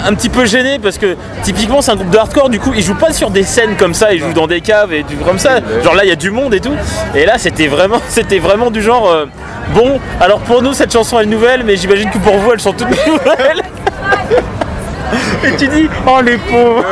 un 0.05 0.13
petit 0.13 0.29
peu 0.29 0.45
gênés 0.45 0.79
parce 0.79 0.97
que 0.97 1.15
typiquement 1.43 1.81
c'est 1.81 1.91
un 1.91 1.95
groupe 1.95 2.09
de 2.09 2.17
hardcore. 2.17 2.49
Du 2.49 2.59
coup, 2.59 2.73
ils 2.75 2.83
jouent 2.83 2.95
pas 2.95 3.13
sur 3.13 3.29
des 3.31 3.43
scènes 3.43 3.75
comme 3.77 3.93
ça, 3.93 4.13
ils 4.13 4.19
jouent 4.19 4.33
dans 4.33 4.47
des 4.47 4.61
caves 4.61 4.93
et 4.93 5.03
du 5.03 5.15
comme 5.17 5.39
ça. 5.39 5.59
Genre 5.83 5.95
là, 5.95 6.03
il 6.03 6.09
y 6.09 6.13
a 6.13 6.15
du 6.15 6.31
monde 6.31 6.53
et 6.53 6.59
tout. 6.59 6.75
Et 7.15 7.25
là, 7.25 7.37
c'était 7.37 7.67
vraiment, 7.67 8.01
c'était 8.09 8.39
vraiment 8.39 8.71
du 8.71 8.81
genre. 8.81 9.09
euh, 9.09 9.25
bon, 9.73 9.99
alors 10.21 10.39
pour 10.39 10.61
nous, 10.61 10.73
cette 10.73 10.91
chanson 10.93 11.19
est 11.19 11.25
nouvelle, 11.25 11.63
mais 11.63 11.75
j'imagine 11.75 12.09
que 12.09 12.17
pour 12.19 12.37
vous, 12.37 12.51
elles 12.53 12.59
sont 12.59 12.73
toutes 12.73 12.89
nouvelles. 13.07 13.63
Et 15.45 15.55
tu 15.55 15.67
dis, 15.67 15.87
oh 16.05 16.19
les 16.21 16.37
pauvres 16.37 16.83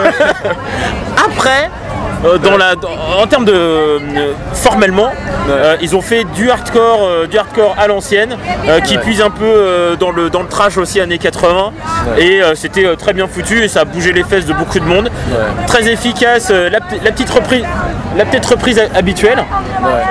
Après, 1.18 1.70
dans 2.42 2.58
la, 2.58 2.76
dans- 2.76 2.90
en 3.22 3.28
termes 3.28 3.46
de 3.46 3.54
euh, 3.54 4.00
formellement, 4.54 5.10
euh, 5.50 5.76
ils 5.82 5.96
ont 5.96 6.02
fait 6.02 6.24
du 6.36 6.50
hardcore, 6.50 7.00
euh, 7.04 7.28
du 7.28 7.38
hardcore 7.38 7.76
à 7.78 7.88
l'ancienne, 7.88 8.38
euh, 8.68 8.80
qui 8.80 8.98
puise 8.98 9.22
un 9.22 9.30
peu 9.30 9.46
euh, 9.46 9.96
dans 9.96 10.12
le 10.12 10.30
dans 10.30 10.42
le 10.42 10.48
trash 10.48 10.78
aussi 10.78 11.00
années 11.00 11.18
80, 11.20 11.72
et 12.18 12.42
euh, 12.42 12.56
c'était 12.56 12.86
euh, 12.86 12.96
très 12.96 13.14
bien 13.14 13.28
foutu 13.28 13.64
et 13.64 13.68
ça 13.68 13.82
a 13.82 13.86
bougé 13.86 14.12
les 14.14 14.24
fesses 14.24 14.46
de 14.46 14.54
beaucoup 14.54 14.80
de 14.80 14.86
monde. 14.86 15.10
Très 15.68 15.88
efficace, 15.90 16.50
euh, 16.52 16.70
la, 16.70 16.80
petite 17.12 17.30
reprise, 17.30 17.64
la 18.18 18.26
petite 18.26 18.46
reprise 18.46 18.80
ha- 18.80 18.98
habituelle. 18.98 19.44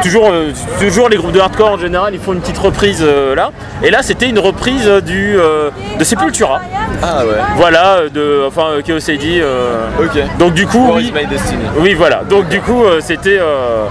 Toujours, 0.03 0.31
euh, 0.31 0.50
toujours 0.81 1.09
les 1.09 1.16
groupes 1.16 1.33
de 1.33 1.40
hardcore 1.40 1.72
en 1.72 1.79
général, 1.79 2.14
ils 2.14 2.20
font 2.20 2.33
une 2.33 2.40
petite 2.40 2.59
reprise 2.59 3.03
euh, 3.03 3.35
là. 3.35 3.50
Et 3.83 3.90
là, 3.90 4.03
c'était 4.03 4.29
une 4.29 4.38
reprise 4.38 4.87
euh, 4.87 5.00
du 5.00 5.37
euh, 5.38 5.70
de 5.98 6.05
Sepultura. 6.05 6.61
Ah 7.03 7.24
ouais. 7.27 7.33
Voilà, 7.57 7.87
euh, 7.96 8.09
de 8.09 8.44
enfin 8.46 8.66
euh, 8.77 8.83
euh, 9.42 9.87
Ok. 10.00 10.18
donc 10.38 10.55
du 10.55 10.66
coup, 10.66 10.92
oui, 10.96 11.12
oui, 11.79 11.94
voilà. 11.94 12.03
Donc 12.28 12.48
du 12.48 12.60
coup, 12.60 12.84
euh, 12.84 13.00
c'était, 13.00 13.38
euh, 13.40 13.86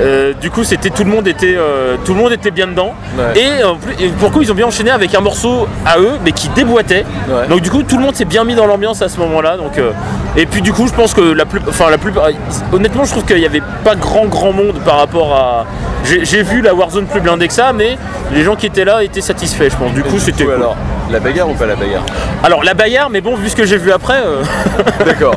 euh, 0.00 0.32
du 0.40 0.50
coup, 0.50 0.62
c'était 0.62 0.90
tout 0.90 1.02
le 1.04 1.10
monde 1.10 1.26
était, 1.26 1.56
euh, 1.56 1.96
tout 2.04 2.14
le 2.14 2.20
monde 2.20 2.32
était 2.32 2.50
bien 2.52 2.68
dedans. 2.68 2.94
Ouais. 3.18 3.40
Et, 3.40 3.48
plus- 3.84 4.04
et 4.04 4.08
pourquoi 4.18 4.42
ils 4.42 4.52
ont 4.52 4.54
bien 4.54 4.66
enchaîné 4.66 4.90
avec 4.90 5.14
un 5.14 5.20
morceau 5.20 5.66
à 5.84 5.98
eux, 5.98 6.12
mais 6.24 6.32
qui 6.32 6.48
déboîtait. 6.50 7.04
Ouais. 7.28 7.48
Donc 7.48 7.60
du 7.62 7.70
coup, 7.70 7.82
tout 7.82 7.96
le 7.96 8.04
monde 8.04 8.14
s'est 8.14 8.24
bien 8.24 8.44
mis 8.44 8.54
dans 8.54 8.66
l'ambiance 8.66 9.02
à 9.02 9.08
ce 9.08 9.18
moment-là. 9.20 9.56
Donc, 9.56 9.76
euh, 9.78 9.90
et 10.36 10.46
puis 10.46 10.62
du 10.62 10.72
coup, 10.72 10.86
je 10.86 10.92
pense 10.92 11.14
que 11.14 11.20
la 11.20 11.44
plus, 11.46 11.60
enfin 11.68 11.90
la 11.90 11.98
plupart, 11.98 12.28
honnêtement, 12.72 13.04
je 13.04 13.10
trouve 13.10 13.24
qu'il 13.24 13.38
n'y 13.38 13.46
avait 13.46 13.62
pas 13.84 13.96
grand 13.96 14.26
grand 14.26 14.52
monde 14.52 14.78
par 14.84 14.98
rapport 14.98 15.34
à. 15.34 15.66
J'ai 16.04 16.42
vu 16.42 16.62
la 16.62 16.74
Warzone 16.74 17.06
plus 17.06 17.20
blindée 17.20 17.48
que 17.48 17.52
ça, 17.52 17.72
mais 17.74 17.98
les 18.32 18.42
gens 18.42 18.54
qui 18.54 18.66
étaient 18.66 18.84
là 18.84 19.02
étaient 19.02 19.20
satisfaits, 19.20 19.68
je 19.70 19.76
pense. 19.76 19.92
Du 19.92 20.00
Et 20.00 20.04
coup, 20.04 20.18
c'était. 20.20 20.44
coup, 20.44 20.50
cool. 20.50 20.58
alors, 20.62 20.76
la 21.10 21.18
bagarre 21.20 21.50
ou 21.50 21.54
pas 21.54 21.66
la 21.66 21.74
bagarre? 21.74 22.04
Alors 22.44 22.62
la 22.62 22.72
bagarre, 22.74 23.10
mais 23.10 23.20
bon, 23.20 23.34
vu 23.34 23.48
ce 23.48 23.56
que 23.56 23.66
j'ai 23.66 23.76
vu 23.78 23.90
après. 23.90 24.22
euh, 24.24 24.42
D'accord. 25.04 25.34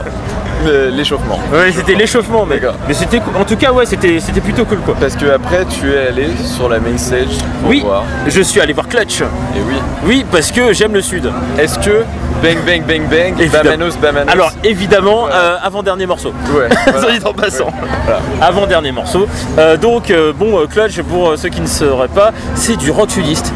L'échauffement. 0.92 1.40
Ouais, 1.52 1.72
c'était 1.72 1.96
l'échauffement, 1.96 2.46
mais, 2.46 2.60
D'accord. 2.60 2.76
mais 2.88 2.94
c'était 2.94 3.20
en 3.40 3.44
tout 3.44 3.56
cas, 3.56 3.72
ouais, 3.72 3.86
c'était 3.86 4.20
c'était 4.20 4.42
plutôt 4.42 4.66
cool 4.66 4.78
quoi. 4.80 4.96
Parce 5.00 5.16
que 5.16 5.26
après 5.26 5.66
tu 5.66 5.92
es 5.92 6.08
allé 6.08 6.28
sur 6.46 6.70
la 6.70 6.80
main 6.80 6.98
stage 6.98 7.28
pour 7.62 7.70
Oui, 7.70 7.82
voir. 7.82 8.04
je 8.28 8.42
suis 8.42 8.60
allé 8.62 8.74
voir 8.74 8.88
Clutch. 8.88 9.22
Et 9.22 9.26
oui. 9.68 9.76
Oui, 10.06 10.26
parce 10.32 10.52
que 10.52 10.72
j'aime 10.74 10.94
le 10.94 11.02
Sud. 11.02 11.32
Est-ce 11.58 11.80
que 11.80 12.04
bang 12.44 12.58
bang 12.66 12.84
bang 12.86 13.08
bang, 13.10 13.34
Évidemment. 13.40 13.64
bamanos 13.64 13.98
bamanos. 13.98 14.32
Alors 14.32 14.52
évidemment, 14.64 15.22
Voilà. 15.22 15.36
euh, 15.36 15.58
avant-dernier 15.64 16.06
morceau. 16.06 16.30
ouais. 16.56 16.68
voilà. 16.86 17.00
Soit 17.02 17.12
dit 17.18 17.26
en 17.26 17.34
passant. 17.34 17.66
Ouais, 17.66 17.72
voilà. 18.06 18.20
Avant-dernier 18.42 18.92
morceau. 18.92 19.28
Euh, 19.58 19.78
donc, 19.78 20.12
euh, 20.12 20.32
bon, 20.34 20.66
Clutch, 20.68 21.02
pour 21.02 21.38
ceux 21.38 21.50
qui 21.50 21.62
ne 21.62 21.68
sauraient 21.68 22.08
pas, 22.08 22.32
c'est 22.56 22.78
du 22.78 22.92
rock 22.92 23.10
sudiste. 23.12 23.52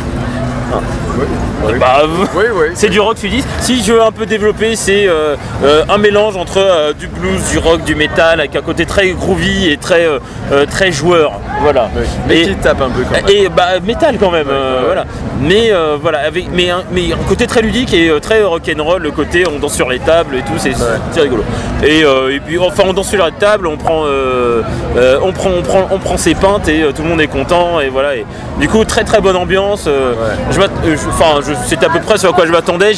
Oui. 1.68 1.80
Bah, 1.80 2.04
oui, 2.36 2.44
oui. 2.54 2.66
c'est 2.76 2.90
du 2.90 3.00
rock 3.00 3.18
sudiste. 3.18 3.48
Si 3.60 3.84
je 3.84 3.94
veux 3.94 4.02
un 4.04 4.12
peu 4.12 4.26
développer, 4.26 4.76
c'est 4.76 5.08
euh, 5.08 5.36
euh, 5.64 5.84
un 5.90 5.98
mélange 5.98 6.38
entre 6.38 6.58
euh, 6.60 6.94
du 6.94 7.08
blues, 7.08 7.42
du 7.52 7.58
rock, 7.58 7.84
du 7.84 7.96
métal, 7.96 8.40
avec 8.40 8.56
un 8.56 8.62
côté 8.62 8.86
très 8.86 9.10
groovy 9.10 9.70
et 9.72 9.78
très, 9.78 10.06
euh, 10.06 10.20
euh, 10.52 10.66
très 10.66 10.92
joueur. 10.92 11.34
Voilà. 11.62 11.90
Mais 12.28 12.42
Et- 12.42 12.44
qui 12.48 12.56
tape 12.56 12.82
un 12.82 12.90
peu 12.90 13.04
quand 13.04 13.16
même. 13.16 13.26
Et 13.30 13.50
bah 13.50 13.80
métal 13.84 14.18
quand 14.20 14.32
même, 14.32 14.48
euh, 14.50 14.82
voilà. 14.86 15.06
Mais 15.42 15.72
euh, 15.72 15.98
voilà, 16.02 16.20
avec 16.20 16.48
mais 16.54 16.70
un, 16.70 16.84
mais 16.92 17.12
un 17.14 17.28
côté 17.28 17.48
très 17.48 17.62
ludique 17.62 17.94
et 17.94 18.10
euh, 18.10 18.20
très 18.20 18.44
rock'n'roll, 18.44 19.02
le 19.02 19.12
côté 19.12 19.44
on 19.48 19.60
danse 19.60 19.74
sur 19.74 19.90
les 19.90 20.00
tables 20.00 20.36
et 20.36 20.42
tout, 20.42 20.58
c'est 20.58 21.22
rigolo. 21.22 21.44
Et, 21.84 22.04
euh, 22.04 22.34
et 22.34 22.40
puis 22.40 22.58
enfin 22.60 22.84
on 22.88 22.94
danse 22.94 23.10
sur 23.10 23.26
les 23.26 23.32
tables, 23.34 23.68
on 23.68 23.78
prend, 23.78 24.04
euh, 24.06 24.62
euh, 24.98 25.20
on 25.24 25.32
prend, 25.32 25.50
on 25.58 25.62
prend, 25.62 25.88
on 25.92 26.00
prend 26.00 26.18
ses 26.18 26.36
pintes 26.36 26.68
et 26.68 26.84
euh, 26.84 26.92
tout 26.92 27.04
le 27.04 27.10
monde 27.10 27.22
est 27.22 27.28
content 27.28 27.80
et 27.80 27.90
voilà. 27.90 28.16
Et, 28.16 28.26
du 28.60 28.68
coup 28.70 28.84
très 28.86 29.04
très 29.04 29.20
bonne 29.22 29.36
ambiance. 29.36 29.86
euh, 29.88 30.14
Ouais. 30.14 30.66
euh, 30.86 30.96
je- 30.96 31.10
Enfin, 31.10 31.40
je- 31.46 31.54
c'était 31.68 31.86
à 31.86 31.90
peu 31.90 32.00
près 32.00 32.18
ce 32.18 32.28
à 32.28 32.32
quoi 32.32 32.46
je 32.46 32.52
m'attendais. 32.52 32.94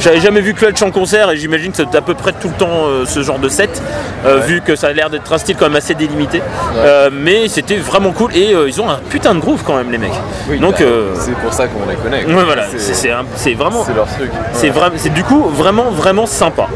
J'avais 0.00 0.20
jamais 0.20 0.40
vu 0.40 0.54
Clutch 0.54 0.80
en 0.82 0.90
concert 0.90 1.30
et 1.30 1.36
j'imagine 1.36 1.70
que 1.70 1.76
c'était 1.78 1.98
à 1.98 2.02
peu 2.02 2.14
près 2.14 2.32
tout 2.32 2.48
le 2.48 2.54
temps 2.54 2.86
euh, 2.86 3.04
ce 3.06 3.22
genre 3.22 3.38
de 3.38 3.48
set, 3.48 3.82
euh, 4.26 4.38
Ouais. 4.40 4.46
vu 4.46 4.60
que 4.60 4.76
ça 4.76 4.88
a 4.88 4.92
l'air 4.92 5.10
d'être 5.10 5.32
un 5.32 5.38
style 5.38 5.56
quand 5.56 5.66
même 5.66 5.76
assez 5.76 5.94
délimité. 5.94 6.42
Euh, 6.76 7.10
mais 7.12 7.48
c'était 7.48 7.76
vraiment 7.76 8.12
cool 8.12 8.34
et 8.36 8.54
ils 8.66 8.80
ont 8.80 8.88
un 8.88 8.98
putain 9.08 9.34
de 9.34 9.40
groove 9.40 9.62
quand 9.64 9.76
même 9.76 9.90
les 9.90 9.98
mecs. 9.98 10.10
Oui, 10.48 10.58
Donc 10.58 10.80
bah, 10.80 10.86
c'est 11.14 11.34
pour 11.36 11.52
ça 11.52 11.66
qu'on 11.66 11.88
les 11.88 11.96
connaît. 11.96 12.24
ouais, 12.24 12.44
voilà, 12.44 12.64
C'est- 12.70 12.78
c'est 12.78 12.94
c'est 12.94 13.10
c'est 13.36 13.54
vraiment. 13.54 13.84
c'est 13.84 13.94
leur 13.94 14.06
truc. 14.06 14.30
C'est 14.52 14.72
c'est 14.96 15.12
du 15.12 15.22
coup 15.24 15.44
vraiment 15.48 15.90
vraiment 15.90 16.26
sympa. 16.26 16.66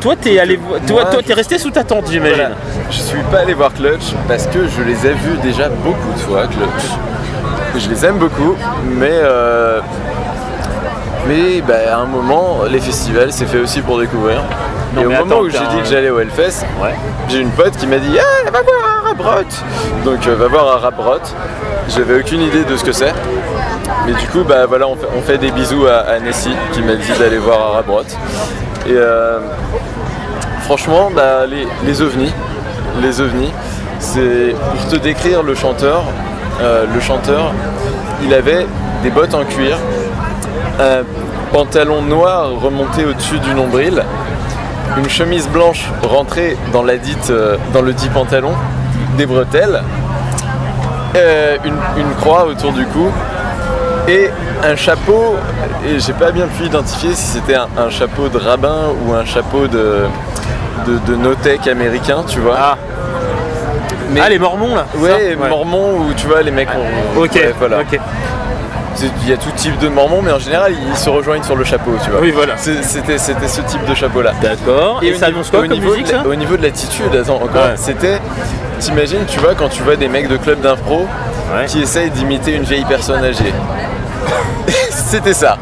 Toi 0.00 0.14
t'es 0.20 0.38
allé, 0.38 0.58
toi, 0.86 1.02
moi, 1.02 1.04
toi 1.06 1.20
t'es 1.24 1.34
resté 1.34 1.58
sous 1.58 1.70
ta 1.70 1.84
tente 1.84 2.06
j'imagine. 2.10 2.36
Voilà. 2.36 2.54
Je 2.90 2.98
suis 3.00 3.22
pas 3.32 3.38
allé 3.38 3.54
voir 3.54 3.72
Clutch 3.74 4.14
parce 4.28 4.46
que 4.46 4.60
je 4.68 4.82
les 4.82 5.06
ai 5.06 5.12
vus 5.14 5.38
déjà 5.42 5.68
beaucoup 5.68 6.12
de 6.14 6.18
fois, 6.20 6.46
Clutch. 6.46 7.78
Je 7.78 7.90
les 7.90 8.04
aime 8.06 8.16
beaucoup, 8.18 8.56
mais 8.86 9.10
euh, 9.12 9.80
mais 11.28 11.60
bah, 11.60 11.74
à 11.92 11.96
un 11.98 12.06
moment, 12.06 12.60
les 12.70 12.80
festivals, 12.80 13.32
c'est 13.32 13.46
fait 13.46 13.58
aussi 13.58 13.80
pour 13.80 13.98
découvrir. 13.98 14.42
Non, 14.94 15.02
Et 15.02 15.06
au 15.06 15.10
moment 15.10 15.24
attends, 15.24 15.40
où 15.40 15.50
j'ai 15.50 15.58
dit 15.58 15.82
que 15.82 15.88
j'allais 15.88 16.10
au 16.10 16.20
Hellfest, 16.20 16.64
Ouais. 16.82 16.94
j'ai 17.28 17.38
une 17.40 17.50
pote 17.50 17.76
qui 17.76 17.86
m'a 17.86 17.98
dit 17.98 18.16
Ah, 18.18 18.50
va 18.50 18.62
voir 18.62 18.76
un 19.04 19.08
Rabrot 19.08 19.48
Donc, 20.04 20.26
euh, 20.26 20.34
va 20.36 20.46
voir 20.48 20.76
un 20.76 20.78
Rabrot. 20.78 21.20
J'avais 21.88 22.18
aucune 22.20 22.40
idée 22.42 22.64
de 22.64 22.76
ce 22.76 22.84
que 22.84 22.92
c'est. 22.92 23.12
Mais 24.06 24.14
du 24.14 24.26
coup, 24.28 24.42
bah 24.46 24.66
voilà, 24.66 24.86
on 24.88 24.96
fait, 24.96 25.06
on 25.16 25.20
fait 25.22 25.38
des 25.38 25.50
bisous 25.50 25.86
à, 25.86 25.98
à 26.10 26.18
Nessie 26.20 26.54
qui 26.72 26.82
m'a 26.82 26.94
dit 26.94 27.12
d'aller 27.18 27.38
voir 27.38 27.70
un 27.70 27.72
Rabrot. 27.76 28.02
Et 28.86 28.92
euh, 28.92 29.38
franchement, 30.62 31.10
bah, 31.14 31.46
les, 31.46 31.66
les 31.84 32.02
ovnis, 32.02 32.32
les 33.02 33.20
ovnis, 33.20 33.52
c'est 33.98 34.54
pour 34.76 34.88
te 34.88 34.96
décrire 34.96 35.42
le 35.42 35.54
chanteur. 35.54 36.04
euh, 36.60 36.84
le 36.92 37.00
chanteur, 37.00 37.52
il 38.22 38.32
avait 38.32 38.66
des 39.02 39.10
bottes 39.10 39.34
en 39.34 39.44
cuir, 39.44 39.76
un 40.80 41.02
pantalon 41.52 42.02
noir 42.02 42.50
remonté 42.62 43.04
au-dessus 43.04 43.38
du 43.38 43.54
nombril, 43.54 44.02
une 44.98 45.08
chemise 45.08 45.48
blanche 45.48 45.86
rentrée 46.02 46.56
dans, 46.72 46.82
la 46.82 46.96
dite, 46.96 47.30
euh, 47.30 47.56
dans 47.72 47.82
le 47.82 47.92
dit 47.92 48.08
pantalon, 48.08 48.52
des 49.16 49.26
bretelles, 49.26 49.82
euh, 51.16 51.56
une, 51.64 51.76
une 51.98 52.10
croix 52.20 52.46
autour 52.46 52.72
du 52.72 52.84
cou 52.86 53.10
et 54.08 54.30
un 54.64 54.76
chapeau. 54.76 55.36
Et 55.86 55.98
j'ai 56.00 56.12
pas 56.12 56.30
bien 56.32 56.46
pu 56.46 56.64
identifier 56.64 57.10
si 57.14 57.22
c'était 57.38 57.54
un, 57.54 57.68
un 57.78 57.90
chapeau 57.90 58.28
de 58.28 58.38
rabbin 58.38 58.88
ou 59.04 59.12
un 59.12 59.24
chapeau 59.24 59.66
de, 59.68 60.04
de, 60.86 60.98
de 61.06 61.16
no-tech 61.16 61.66
américain, 61.68 62.24
tu 62.26 62.40
vois. 62.40 62.56
Ah. 62.58 62.76
Mais- 64.10 64.20
Ah 64.22 64.28
les 64.28 64.38
Mormons 64.38 64.74
là. 64.74 64.86
Ouais, 64.98 65.36
ça? 65.40 65.48
Mormon 65.48 65.98
où 65.98 66.12
tu 66.16 66.26
vois 66.26 66.42
les 66.42 66.50
mecs 66.50 66.68
ont. 66.70 67.20
Ok. 67.22 67.32
ouais, 67.34 67.54
voilà. 67.58 67.80
Ok. 67.80 67.98
Il 69.22 69.28
y 69.28 69.32
a 69.32 69.36
tout 69.36 69.50
type 69.56 69.78
de 69.78 69.88
mormons, 69.88 70.22
mais 70.22 70.32
en 70.32 70.38
général 70.38 70.72
ils 70.90 70.96
se 70.96 71.10
rejoignent 71.10 71.42
sur 71.42 71.56
le 71.56 71.64
chapeau, 71.64 71.92
tu 72.02 72.10
vois. 72.10 72.20
Oui 72.20 72.30
voilà. 72.30 72.54
C'était 72.56 73.18
c'était 73.18 73.48
ce 73.48 73.60
type 73.62 73.84
de 73.84 73.94
chapeau 73.94 74.22
là. 74.22 74.32
D'accord. 74.40 75.00
Et, 75.02 75.14
ça 75.14 75.26
niveau- 75.26 75.38
annonce 75.38 75.50
quoi 75.50 75.58
au 75.60 75.62
comme 75.62 75.72
niveau 75.72 75.90
musique 75.92 76.08
ça 76.08 76.22
Au 76.26 76.34
niveau 76.34 76.56
de 76.56 76.62
l'attitude, 76.62 77.14
attends, 77.14 77.36
encore, 77.36 77.64
Ouais. 77.66 77.74
c'était. 77.76 78.20
T'imagines, 78.80 79.24
tu 79.26 79.38
vois, 79.40 79.54
quand 79.54 79.68
tu 79.70 79.82
vois 79.82 79.96
des 79.96 80.08
mecs 80.08 80.28
de 80.28 80.36
club 80.36 80.60
d'impro 80.60 81.06
Ouais. 81.54 81.64
qui 81.66 81.80
essayent 81.82 82.10
d'imiter 82.10 82.52
une 82.54 82.62
vieille 82.64 82.84
personne 82.84 83.22
âgée. 83.24 83.52
c'était 84.90 85.32
ça. 85.34 85.58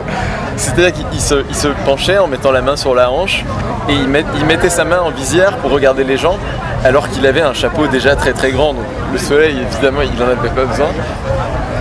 C'est-à-dire 0.57 0.93
qu'il 1.11 1.21
se, 1.21 1.35
il 1.49 1.55
se 1.55 1.69
penchait 1.85 2.19
en 2.19 2.27
mettant 2.27 2.53
la 2.53 2.63
main 2.63 2.77
sur 2.77 2.95
la 2.95 3.11
hanche 3.11 3.45
et 3.89 3.93
il, 3.93 4.09
met- 4.09 4.25
il 4.37 4.45
mettait 4.47 4.71
sa 4.71 4.85
main 4.85 5.01
en 5.01 5.11
visière 5.11 5.57
pour 5.59 5.71
regarder 5.73 6.05
les 6.05 6.17
gens 6.17 6.39
alors 6.85 7.09
qu'il 7.09 7.27
avait 7.27 7.41
un 7.41 7.55
chapeau 7.55 7.87
déjà 7.89 8.15
très 8.17 8.33
très 8.33 8.51
grand. 8.53 8.75
Donc 8.75 8.85
le 9.13 9.19
soleil, 9.19 9.57
évidemment, 9.71 10.03
il 10.03 10.23
en 10.23 10.27
avait 10.27 10.49
pas 10.55 10.65
besoin. 10.65 10.89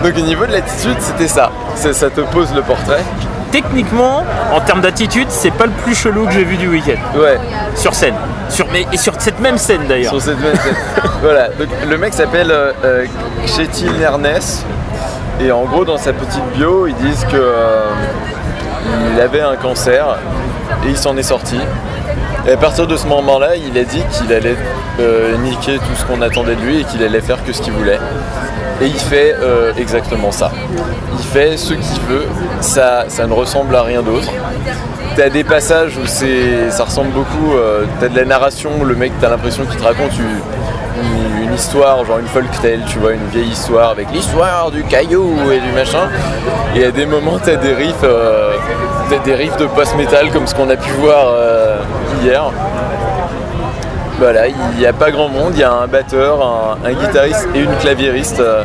Donc 0.04 0.18
au 0.18 0.20
niveau 0.20 0.44
de 0.44 0.52
l'attitude, 0.52 0.96
c'était 1.00 1.28
ça. 1.28 1.50
Ça, 1.76 1.94
ça 1.94 2.10
te 2.10 2.20
pose 2.20 2.54
le 2.54 2.60
portrait. 2.60 3.02
Techniquement, 3.50 4.22
en 4.52 4.60
termes 4.60 4.82
d'attitude, 4.82 5.28
c'est 5.30 5.50
pas 5.50 5.64
le 5.64 5.72
plus 5.72 5.94
chelou 5.94 6.26
que 6.26 6.32
j'ai 6.32 6.44
vu 6.44 6.58
du 6.58 6.68
week-end. 6.68 7.18
Ouais, 7.18 7.38
Sur 7.74 7.94
scène. 7.94 8.12
Sur, 8.50 8.66
mais, 8.70 8.84
et 8.92 8.98
sur 8.98 9.14
cette 9.18 9.40
même 9.40 9.56
scène 9.56 9.86
d'ailleurs. 9.88 10.12
sur 10.12 10.20
cette 10.20 10.38
même 10.40 10.56
scène. 10.56 10.76
voilà, 11.22 11.48
donc 11.48 11.68
le 11.88 11.96
mec 11.96 12.12
s'appelle 12.12 12.50
euh, 12.50 12.72
euh, 12.84 13.06
Kjetil 13.46 13.92
Nernes. 13.92 14.42
Et 15.40 15.50
en 15.50 15.64
gros, 15.64 15.86
dans 15.86 15.96
sa 15.96 16.12
petite 16.12 16.44
bio, 16.54 16.86
ils 16.86 16.94
disent 16.96 17.24
que 17.24 17.36
euh, 17.36 17.86
il 19.14 19.18
avait 19.18 19.40
un 19.40 19.56
cancer 19.56 20.18
et 20.84 20.90
il 20.90 20.98
s'en 20.98 21.16
est 21.16 21.22
sorti. 21.22 21.58
Et 22.46 22.52
à 22.52 22.56
partir 22.58 22.86
de 22.86 22.96
ce 22.96 23.06
moment-là, 23.06 23.56
il 23.56 23.76
a 23.78 23.84
dit 23.84 24.02
qu'il 24.12 24.30
allait 24.30 24.56
euh, 25.00 25.34
niquer 25.38 25.78
tout 25.78 25.94
ce 25.96 26.04
qu'on 26.04 26.20
attendait 26.20 26.56
de 26.56 26.60
lui 26.60 26.80
et 26.80 26.84
qu'il 26.84 27.02
allait 27.02 27.22
faire 27.22 27.42
que 27.42 27.54
ce 27.54 27.62
qu'il 27.62 27.72
voulait. 27.72 27.98
Et 28.82 28.86
il 28.86 28.98
fait 28.98 29.34
euh, 29.40 29.72
exactement 29.78 30.30
ça. 30.30 30.52
Il 31.18 31.24
fait 31.24 31.56
ce 31.56 31.72
qu'il 31.72 32.02
veut, 32.06 32.26
ça, 32.60 33.06
ça 33.08 33.26
ne 33.26 33.32
ressemble 33.32 33.74
à 33.74 33.82
rien 33.82 34.02
d'autre. 34.02 34.30
T'as 35.16 35.30
des 35.30 35.44
passages 35.44 35.96
où 35.96 36.06
ça 36.06 36.84
ressemble 36.84 37.12
beaucoup, 37.12 37.54
euh, 37.54 37.84
t'as 37.98 38.08
de 38.08 38.16
la 38.16 38.26
narration, 38.26 38.84
le 38.84 38.94
mec 38.94 39.12
t'as 39.20 39.30
l'impression 39.30 39.64
qu'il 39.64 39.76
te 39.78 39.84
raconte 39.84 40.12
une, 40.18 41.54
histoire, 41.54 42.04
genre 42.04 42.18
une 42.18 42.26
folk 42.26 42.50
tale, 42.60 42.80
tu 42.88 42.98
vois, 42.98 43.12
une 43.12 43.26
vieille 43.28 43.50
histoire 43.50 43.90
avec 43.90 44.08
l'histoire 44.12 44.72
du 44.72 44.82
caillou 44.82 45.32
et 45.52 45.60
du 45.60 45.70
machin. 45.72 46.08
Et 46.74 46.84
à 46.84 46.90
des 46.90 47.06
moments 47.06 47.38
t'as 47.42 47.54
des 47.54 47.72
riffs, 47.72 48.04
t'as 49.08 49.18
des 49.18 49.34
riffs 49.34 49.56
de 49.56 49.66
post-metal 49.66 50.30
comme 50.32 50.48
ce 50.48 50.54
qu'on 50.54 50.68
a 50.68 50.76
pu 50.76 50.90
voir 51.00 51.32
hier. 52.24 52.42
Voilà, 54.18 54.46
il 54.46 54.78
n'y 54.78 54.86
a 54.86 54.92
pas 54.92 55.10
grand 55.10 55.28
monde, 55.28 55.52
il 55.54 55.60
y 55.60 55.64
a 55.64 55.72
un 55.72 55.86
batteur, 55.86 56.40
un, 56.40 56.88
un 56.88 56.92
guitariste 56.92 57.48
et 57.54 57.60
une 57.60 57.76
claviériste 57.76 58.40
euh, 58.40 58.62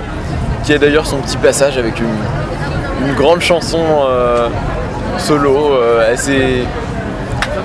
qui 0.63 0.73
a 0.73 0.77
d'ailleurs 0.77 1.05
son 1.05 1.17
petit 1.17 1.37
passage 1.37 1.77
avec 1.77 1.99
une, 1.99 3.07
une 3.07 3.15
grande 3.15 3.41
chanson 3.41 3.79
euh, 4.07 4.47
solo 5.17 5.73
euh, 5.73 6.13
assez, 6.13 6.63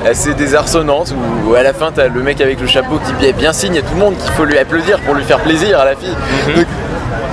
assez 0.08 0.32
désarçonnante 0.34 1.14
où 1.46 1.54
à 1.54 1.62
la 1.62 1.74
fin 1.74 1.92
t'as 1.94 2.08
le 2.08 2.22
mec 2.22 2.40
avec 2.40 2.58
le 2.60 2.66
chapeau 2.66 2.98
qui 3.06 3.12
bien, 3.12 3.32
bien 3.32 3.52
signe 3.52 3.78
à 3.78 3.82
tout 3.82 3.94
le 3.94 4.00
monde 4.00 4.16
qu'il 4.16 4.32
faut 4.32 4.44
lui 4.44 4.58
applaudir 4.58 4.98
pour 5.00 5.14
lui 5.14 5.24
faire 5.24 5.40
plaisir 5.40 5.78
à 5.78 5.84
la 5.84 5.94
fille. 5.94 6.16
Donc, 6.56 6.66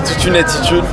toute 0.05 0.25
une 0.25 0.35
attitude. 0.35 0.83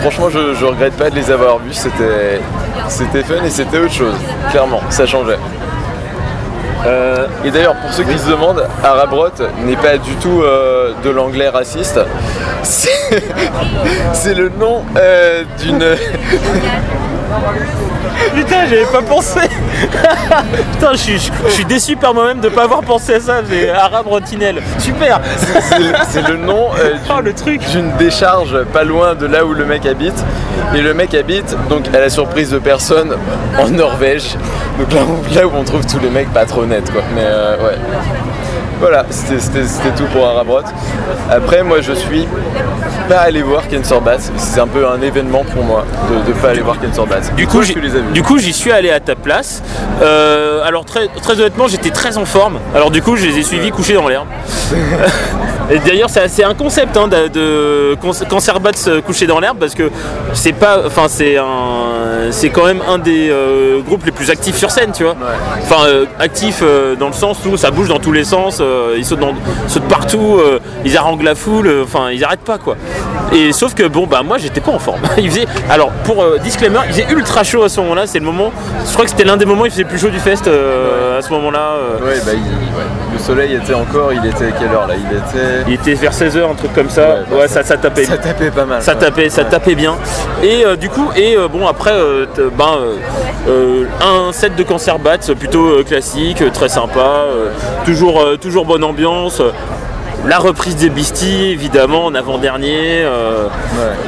Franchement, 0.00 0.28
je, 0.28 0.54
je 0.54 0.64
regrette 0.66 0.94
pas 0.94 1.08
de 1.08 1.14
les 1.14 1.30
avoir 1.30 1.58
vus, 1.58 1.72
c'était, 1.72 2.40
c'était 2.88 3.22
fun 3.22 3.42
et 3.42 3.48
c'était 3.48 3.78
autre 3.78 3.92
chose, 3.92 4.14
clairement, 4.50 4.80
ça 4.90 5.06
changeait. 5.06 5.38
Euh, 6.86 7.26
et 7.44 7.50
d'ailleurs, 7.50 7.76
pour 7.76 7.92
ceux 7.92 8.04
qui 8.04 8.18
se 8.18 8.28
demandent, 8.28 8.64
Arabrot 8.82 9.28
n'est 9.64 9.76
pas 9.76 9.96
du 9.96 10.14
tout 10.16 10.42
euh, 10.42 10.92
de 11.02 11.10
l'anglais 11.10 11.48
raciste. 11.48 12.00
C'est 12.62 13.14
le 14.34 14.50
nom 14.50 14.82
euh, 14.96 15.44
d'une. 15.60 15.82
Putain, 18.34 18.66
j'avais 18.68 18.84
pas 18.86 19.02
pensé. 19.02 19.40
Putain, 20.72 20.92
je 20.92 20.96
suis, 20.96 21.30
je 21.46 21.50
suis 21.50 21.64
déçu 21.64 21.96
par 21.96 22.14
moi-même 22.14 22.40
de 22.40 22.48
pas 22.48 22.64
avoir 22.64 22.82
pensé 22.82 23.14
à 23.14 23.20
ça. 23.20 23.34
J'ai 23.48 23.70
arabe 23.70 24.06
rotinel. 24.06 24.62
Super. 24.78 25.20
c'est- 26.08 26.22
le 26.28 26.36
nom 26.36 26.68
euh, 26.78 26.94
Oh 27.10 27.16
d'une- 27.16 27.24
le 27.26 27.32
truc. 27.34 27.60
d'une 27.72 27.90
décharge 27.96 28.62
pas 28.72 28.84
loin 28.84 29.14
de 29.14 29.26
là 29.26 29.44
où 29.44 29.52
le 29.52 29.64
mec 29.64 29.84
habite. 29.86 30.14
Et 30.74 30.80
le 30.80 30.94
mec 30.94 31.14
habite, 31.14 31.54
donc 31.68 31.86
à 31.94 31.98
la 32.00 32.08
surprise 32.08 32.50
de 32.50 32.58
personne, 32.58 33.14
en 33.58 33.68
Norvège. 33.68 34.36
Donc 34.78 34.92
là 34.92 35.00
où, 35.02 35.34
là 35.34 35.46
où 35.46 35.50
on 35.56 35.64
trouve 35.64 35.84
tous 35.86 35.98
les 36.00 36.10
mecs 36.10 36.32
pas 36.32 36.44
trop 36.46 36.64
nets 36.64 36.90
quoi. 36.90 37.02
Mais 37.14 37.22
euh, 37.24 37.56
ouais. 37.58 37.76
Voilà, 38.84 39.06
c'était 39.08 39.92
tout 39.96 40.04
pour 40.12 40.26
Arabrot. 40.26 40.60
Après, 41.30 41.62
moi 41.62 41.80
je 41.80 41.94
suis 41.94 42.28
pas 43.08 43.20
allé 43.20 43.40
voir 43.40 43.66
Ken 43.66 43.82
Sorbat. 43.82 44.18
C'est 44.36 44.60
un 44.60 44.66
peu 44.66 44.86
un 44.86 45.00
événement 45.00 45.42
pour 45.42 45.64
moi 45.64 45.86
de, 46.10 46.30
de 46.30 46.36
pas 46.38 46.50
aller 46.50 46.60
voir 46.60 46.78
Ken 46.78 46.92
Sorbat. 46.92 47.20
Du 47.34 47.46
coup, 47.46 47.62
du 48.12 48.22
coup, 48.22 48.36
j'y 48.38 48.52
suis 48.52 48.70
allé 48.72 48.90
à 48.90 49.00
ta 49.00 49.14
place. 49.14 49.62
Euh, 50.02 50.62
alors 50.66 50.84
très, 50.84 51.08
très 51.22 51.32
honnêtement, 51.40 51.66
j'étais 51.66 51.88
très 51.88 52.18
en 52.18 52.26
forme. 52.26 52.58
Alors 52.74 52.90
du 52.90 53.00
coup, 53.00 53.16
je 53.16 53.24
les 53.24 53.38
ai 53.38 53.42
suivis 53.42 53.70
couchés 53.70 53.94
dans 53.94 54.06
l'herbe. 54.06 54.26
Et 55.70 55.78
d'ailleurs, 55.78 56.10
c'est 56.10 56.44
un 56.44 56.52
concept 56.52 56.94
hein, 56.98 57.08
de, 57.08 57.28
de 57.28 57.96
con- 57.98 58.12
cancer 58.28 58.60
bats 58.60 58.70
euh, 58.86 59.00
couché 59.00 59.26
dans 59.26 59.40
l'herbe 59.40 59.56
parce 59.58 59.74
que 59.74 59.90
c'est 60.34 60.52
pas, 60.52 60.80
enfin 60.86 61.06
c'est 61.08 61.38
un, 61.38 62.30
c'est 62.30 62.50
quand 62.50 62.66
même 62.66 62.82
un 62.86 62.98
des 62.98 63.30
euh, 63.30 63.80
groupes 63.80 64.04
les 64.04 64.12
plus 64.12 64.28
actifs 64.28 64.56
sur 64.56 64.70
scène, 64.70 64.92
tu 64.92 65.04
vois. 65.04 65.16
Enfin 65.62 65.86
euh, 65.86 66.04
actifs 66.20 66.60
euh, 66.62 66.96
dans 66.96 67.06
le 67.06 67.14
sens 67.14 67.38
où 67.46 67.56
ça 67.56 67.70
bouge 67.70 67.88
dans 67.88 67.98
tous 67.98 68.12
les 68.12 68.24
sens, 68.24 68.58
ils 68.96 69.04
sautent, 69.04 69.20
dans, 69.20 69.34
sautent 69.68 69.88
partout, 69.88 70.38
euh, 70.38 70.58
ils 70.84 70.96
haranguent 70.96 71.22
la 71.22 71.34
foule, 71.34 71.66
euh, 71.66 71.82
enfin 71.84 72.10
ils 72.10 72.22
arrêtent 72.24 72.40
pas 72.40 72.58
quoi. 72.58 72.76
Et 73.32 73.52
sauf 73.52 73.74
que 73.74 73.84
bon 73.84 74.06
bah 74.06 74.22
moi 74.24 74.38
j'étais 74.38 74.60
pas 74.60 74.72
en 74.72 74.78
forme. 74.78 75.00
Il 75.18 75.30
faisait, 75.30 75.46
alors 75.70 75.90
pour 76.04 76.22
euh, 76.22 76.38
disclaimer, 76.38 76.80
il 76.88 76.92
faisait 76.92 77.06
ultra 77.12 77.42
chaud 77.44 77.62
à 77.64 77.68
ce 77.68 77.80
moment-là. 77.80 78.06
C'est 78.06 78.18
le 78.18 78.24
moment, 78.26 78.52
je 78.86 78.92
crois 78.92 79.04
que 79.04 79.10
c'était 79.10 79.24
l'un 79.24 79.36
des 79.36 79.44
moments 79.46 79.62
où 79.62 79.66
il 79.66 79.70
faisait 79.72 79.82
le 79.84 79.88
plus 79.88 79.98
chaud 79.98 80.08
du 80.10 80.18
fest 80.20 80.46
euh, 80.46 81.18
à 81.18 81.22
ce 81.22 81.30
moment-là. 81.30 81.58
euh. 81.78 82.04
Ouais, 82.04 82.18
bah, 82.24 82.32
il- 82.34 82.38
ouais. 82.38 82.84
Le 83.12 83.18
soleil 83.18 83.54
était 83.54 83.74
encore, 83.74 84.12
il 84.12 84.24
était 84.26 84.46
à 84.46 84.50
quelle 84.50 84.68
heure 84.72 84.86
là? 84.88 84.94
Il 84.96 85.16
était. 85.16 85.62
Il 85.68 85.74
était 85.74 85.94
vers 85.94 86.12
16h, 86.12 86.50
un 86.50 86.54
truc 86.54 86.74
comme 86.74 86.90
ça. 86.90 87.02
Ouais, 87.30 87.38
bah, 87.38 87.48
ça, 87.48 87.62
ça 87.62 87.76
tapait. 87.76 88.04
Ça 88.04 88.18
tapait 88.18 88.50
pas 88.50 88.64
mal. 88.64 88.82
Ça 88.82 88.94
tapait, 88.96 89.28
ça 89.30 89.44
tapait 89.44 89.74
bien. 89.76 89.94
Et 90.42 90.64
euh, 90.64 90.76
du 90.76 90.88
coup, 90.90 91.10
et 91.16 91.36
euh, 91.36 91.48
bon 91.48 91.66
après, 91.66 91.92
euh, 91.92 92.26
ben, 92.58 92.64
euh, 92.76 92.96
euh, 93.48 93.84
un 94.28 94.32
set 94.32 94.56
de 94.56 94.62
concert 94.64 94.98
bats 94.98 95.18
plutôt 95.38 95.66
euh, 95.66 95.84
classique, 95.84 96.42
euh, 96.42 96.50
très 96.52 96.68
sympa, 96.68 96.98
euh, 97.28 97.50
toujours, 97.84 98.20
euh, 98.20 98.36
toujours 98.64 98.78
bonne 98.78 98.84
ambiance. 98.84 99.42
La 100.26 100.38
reprise 100.38 100.76
des 100.76 100.88
Beastie, 100.88 101.50
évidemment, 101.50 102.06
en 102.06 102.14
avant-dernier. 102.14 103.02
euh, 103.04 103.48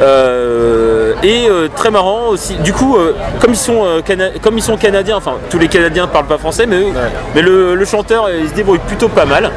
euh, 0.01 1.13
et 1.23 1.47
euh, 1.51 1.69
très 1.75 1.91
marrant 1.91 2.29
aussi. 2.29 2.55
Du 2.57 2.73
coup, 2.73 2.97
comme, 3.41 3.51
ils 3.53 3.57
sont, 3.57 3.85
cana- 4.05 4.31
comme 4.41 4.57
ils 4.57 4.63
sont 4.63 4.77
canadiens, 4.77 5.17
enfin 5.17 5.35
tous 5.51 5.59
les 5.59 5.69
Canadiens 5.69 6.07
ne 6.07 6.11
parlent 6.11 6.27
pas 6.27 6.39
français, 6.39 6.67
mais, 6.67 6.77
eux- 6.77 6.93
mais 7.35 7.43
le, 7.43 7.75
le 7.75 7.85
chanteur 7.85 8.29
il 8.31 8.49
se 8.49 8.55
débrouille 8.55 8.79
plutôt 8.87 9.09
pas 9.09 9.25
mal. 9.27 9.51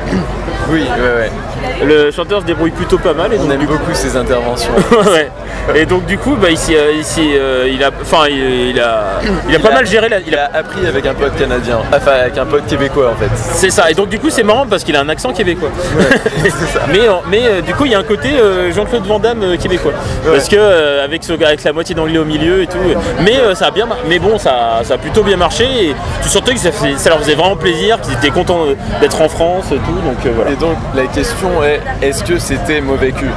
Oui, 0.72 0.82
ouais, 0.82 1.22
ouais. 1.22 1.86
Le 1.86 2.12
chanteur 2.12 2.42
se 2.42 2.46
débrouille 2.46 2.72
plutôt 2.72 2.98
pas 2.98 3.14
mal. 3.14 3.34
Et 3.34 3.38
On 3.40 3.44
donc, 3.44 3.52
aime 3.54 3.66
coup- 3.66 3.74
beaucoup 3.74 3.94
ces 3.94 4.16
interventions. 4.16 4.72
ouais. 5.12 5.30
Et 5.76 5.86
donc 5.86 6.06
du 6.06 6.18
coup, 6.18 6.36
bah, 6.36 6.50
ici, 6.50 6.76
euh, 6.76 6.92
ici, 6.94 7.32
euh, 7.34 7.68
il 7.72 7.84
a, 7.84 7.90
enfin, 8.02 8.28
il, 8.30 8.70
il 8.70 8.80
a, 8.80 9.20
il 9.48 9.56
a 9.56 9.60
pas 9.60 9.70
a- 9.70 9.74
mal 9.74 9.86
géré 9.88 10.10
la. 10.10 10.20
il 10.20 10.36
a- 10.36 10.46
a 10.54 10.58
appris 10.60 10.86
avec 10.88 11.06
un 11.06 11.14
pote 11.14 11.36
canadien, 11.38 11.80
enfin 11.94 12.12
avec 12.22 12.38
un 12.38 12.46
pote 12.46 12.66
québécois 12.66 13.12
en 13.12 13.16
fait. 13.16 13.30
c'est 13.36 13.70
ça. 13.70 13.90
Et 13.92 13.94
donc 13.94 14.10
du 14.10 14.20
coup, 14.20 14.30
c'est 14.30 14.44
marrant 14.44 14.66
parce 14.68 14.84
qu'il 14.84 14.96
a 14.96 15.02
un 15.02 15.10
accent 15.10 15.32
québécois. 15.34 15.70
mais 16.92 17.00
mais 17.30 17.42
euh, 17.46 17.62
du 17.62 17.74
coup, 17.76 17.86
il 17.86 17.92
y 17.92 17.96
a 17.96 18.00
un 18.00 18.04
côté 18.04 18.30
euh, 18.40 18.72
Jean-Claude 18.74 19.06
Van 19.06 19.20
Damme 19.20 19.58
québécois. 19.58 19.94
Parce 20.26 20.48
que 20.48 20.56
euh, 20.58 21.04
avec 21.06 21.24
ce 21.24 21.34
avec 21.34 21.64
la 21.64 21.74
moitié 21.74 21.94
d'anglais 21.96 22.18
au 22.18 22.26
milieu 22.26 22.62
et 22.64 22.68
tout. 22.68 22.78
Mais 23.22 23.36
ça 23.56 23.68
a 23.68 23.72
bien, 23.72 23.88
mais 24.08 24.20
bon, 24.20 24.38
ça, 24.38 24.80
ça 24.84 24.96
a 24.96 24.98
plutôt 24.98 25.24
bien 25.24 25.38
marché. 25.38 25.66
Et 25.90 25.96
tu 26.24 26.30
sentais 26.30 26.54
que 26.54 26.60
ça, 26.60 26.70
leur 27.10 27.20
faisait 27.20 27.36
vraiment 27.36 27.56
plaisir, 27.56 28.00
qu'ils 28.02 28.14
étaient 28.14 28.30
contents 28.32 28.66
d'être 29.02 29.22
en 29.22 29.30
France 29.30 29.66
et 29.72 29.76
tout. 29.78 29.92
Donc 30.06 30.34
voilà. 30.36 30.52
Et 30.52 30.56
donc 30.60 30.78
la 30.96 31.06
question 31.06 31.64
est, 31.64 31.82
est-ce 32.02 32.24
que 32.24 32.38
c'était 32.38 32.82
mauvais 32.82 33.12
cul 33.12 33.30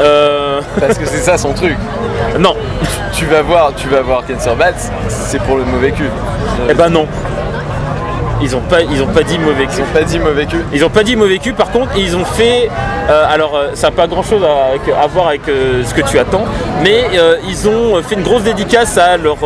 Euh, 0.00 0.60
Parce 0.80 0.96
que 0.98 1.06
c'est 1.06 1.18
ça 1.18 1.36
son 1.38 1.52
truc. 1.52 1.76
non. 2.38 2.54
Tu 3.12 3.24
vas 3.26 3.42
voir, 3.42 3.72
tu 3.76 3.88
vas 3.88 4.00
voir 4.02 4.22
c'est 5.08 5.40
pour 5.42 5.56
le 5.56 5.64
mauvais 5.64 5.90
cul. 5.90 6.08
Eh 6.70 6.74
ben 6.74 6.88
non. 6.88 7.06
Ils 8.40 8.54
ont 8.54 8.60
pas, 8.60 8.82
ils 8.82 9.02
ont 9.02 9.08
pas 9.08 9.24
dit 9.24 9.36
mauvais 9.38 9.66
cul. 9.66 9.72
Ils 9.78 9.82
ont 9.82 9.92
pas 9.92 10.04
dit 10.04 10.18
mauvais 10.20 10.46
cul. 10.46 10.64
Ils 10.72 10.84
ont 10.84 10.88
pas 10.90 11.02
dit 11.02 11.16
mauvais 11.16 11.38
cul, 11.38 11.52
par 11.52 11.70
contre, 11.72 11.88
ils 11.96 12.14
ont 12.16 12.24
fait. 12.24 12.70
euh, 13.10 13.24
alors, 13.28 13.56
euh, 13.56 13.70
ça 13.74 13.88
n'a 13.88 13.90
pas 13.90 14.06
grand 14.06 14.22
chose 14.22 14.42
à, 14.44 15.06
voir 15.08 15.26
avec 15.28 15.48
euh, 15.48 15.82
ce 15.84 15.92
que 15.92 16.02
tu 16.02 16.16
attends, 16.20 16.44
mais 16.84 17.02
euh, 17.14 17.36
ils 17.48 17.66
ont 17.68 18.00
fait 18.04 18.14
une 18.14 18.22
grosse 18.22 18.42
dédicace 18.44 18.96
à 18.96 19.16
leur, 19.16 19.38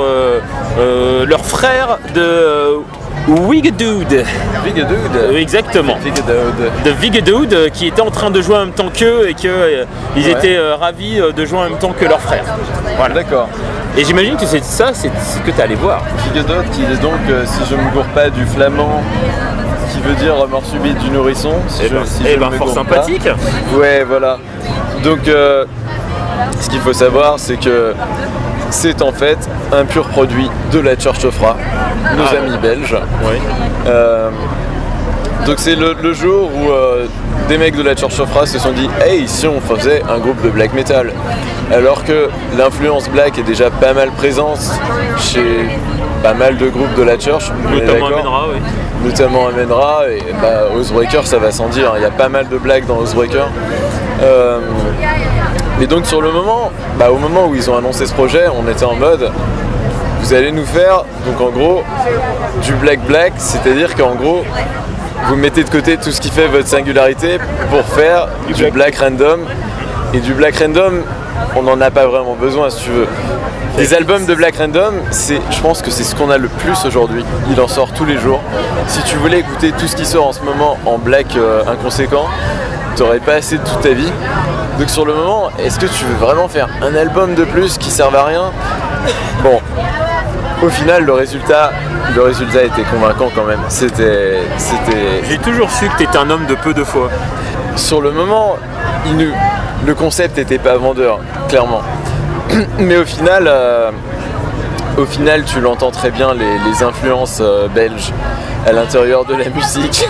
leur 1.26 1.40
frère 1.46 1.98
de 2.14 2.80
euh, 3.28 3.32
Wigadood. 3.46 4.06
Big 4.64 4.86
Euh, 5.16 5.36
exactement. 5.36 5.96
De 6.84 6.90
Wigadood 7.00 7.52
euh, 7.52 7.68
qui 7.68 7.86
était 7.86 8.00
en 8.02 8.10
train 8.10 8.30
de 8.30 8.40
jouer 8.42 8.56
en 8.56 8.60
même 8.60 8.72
temps 8.72 8.88
qu'eux 8.92 9.28
et 9.28 9.34
qu'ils 9.34 9.50
ils 10.16 10.24
Ouais. 10.24 10.30
étaient 10.32 10.56
euh, 10.56 10.76
ravis 10.76 11.20
euh, 11.20 11.32
de 11.32 11.44
jouer 11.44 11.58
en 11.58 11.64
même 11.64 11.78
temps 11.78 11.92
que 11.98 12.04
leur 12.04 12.20
frère. 12.20 12.44
Voilà. 12.96 13.14
D'accord. 13.14 13.48
Et 13.96 14.04
j'imagine 14.04 14.36
que 14.36 14.46
c'est 14.46 14.64
ça, 14.64 14.90
c'est 14.94 15.10
ce 15.18 15.38
que 15.40 15.50
tu 15.50 15.60
allé 15.60 15.74
voir. 15.74 16.02
Big 16.32 16.42
dude 16.44 16.70
qui 16.72 16.82
est 16.82 17.00
donc, 17.00 17.12
euh, 17.28 17.44
si 17.46 17.60
je 17.68 17.74
me 17.76 17.90
gourre 17.92 18.04
pas, 18.14 18.30
du 18.30 18.44
flamand 18.46 19.02
qui 19.92 20.00
veut 20.00 20.14
dire 20.14 20.34
mort 20.48 20.62
subite 20.64 20.98
du 20.98 21.10
nourrisson. 21.10 21.52
Si 21.68 21.82
Eh 21.84 21.88
je- 21.88 21.94
ben, 21.94 22.04
si 22.06 22.22
eh 22.26 22.34
je 22.34 22.38
ben, 22.38 22.50
me 22.50 22.56
fort 22.56 22.66
gourre 22.68 22.84
pas. 22.86 22.94
sympathique. 23.02 23.28
Ouais, 23.74 24.04
voilà. 24.04 24.38
Donc, 25.04 25.28
euh, 25.28 25.64
ce 26.60 26.70
qu'il 26.70 26.80
faut 26.80 26.92
savoir, 26.94 27.34
c'est 27.38 27.56
que 27.58 27.92
c'est 28.72 29.02
en 29.02 29.12
fait 29.12 29.38
un 29.72 29.84
pur 29.84 30.06
produit 30.08 30.50
de 30.72 30.80
la 30.80 30.96
Church 30.98 31.24
of 31.24 31.38
Ra, 31.40 31.56
nos 32.16 32.22
Ah. 32.24 32.38
amis 32.44 32.56
belges. 32.58 32.96
Oui. 33.24 33.36
Euh, 33.86 34.30
donc 35.46 35.56
c'est 35.58 35.74
le, 35.74 35.94
le 36.00 36.12
jour 36.12 36.50
où 36.54 36.70
euh, 36.70 37.06
des 37.48 37.58
mecs 37.58 37.76
de 37.76 37.82
la 37.82 37.94
Church 37.96 38.18
of 38.20 38.32
Ra 38.34 38.46
se 38.46 38.58
sont 38.58 38.72
dit 38.72 38.88
Hey, 39.04 39.26
si 39.28 39.46
on 39.46 39.60
faisait 39.60 40.02
un 40.08 40.18
groupe 40.18 40.40
de 40.42 40.48
black 40.50 40.72
metal 40.72 41.12
Alors 41.72 42.04
que 42.04 42.28
l'influence 42.56 43.08
black 43.10 43.38
est 43.38 43.42
déjà 43.42 43.70
pas 43.70 43.92
mal 43.92 44.10
présente 44.12 44.60
chez 45.18 45.68
pas 46.22 46.34
mal 46.34 46.56
de 46.56 46.68
groupes 46.68 46.94
de 46.96 47.02
la 47.02 47.18
Church, 47.18 47.50
Notamment 47.72 48.06
Amenra, 48.06 48.46
oui. 48.52 48.60
notamment 49.04 49.48
Amenra 49.48 50.02
et 50.08 50.22
bah, 50.40 50.68
Oathbreaker 50.76 51.26
ça 51.26 51.38
va 51.38 51.50
sans 51.50 51.66
dire, 51.68 51.88
hein. 51.90 51.94
il 51.96 52.02
y 52.02 52.06
a 52.06 52.10
pas 52.10 52.28
mal 52.28 52.48
de 52.48 52.56
blagues 52.58 52.86
dans 52.86 52.98
Oathbreaker. 52.98 53.48
Euh, 54.22 54.60
et 55.82 55.86
donc 55.88 56.06
sur 56.06 56.22
le 56.22 56.30
moment, 56.30 56.70
bah, 56.96 57.10
au 57.10 57.18
moment 57.18 57.46
où 57.48 57.56
ils 57.56 57.68
ont 57.68 57.76
annoncé 57.76 58.06
ce 58.06 58.14
projet, 58.14 58.44
on 58.48 58.70
était 58.70 58.84
en 58.84 58.94
mode 58.94 59.32
vous 60.20 60.32
allez 60.32 60.52
nous 60.52 60.64
faire 60.64 61.04
donc 61.26 61.40
en 61.40 61.50
gros 61.50 61.82
du 62.62 62.72
black 62.74 63.00
black, 63.00 63.32
c'est-à-dire 63.38 63.96
qu'en 63.96 64.14
gros 64.14 64.44
vous 65.26 65.34
mettez 65.34 65.64
de 65.64 65.70
côté 65.70 65.96
tout 65.96 66.12
ce 66.12 66.20
qui 66.20 66.30
fait 66.30 66.46
votre 66.46 66.68
singularité 66.68 67.38
pour 67.68 67.84
faire 67.86 68.28
du, 68.46 68.54
black. 68.54 68.72
black 68.72 68.96
random. 68.96 69.40
Et 70.14 70.20
du 70.20 70.34
black 70.34 70.54
random, 70.56 71.02
on 71.56 71.62
n'en 71.62 71.80
a 71.80 71.90
pas 71.90 72.06
vraiment 72.06 72.34
besoin 72.34 72.70
si 72.70 72.84
tu 72.84 72.90
veux. 72.90 73.08
Les 73.78 73.94
albums 73.94 74.26
de 74.26 74.34
Black 74.34 74.56
Random, 74.58 74.92
c'est, 75.10 75.40
je 75.50 75.60
pense 75.62 75.80
que 75.80 75.90
c'est 75.90 76.04
ce 76.04 76.14
qu'on 76.14 76.28
a 76.28 76.36
le 76.36 76.48
plus 76.48 76.84
aujourd'hui. 76.84 77.24
Il 77.50 77.58
en 77.58 77.68
sort 77.68 77.90
tous 77.94 78.04
les 78.04 78.18
jours. 78.18 78.40
Si 78.86 79.02
tu 79.04 79.16
voulais 79.16 79.38
écouter 79.38 79.72
tout 79.72 79.88
ce 79.88 79.96
qui 79.96 80.04
sort 80.04 80.26
en 80.26 80.32
ce 80.32 80.42
moment 80.42 80.76
en 80.84 80.98
black 80.98 81.34
euh, 81.36 81.62
inconséquent, 81.66 82.26
t'aurais 82.96 83.20
pas 83.20 83.34
assez 83.34 83.58
de 83.58 83.62
toute 83.64 83.80
ta 83.80 83.92
vie. 83.92 84.12
Donc 84.78 84.88
sur 84.90 85.04
le 85.04 85.14
moment, 85.14 85.50
est-ce 85.58 85.78
que 85.78 85.86
tu 85.86 86.04
veux 86.04 86.14
vraiment 86.14 86.48
faire 86.48 86.68
un 86.82 86.94
album 86.94 87.34
de 87.34 87.44
plus 87.44 87.78
qui 87.78 87.90
serve 87.90 88.14
à 88.16 88.24
rien? 88.24 88.50
Bon, 89.42 89.60
au 90.62 90.68
final, 90.68 91.04
le 91.04 91.12
résultat, 91.12 91.72
le 92.14 92.22
résultat 92.22 92.62
était 92.64 92.82
convaincant 92.84 93.28
quand 93.34 93.44
même. 93.44 93.60
C'était, 93.68 94.38
c'était. 94.56 95.22
J'ai 95.28 95.38
toujours 95.38 95.70
su 95.70 95.88
que 95.88 95.98
t'étais 95.98 96.18
un 96.18 96.30
homme 96.30 96.46
de 96.46 96.54
peu 96.54 96.72
de 96.74 96.84
foi. 96.84 97.08
Sur 97.76 98.00
le 98.00 98.10
moment, 98.12 98.56
il 99.06 99.16
nous- 99.16 99.32
le 99.86 99.94
concept 99.94 100.36
n'était 100.38 100.58
pas 100.58 100.76
vendeur, 100.76 101.18
clairement. 101.48 101.80
Mais 102.78 102.96
au 102.96 103.04
final, 103.04 103.44
euh, 103.48 103.90
au 104.98 105.04
final, 105.06 105.42
tu 105.44 105.60
l'entends 105.60 105.90
très 105.90 106.10
bien 106.10 106.34
les, 106.34 106.58
les 106.70 106.82
influences 106.82 107.38
euh, 107.40 107.66
belges 107.68 108.12
à 108.66 108.72
l'intérieur 108.72 109.24
de 109.24 109.34
la 109.34 109.48
musique. 109.56 110.06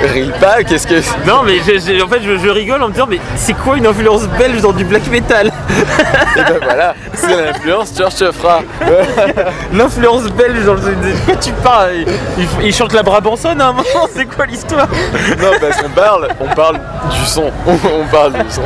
Ris 0.14 0.30
pas, 0.40 0.62
qu'est-ce 0.62 0.86
que 0.86 0.94
Non, 1.26 1.42
mais 1.44 1.58
en 1.60 2.08
fait, 2.08 2.20
je, 2.22 2.36
je 2.38 2.48
rigole 2.48 2.82
en 2.82 2.88
me 2.88 2.92
disant, 2.92 3.06
mais 3.08 3.18
c'est 3.36 3.54
quoi 3.54 3.76
une 3.76 3.86
influence 3.86 4.28
belge 4.38 4.60
dans 4.60 4.72
du 4.72 4.84
black 4.84 5.06
metal 5.08 5.48
Et 6.36 6.40
ben 6.40 6.58
voilà, 6.62 6.94
c'est 7.14 7.36
l'influence 7.36 7.92
George 7.96 8.30
Fra. 8.32 8.60
L'influence 9.72 10.24
belge 10.32 10.64
dans 10.64 10.74
le. 10.74 10.80
De 10.80 11.24
quoi 11.26 11.34
tu 11.36 11.50
parles 11.52 11.90
il, 11.96 12.42
il- 12.42 12.66
il 12.66 12.74
chante 12.74 12.92
la 12.92 13.02
Brabançonne 13.02 13.60
à 13.60 13.68
un 13.68 13.72
moment, 13.72 14.08
c'est 14.14 14.26
quoi 14.26 14.46
l'histoire 14.46 14.86
Non, 15.40 15.50
parce 15.60 15.80
qu'on 15.82 15.90
parle, 15.90 16.28
on 16.40 16.46
parle 16.54 16.78
du 17.10 17.26
son. 17.26 17.50
on 17.66 18.04
parle 18.10 18.32
du 18.34 18.50
son. 18.50 18.62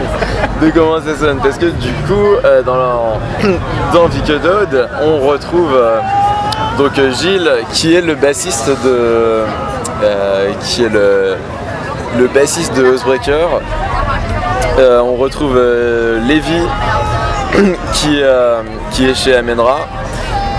De 0.60 0.70
comment 0.70 0.98
ça 1.00 1.16
sonne. 1.18 1.38
Parce 1.42 1.56
que 1.58 1.66
du 1.66 1.92
coup, 2.06 2.36
euh, 2.44 2.62
dans, 2.62 2.76
la- 2.76 3.48
dans 3.94 4.06
Vicodode, 4.06 4.88
on 5.02 5.18
retrouve 5.26 5.72
euh, 5.74 5.98
donc 6.78 6.98
euh, 6.98 7.10
Gilles, 7.12 7.50
qui 7.72 7.94
est 7.94 8.02
le 8.02 8.14
bassiste 8.14 8.68
de. 8.84 9.42
Euh, 10.02 10.50
qui 10.62 10.84
est 10.84 10.88
le, 10.88 11.34
le 12.18 12.26
bassiste 12.28 12.74
de 12.76 12.84
Housebreaker. 12.84 13.48
Euh, 14.78 15.00
on 15.00 15.16
retrouve 15.16 15.56
euh, 15.56 16.18
Lévi, 16.26 16.62
qui, 17.94 18.20
qui 18.92 19.08
est 19.08 19.14
chez 19.14 19.34
Amenra. 19.34 19.80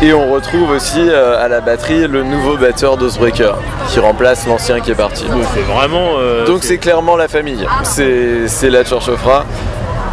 Et 0.02 0.12
on 0.14 0.32
retrouve 0.34 0.72
aussi 0.72 1.00
euh, 1.08 1.44
à 1.44 1.48
la 1.48 1.62
batterie 1.62 2.08
le 2.08 2.24
nouveau 2.24 2.58
batteur 2.58 2.98
d'Housebreaker, 2.98 3.56
qui 3.88 4.00
remplace 4.00 4.46
l'ancien 4.48 4.82
qui 4.82 4.92
est 4.92 4.96
parti. 4.96 5.24
C'est 5.54 5.62
vraiment. 5.62 6.16
euh, 6.20 6.46
Donc 6.46 6.64
c'est 6.64 6.78
clairement 6.78 7.16
la 7.16 7.28
famille, 7.30 7.66
c'est 7.84 8.70
la 8.70 8.84
Church 8.84 9.08
of 9.08 9.24
Ra. 9.24 9.46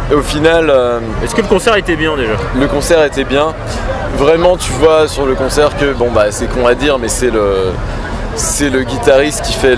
Et 0.09 0.13
Au 0.15 0.21
final, 0.21 0.69
euh, 0.69 0.99
Est-ce 1.23 1.35
que 1.35 1.41
le 1.41 1.47
concert 1.47 1.75
était 1.75 1.95
bien 1.95 2.15
déjà? 2.15 2.33
le 2.57 2.67
concert 2.67 3.03
était 3.03 3.23
bien. 3.25 3.53
Vraiment, 4.17 4.55
tu 4.55 4.71
vois 4.73 5.07
sur 5.07 5.25
le 5.25 5.35
concert 5.35 5.75
que, 5.77 5.93
bon 5.93 6.09
bah 6.11 6.25
c'est 6.31 6.47
con 6.47 6.67
à 6.67 6.73
dire, 6.75 6.97
mais 6.99 7.07
c'est 7.07 7.31
le, 7.31 7.71
c'est 8.41 8.69
le 8.69 8.83
guitariste 8.83 9.43
qui 9.43 9.53
fait 9.53 9.77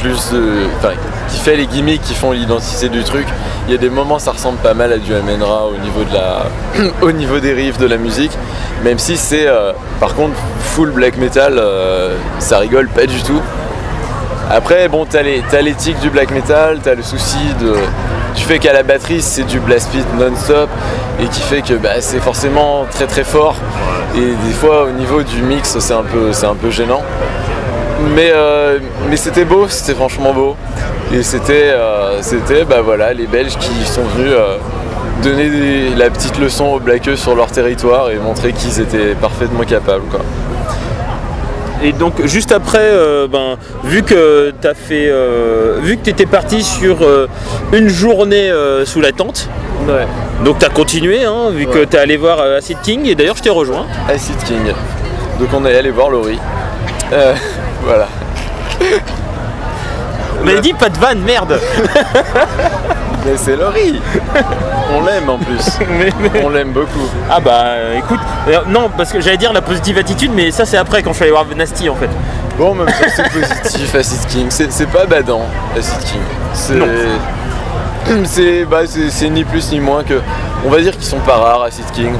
plus 0.00 0.34
qui 1.28 1.38
fait 1.38 1.56
les 1.56 1.66
gimmicks 1.66 2.02
qui 2.02 2.14
font 2.14 2.32
l'identité 2.32 2.88
du 2.88 3.02
truc. 3.04 3.26
Il 3.66 3.72
y 3.72 3.74
a 3.74 3.78
des 3.78 3.88
moments, 3.88 4.18
ça 4.18 4.32
ressemble 4.32 4.58
pas 4.58 4.74
mal 4.74 4.92
à 4.92 4.98
du 4.98 5.14
Amenra 5.14 5.66
au 5.66 5.78
niveau 5.78 6.04
de 6.04 6.12
la, 6.12 6.46
au 7.02 7.12
niveau 7.12 7.38
des 7.38 7.52
riffs 7.54 7.78
de 7.78 7.86
la 7.86 7.96
musique, 7.96 8.32
même 8.82 8.98
si 8.98 9.16
c'est, 9.16 9.46
euh, 9.46 9.72
par 10.00 10.14
contre, 10.14 10.34
full 10.60 10.90
black 10.90 11.16
metal, 11.16 11.54
euh, 11.56 12.16
ça 12.40 12.58
rigole 12.58 12.88
pas 12.88 13.06
du 13.06 13.22
tout. 13.22 13.40
Après, 14.50 14.88
bon, 14.88 15.06
t'as 15.06 15.22
l'éthique 15.22 15.98
du 16.00 16.10
black 16.10 16.30
metal, 16.30 16.80
t'as 16.82 16.94
le 16.94 17.02
souci 17.02 17.38
de. 17.60 17.74
Tu 18.34 18.44
fais 18.44 18.58
qu'à 18.58 18.72
la 18.72 18.82
batterie, 18.82 19.22
c'est 19.22 19.44
du 19.44 19.60
blast 19.60 19.90
beat 19.92 20.06
non-stop 20.18 20.68
et 21.20 21.26
qui 21.26 21.40
fait 21.40 21.62
que 21.62 21.74
bah, 21.74 22.00
c'est 22.00 22.18
forcément 22.18 22.84
très 22.90 23.06
très 23.06 23.24
fort. 23.24 23.54
Et 24.16 24.34
des 24.46 24.52
fois, 24.52 24.84
au 24.84 24.90
niveau 24.90 25.22
du 25.22 25.40
mix, 25.42 25.78
c'est 25.78 25.94
un 25.94 26.02
c'est 26.32 26.46
un 26.46 26.56
peu 26.56 26.70
gênant. 26.70 27.02
Mais, 28.14 28.30
euh, 28.34 28.78
mais 29.08 29.16
c'était 29.16 29.44
beau, 29.44 29.66
c'était 29.68 29.94
franchement 29.94 30.32
beau. 30.32 30.56
Et 31.12 31.22
c'était, 31.22 31.70
euh, 31.72 32.20
c'était 32.22 32.64
bah, 32.64 32.80
voilà, 32.82 33.12
les 33.12 33.26
Belges 33.26 33.56
qui 33.58 33.84
sont 33.86 34.02
venus 34.16 34.32
euh, 34.32 34.56
donner 35.22 35.48
des- 35.48 35.90
la 35.96 36.10
petite 36.10 36.38
leçon 36.38 36.66
aux 36.66 36.80
Blackeux 36.80 37.16
sur 37.16 37.34
leur 37.34 37.46
territoire 37.50 38.10
et 38.10 38.16
montrer 38.16 38.52
qu'ils 38.52 38.80
étaient 38.80 39.14
parfaitement 39.14 39.64
capables. 39.64 40.04
Quoi. 40.10 40.20
Et 41.82 41.92
donc 41.92 42.24
juste 42.26 42.52
après, 42.52 42.78
euh, 42.80 43.26
ben, 43.28 43.56
vu 43.84 44.02
que 44.02 44.52
t'as 44.60 44.74
fait, 44.74 45.08
euh, 45.08 45.78
vu 45.82 45.96
que 45.96 46.02
t'étais 46.02 46.26
parti 46.26 46.62
sur 46.62 47.02
euh, 47.02 47.28
une 47.72 47.88
journée 47.88 48.50
sous 48.84 49.00
la 49.00 49.12
tente, 49.12 49.48
Ouais. 49.86 50.06
donc 50.44 50.58
t'as 50.58 50.70
continué, 50.70 51.24
hein, 51.24 51.50
vu 51.52 51.66
que 51.66 51.80
Ouais. 51.80 51.86
t'es 51.86 51.98
allé 51.98 52.16
voir 52.16 52.40
Acid 52.40 52.78
King 52.82 53.06
et 53.06 53.14
d'ailleurs 53.14 53.36
je 53.36 53.42
t'ai 53.42 53.50
rejoint. 53.50 53.86
Acid 54.08 54.36
King. 54.44 54.72
Donc 55.38 55.48
on 55.52 55.64
est 55.66 55.76
allé 55.76 55.90
voir 55.90 56.08
Laurie. 56.10 56.38
Euh, 57.14 57.34
voilà. 57.82 58.06
Mais 60.44 60.60
dit 60.60 60.74
pas 60.74 60.88
de 60.88 60.98
vanne, 60.98 61.20
merde. 61.20 61.58
Mais 63.26 63.36
c'est 63.36 63.56
Laurie 63.56 64.00
On 64.92 65.02
l'aime 65.06 65.30
en 65.30 65.38
plus. 65.38 65.78
Mais- 65.98 66.10
mais- 66.20 66.42
On 66.44 66.50
l'aime 66.50 66.72
beaucoup. 66.72 67.08
Ah 67.30 67.40
bah 67.40 67.62
euh, 67.68 67.98
écoute, 67.98 68.20
euh, 68.48 68.58
non 68.68 68.90
parce 68.94 69.10
que 69.12 69.20
j'allais 69.22 69.38
dire 69.38 69.54
la 69.54 69.62
positive 69.62 69.96
attitude, 69.96 70.30
mais 70.34 70.50
ça 70.50 70.66
c'est 70.66 70.76
après 70.76 71.02
quand 71.02 71.12
je 71.12 71.16
suis 71.16 71.22
allé 71.22 71.32
voir 71.32 71.46
Nasty 71.56 71.88
en 71.88 71.94
fait. 71.94 72.10
Bon, 72.58 72.74
même 72.74 72.84
temps, 72.86 72.92
c'est 73.16 73.30
positif, 73.32 73.94
Acid 73.98 74.26
King. 74.26 74.46
C'est 74.50 74.86
pas 74.90 75.06
badant, 75.06 75.46
Acid 75.76 75.98
King. 76.04 76.20
C'est. 76.52 76.74
Non. 76.74 76.86
C'est 78.26 78.66
bah, 78.66 78.80
c'est- 78.86 79.08
c'est 79.08 79.30
ni 79.30 79.44
plus 79.44 79.72
ni 79.72 79.80
moins 79.80 80.04
que. 80.04 80.20
On 80.66 80.68
va 80.68 80.78
dire 80.82 80.92
qu'ils 80.92 81.04
sont 81.06 81.20
pas 81.20 81.36
rares, 81.38 81.62
Acid 81.62 81.86
King. 81.94 82.12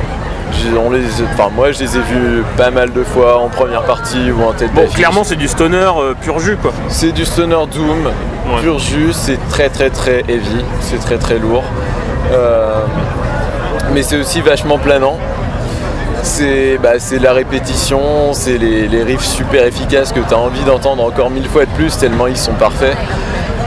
On 0.76 0.90
les, 0.90 1.02
enfin, 1.32 1.50
moi, 1.54 1.72
je 1.72 1.80
les 1.80 1.96
ai 1.96 2.00
vus 2.00 2.42
pas 2.56 2.70
mal 2.70 2.92
de 2.92 3.02
fois 3.04 3.38
en 3.38 3.48
première 3.48 3.82
partie 3.82 4.30
ou 4.30 4.42
en 4.42 4.52
tête 4.52 4.72
Bon 4.72 4.86
clairement 4.86 5.22
c'est 5.24 5.36
du 5.36 5.46
stoner 5.48 5.76
euh, 5.98 6.14
pur 6.20 6.38
jus 6.38 6.56
quoi. 6.56 6.72
C'est 6.88 7.12
du 7.12 7.24
stoner 7.24 7.66
doom, 7.72 8.06
Ouais. 8.06 8.60
pur 8.62 8.78
jus, 8.78 9.12
c'est 9.12 9.38
très 9.48 9.68
très 9.68 9.90
très 9.90 10.20
heavy, 10.28 10.64
c'est 10.80 10.98
très 11.00 11.18
très 11.18 11.38
lourd. 11.38 11.64
Euh, 12.32 12.74
mais 13.92 14.02
c'est 14.02 14.16
aussi 14.16 14.40
vachement 14.40 14.78
planant. 14.78 15.18
C'est 16.22 16.78
bah, 16.82 16.92
la 17.20 17.32
répétition, 17.34 18.32
c'est 18.32 18.56
les, 18.56 18.88
les 18.88 19.02
riffs 19.02 19.24
super 19.24 19.64
efficaces 19.66 20.12
que 20.12 20.20
tu 20.20 20.32
as 20.34 20.38
envie 20.38 20.64
d'entendre 20.64 21.04
encore 21.04 21.30
mille 21.30 21.48
fois 21.48 21.66
de 21.66 21.70
plus 21.72 21.96
tellement 21.98 22.26
ils 22.26 22.36
sont 22.38 22.54
parfaits. 22.54 22.96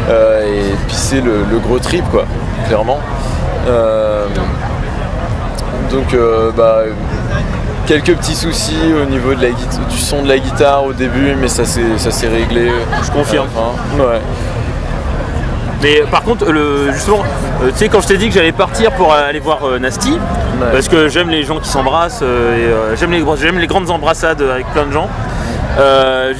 Euh, 0.09 0.43
et 0.45 0.75
puis 0.87 0.95
c'est 0.95 1.21
le, 1.21 1.43
le 1.49 1.59
gros 1.59 1.79
trip 1.79 2.03
quoi, 2.11 2.25
clairement. 2.67 2.99
Euh, 3.67 4.25
donc 5.91 6.13
euh, 6.13 6.51
bah, 6.55 6.79
quelques 7.85 8.15
petits 8.15 8.35
soucis 8.35 8.77
au 9.01 9.05
niveau 9.09 9.33
de 9.33 9.41
la 9.41 9.49
guit- 9.49 9.79
du 9.89 9.97
son 9.97 10.23
de 10.23 10.27
la 10.27 10.37
guitare 10.39 10.83
au 10.85 10.93
début, 10.93 11.35
mais 11.39 11.47
ça 11.47 11.65
s'est 11.65 12.27
réglé. 12.27 12.71
Je 13.03 13.11
confirme. 13.11 13.47
Ouais. 13.97 14.19
Mais 15.83 16.01
par 16.09 16.23
contre, 16.23 16.51
le, 16.51 16.91
justement, 16.91 17.21
euh, 17.63 17.69
tu 17.69 17.77
sais, 17.77 17.87
quand 17.89 18.01
je 18.01 18.07
t'ai 18.07 18.17
dit 18.17 18.27
que 18.29 18.33
j'allais 18.33 18.51
partir 18.51 18.91
pour 18.93 19.13
aller 19.13 19.39
voir 19.39 19.59
euh, 19.67 19.79
Nasty, 19.79 20.11
Ouais. 20.59 20.69
parce 20.71 20.87
que 20.87 21.07
j'aime 21.07 21.29
les 21.29 21.43
gens 21.43 21.59
qui 21.59 21.69
s'embrassent, 21.69 22.21
euh, 22.23 22.93
et 22.93 22.97
j'aime 22.97 23.11
les, 23.11 23.67
grandes 23.67 23.91
embrassades 23.91 24.41
avec 24.41 24.65
plein 24.73 24.87
de 24.87 24.91
gens, 24.91 25.07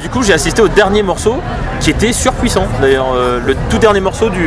du 0.02 0.08
coup, 0.08 0.24
j'ai 0.24 0.32
assisté 0.32 0.60
au 0.60 0.66
dernier 0.66 1.04
morceau 1.04 1.36
qui 1.78 1.90
était 1.90 2.12
surpuissant. 2.12 2.66
D'ailleurs, 2.82 3.14
le 3.46 3.54
tout 3.70 3.78
dernier 3.78 4.00
morceau 4.00 4.28
du, 4.28 4.40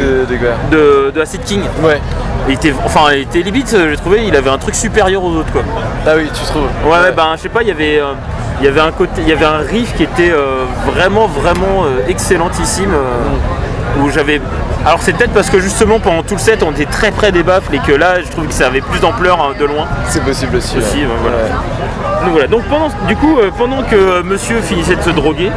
De, 0.00 0.24
de 0.32 0.36
quoi 0.38 0.50
de, 0.70 1.10
de 1.12 1.20
Acid 1.20 1.42
King. 1.42 1.62
Ouais. 1.82 2.00
Il 2.48 2.54
était, 2.54 2.72
enfin, 2.84 3.12
il 3.12 3.22
était 3.22 3.40
limite, 3.42 3.72
euh, 3.74 3.90
j'ai 3.90 3.96
trouvé, 3.96 4.24
il 4.26 4.36
avait 4.36 4.50
un 4.50 4.58
truc 4.58 4.74
supérieur 4.74 5.22
aux 5.24 5.30
autres, 5.32 5.50
quoi. 5.52 5.62
Ah 6.06 6.12
oui, 6.16 6.28
tu 6.32 6.44
trouves 6.44 6.68
Ouais, 6.84 6.90
ouais, 7.02 7.12
ben, 7.12 7.32
je 7.36 7.42
sais 7.42 7.48
pas, 7.48 7.62
il 7.62 7.68
y 7.68 7.72
avait. 7.72 7.98
euh, 8.00 8.12
il 8.60 8.64
y 8.64 8.68
avait 8.68 8.80
un 8.80 8.92
côté, 8.92 9.20
il 9.20 9.28
y 9.28 9.32
avait 9.32 9.44
un 9.44 9.58
riff 9.58 9.94
qui 9.96 10.04
était 10.04 10.30
euh, 10.30 10.64
vraiment, 10.86 11.26
vraiment 11.26 11.84
euh, 11.84 12.08
excellentissime. 12.08 12.90
euh, 12.94 14.02
Où 14.02 14.10
j'avais. 14.10 14.40
Alors 14.86 15.00
c'est 15.02 15.12
peut-être 15.14 15.32
parce 15.32 15.50
que 15.50 15.58
justement 15.58 15.98
pendant 15.98 16.22
tout 16.22 16.34
le 16.34 16.40
set 16.40 16.62
on 16.62 16.70
était 16.70 16.86
très 16.86 17.10
près 17.10 17.32
des 17.32 17.42
baffles 17.42 17.74
et 17.74 17.80
que 17.80 17.90
là 17.90 18.22
je 18.22 18.30
trouve 18.30 18.46
que 18.46 18.54
ça 18.54 18.68
avait 18.68 18.80
plus 18.80 19.00
d'ampleur 19.00 19.42
hein, 19.42 19.54
de 19.58 19.64
loin. 19.64 19.88
C'est 20.08 20.22
possible 20.22 20.54
aussi. 20.54 20.78
Aussi, 20.78 20.98
ouais. 20.98 21.02
ouais, 21.02 21.08
voilà. 21.22 21.36
Ouais. 21.38 22.24
Donc 22.24 22.32
voilà. 22.32 22.46
Donc 22.46 22.62
pendant, 22.70 22.88
du 23.08 23.16
coup, 23.16 23.36
euh, 23.38 23.50
pendant 23.58 23.82
que 23.82 23.96
euh, 23.96 24.22
Monsieur 24.22 24.60
finissait 24.60 24.94
de 24.94 25.02
se 25.02 25.10
droguer 25.10 25.50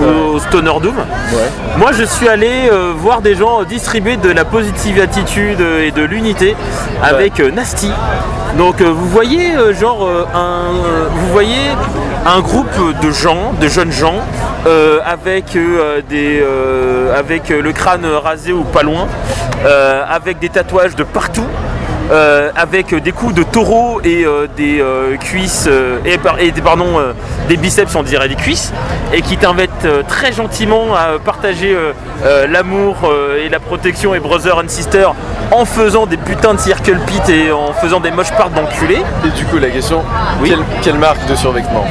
au 0.00 0.40
Stoner 0.40 0.72
Doom, 0.82 0.96
moi 1.78 1.92
je 1.92 2.02
suis 2.02 2.26
allé 2.26 2.68
euh, 2.72 2.92
voir 2.96 3.22
des 3.22 3.36
gens 3.36 3.62
distribuer 3.62 4.16
de 4.16 4.30
la 4.30 4.44
positive 4.44 5.00
attitude 5.00 5.60
euh, 5.60 5.86
et 5.86 5.92
de 5.92 6.02
l'unité 6.02 6.56
avec 7.02 7.38
euh, 7.38 7.52
Nasty. 7.52 7.90
Donc 8.56 8.80
euh, 8.80 8.90
vous 8.90 9.08
voyez 9.08 9.54
euh, 9.54 9.72
genre 9.72 10.06
euh, 10.06 10.26
un 12.26 12.40
groupe 12.40 13.00
de 13.02 13.10
gens, 13.10 13.52
de 13.60 13.68
jeunes 13.68 13.92
gens 13.92 14.20
avec 15.04 15.54
le 15.54 16.02
crâne 17.72 18.06
rasé 18.06 18.52
ou 18.52 18.62
pas 18.64 18.82
loin, 18.82 19.08
avec 20.08 20.38
des 20.38 20.48
tatouages 20.48 20.94
de 20.96 21.04
partout. 21.04 21.46
Euh, 22.10 22.50
avec 22.56 22.94
des 22.94 23.12
coups 23.12 23.34
de 23.34 23.42
taureau 23.42 24.00
et 24.04 24.24
euh, 24.24 24.46
des 24.56 24.80
euh, 24.80 25.16
cuisses 25.16 25.68
et, 26.04 26.18
et 26.40 26.50
des, 26.50 26.60
pardon, 26.62 27.00
des 27.48 27.56
biceps, 27.56 27.94
on 27.94 28.02
dirait 28.02 28.28
des 28.28 28.34
cuisses, 28.34 28.72
et 29.12 29.22
qui 29.22 29.36
t'invitent 29.36 29.70
euh, 29.84 30.02
très 30.06 30.32
gentiment 30.32 30.94
à 30.94 31.18
partager 31.24 31.76
l'amour 32.48 32.96
et 33.44 33.48
la 33.48 33.60
protection 33.60 34.14
et 34.14 34.20
brother 34.20 34.56
and 34.58 34.68
sister 34.68 35.08
en 35.50 35.64
faisant 35.64 36.06
des 36.06 36.16
putains 36.16 36.54
de 36.54 36.60
circle 36.60 36.98
pit 37.06 37.28
et 37.28 37.52
en 37.52 37.72
faisant 37.72 38.00
des 38.00 38.10
moches 38.10 38.32
parts 38.32 38.50
d'enculés. 38.50 39.02
Et 39.24 39.30
du 39.30 39.44
coup, 39.46 39.58
la 39.58 39.68
question, 39.70 40.02
Oui. 40.40 40.48
quelle, 40.50 40.64
quelle 40.82 40.98
marque 40.98 41.26
de 41.26 41.34
survêtement? 41.34 41.84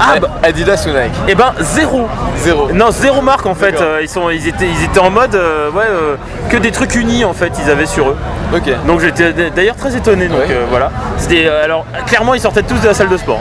Ah, 0.00 0.18
bah. 0.20 0.28
Adidas 0.42 0.84
ou 0.86 0.90
Nike 0.90 1.12
Et 1.28 1.34
ben 1.34 1.52
zéro. 1.60 2.08
Zéro. 2.36 2.70
Non, 2.72 2.90
zéro 2.90 3.20
marque 3.20 3.46
en 3.46 3.54
fait. 3.54 3.80
Euh, 3.80 3.98
ils, 4.02 4.08
sont, 4.08 4.30
ils, 4.30 4.46
étaient, 4.48 4.66
ils 4.68 4.84
étaient 4.84 4.98
en 5.00 5.10
mode 5.10 5.34
euh, 5.34 5.70
ouais, 5.70 5.84
euh, 5.88 6.16
que 6.48 6.56
des 6.56 6.70
trucs 6.70 6.94
unis 6.94 7.24
en 7.24 7.32
fait, 7.32 7.52
ils 7.62 7.70
avaient 7.70 7.86
sur 7.86 8.08
eux. 8.10 8.16
Ok. 8.54 8.70
Donc 8.86 9.00
j'étais 9.00 9.32
d'ailleurs 9.50 9.76
très 9.76 9.94
étonné. 9.96 10.28
Donc 10.28 10.38
Ouais. 10.40 10.56
voilà. 10.70 10.90
C'était 11.16 11.48
alors 11.48 11.84
clairement 12.06 12.34
ils 12.34 12.40
sortaient 12.40 12.62
tous 12.62 12.80
de 12.80 12.86
la 12.86 12.94
salle 12.94 13.08
de 13.08 13.16
sport 13.16 13.40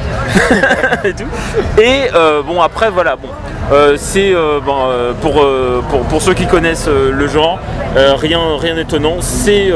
et 1.03 1.13
tout. 1.13 1.81
Et 1.81 2.09
bon 2.45 2.61
après 2.61 2.89
voilà 2.89 3.15
bon. 3.15 3.29
Euh, 3.71 3.95
c'est 3.97 4.33
euh, 4.33 4.59
euh, 4.67 5.13
pour, 5.21 5.45
pour, 5.89 5.99
pour 6.07 6.21
ceux 6.21 6.33
qui 6.33 6.45
connaissent 6.47 6.87
le 6.89 7.27
genre, 7.27 7.59
rien 7.95 8.39
rien 8.59 8.75
d'étonnant. 8.75 9.17
C'est 9.19 9.71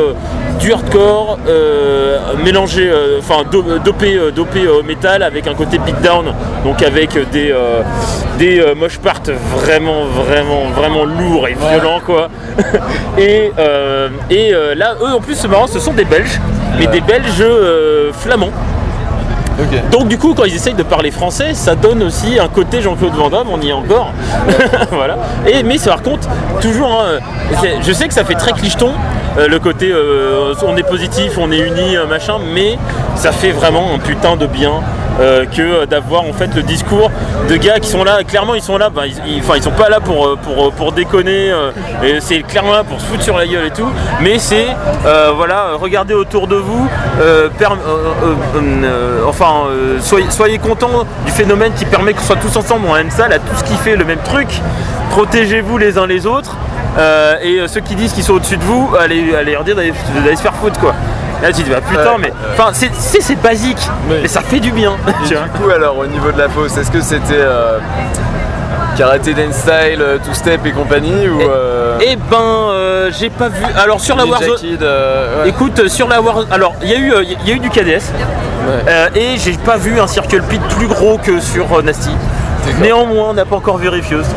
du 0.59 0.71
hardcore 0.73 1.39
mélangé, 2.43 2.91
enfin 3.19 3.43
do- 3.51 3.79
dopé, 3.83 4.19
dopé 4.35 4.67
au 4.67 4.83
métal 4.83 5.23
avec 5.23 5.47
un 5.47 5.53
côté 5.53 5.77
beatdown, 5.79 6.33
donc 6.63 6.81
avec 6.83 7.17
des 7.31 7.53
des 8.37 8.63
mosh 8.75 8.97
parts 8.99 9.21
vraiment 9.55 10.05
vraiment 10.05 10.65
vraiment 10.75 11.03
lourds 11.05 11.47
et 11.47 11.53
violents 11.55 11.99
quoi. 12.05 12.29
et 13.17 13.51
et 14.29 14.51
là 14.75 14.95
eux 15.01 15.13
en 15.13 15.19
plus 15.19 15.35
c'est 15.35 15.47
marrant, 15.47 15.67
ce 15.67 15.79
sont 15.79 15.93
des 15.93 16.05
Belges, 16.05 16.39
mais 16.77 16.87
des 16.87 17.01
Belges 17.01 17.43
flamands. 18.13 18.51
Donc 19.91 20.07
du 20.07 20.17
coup 20.17 20.33
quand 20.33 20.45
ils 20.45 20.55
essayent 20.55 20.73
de 20.73 20.83
parler 20.83 21.11
français, 21.11 21.53
ça 21.53 21.75
donne 21.75 22.03
aussi 22.03 22.39
un 22.39 22.47
côté 22.47 22.81
Jean-Claude 22.81 23.13
Van 23.13 23.29
Damme, 23.29 23.47
on 23.51 23.59
y 23.61 23.69
est 23.69 23.73
encore. 23.73 24.11
voilà. 24.91 25.17
Et 25.47 25.63
mais 25.63 25.77
par 25.77 26.01
contre 26.01 26.27
toujours, 26.61 27.01
hein, 27.01 27.19
je 27.81 27.91
sais 27.91 28.07
que 28.07 28.13
ça 28.13 28.23
fait 28.23 28.35
très 28.35 28.53
clicheton. 28.53 28.93
Euh, 29.37 29.47
le 29.47 29.59
côté 29.59 29.91
euh, 29.91 30.53
on 30.65 30.75
est 30.77 30.83
positif, 30.87 31.37
on 31.37 31.51
est 31.51 31.59
unis, 31.59 31.95
euh, 31.97 32.05
machin, 32.05 32.35
mais 32.53 32.77
ça 33.15 33.31
fait 33.31 33.51
vraiment 33.51 33.93
un 33.95 33.99
putain 33.99 34.35
de 34.35 34.45
bien 34.47 34.71
que 35.55 35.85
d'avoir 35.85 36.23
en 36.23 36.33
fait 36.33 36.49
le 36.55 36.63
discours 36.63 37.11
de 37.47 37.55
gars 37.55 37.79
qui 37.79 37.87
sont 37.89 38.03
là, 38.03 38.23
clairement 38.23 38.55
ils 38.55 38.61
sont 38.61 38.79
là, 38.79 38.89
ben, 38.89 39.03
ils, 39.05 39.37
ils- 39.37 39.61
sont 39.61 39.69
pas 39.69 39.87
là 39.87 39.99
pour, 39.99 40.35
déconner, 40.93 41.51
c'est 42.21 42.41
clairement 42.41 42.71
là 42.71 42.83
pour 42.83 42.99
se 42.99 43.05
foutre 43.05 43.21
sur 43.21 43.37
la 43.37 43.45
gueule 43.45 43.67
et 43.67 43.71
tout, 43.71 43.89
mais 44.21 44.39
c'est 44.39 44.65
voilà, 45.35 45.73
regardez 45.79 46.15
autour 46.15 46.47
de 46.47 46.55
vous, 46.55 46.87
enfin 49.27 49.65
soyez, 49.99 50.25
soyez 50.31 50.57
contents 50.57 51.05
du 51.25 51.31
phénomène 51.31 51.73
qui 51.73 51.85
permet 51.85 52.13
qu'on 52.13 52.23
soit 52.23 52.37
tous 52.37 52.55
ensemble, 52.57 52.87
ça, 53.09 53.27
là 53.27 53.37
tout 53.37 53.55
ce 53.55 53.63
qui 53.63 53.75
fait 53.75 53.95
le 53.95 54.05
même 54.05 54.19
truc, 54.23 54.47
protégez-vous 55.11 55.77
les 55.77 55.97
uns 55.99 56.07
les 56.07 56.25
autres, 56.25 56.55
euh, 56.97 57.35
et 57.41 57.59
euh, 57.59 57.67
ceux 57.67 57.81
qui 57.81 57.95
disent 57.95 58.13
qu'ils 58.13 58.23
sont 58.23 58.33
au-dessus 58.33 58.57
de 58.57 58.63
vous, 58.63 58.89
allez, 58.99 59.35
allez 59.35 59.53
leur 59.53 59.63
dire 59.63 59.75
d'aller 59.75 59.93
se 60.35 60.41
faire 60.41 60.53
foutre 60.55 60.79
quoi. 60.79 60.93
Là 61.41 61.47
tu 61.51 61.61
te 61.63 61.67
dis 61.67 61.69
bah 61.71 61.81
putain 61.81 62.11
Ouais, 62.11 62.17
mais 62.19 62.33
enfin 62.53 62.69
c'est 62.73 62.93
c'est 62.93 63.21
c'est 63.21 63.41
basique 63.41 63.89
mais 64.07 64.27
ça 64.27 64.41
fait 64.41 64.59
du 64.59 64.71
bien 64.71 64.93
Et 65.25 65.29
du 65.29 65.35
coup, 65.35 65.69
alors, 65.69 65.97
au 65.97 66.05
niveau 66.05 66.31
de 66.31 66.37
la 66.37 66.49
fosse, 66.49 66.77
est-ce 66.77 66.91
que 66.91 67.01
c'était 67.01 67.33
euh, 67.33 67.79
karaté 68.97 69.33
dance 69.33 69.55
style, 69.55 70.01
euh, 70.01 70.17
two 70.19 70.33
step 70.33 70.65
et 70.65 70.71
compagnie 70.71 71.27
ou 71.27 71.41
euh, 71.41 71.97
Eh 72.01 72.15
ben 72.15 72.37
euh, 72.37 73.09
j'ai 73.17 73.29
pas 73.29 73.49
vu 73.49 73.63
alors 73.75 73.99
sur 73.99 74.15
la 74.15 74.25
Warzone 74.25 74.77
euh, 74.81 75.43
ouais. 75.43 75.49
Écoute, 75.49 75.87
sur 75.87 76.07
la 76.07 76.21
Warzone, 76.21 76.47
alors 76.51 76.75
il 76.83 76.89
y, 76.89 76.93
a 76.93 76.97
eu, 76.97 77.13
il 77.23 77.47
y 77.47 77.51
a 77.51 77.55
eu 77.55 77.59
du 77.59 77.69
KDS 77.69 78.11
et 79.15 79.37
j'ai 79.37 79.53
pas 79.53 79.77
vu 79.77 79.99
un 79.99 80.07
Circle 80.07 80.43
Pit 80.43 80.61
plus 80.77 80.87
gros 80.87 81.17
que 81.17 81.39
sur 81.39 81.81
Nasty. 81.83 82.11
Néanmoins, 82.81 83.29
on 83.29 83.33
n'a 83.33 83.45
pas 83.45 83.55
encore 83.55 83.77
vérifié. 83.77 84.15
aussi. 84.17 84.29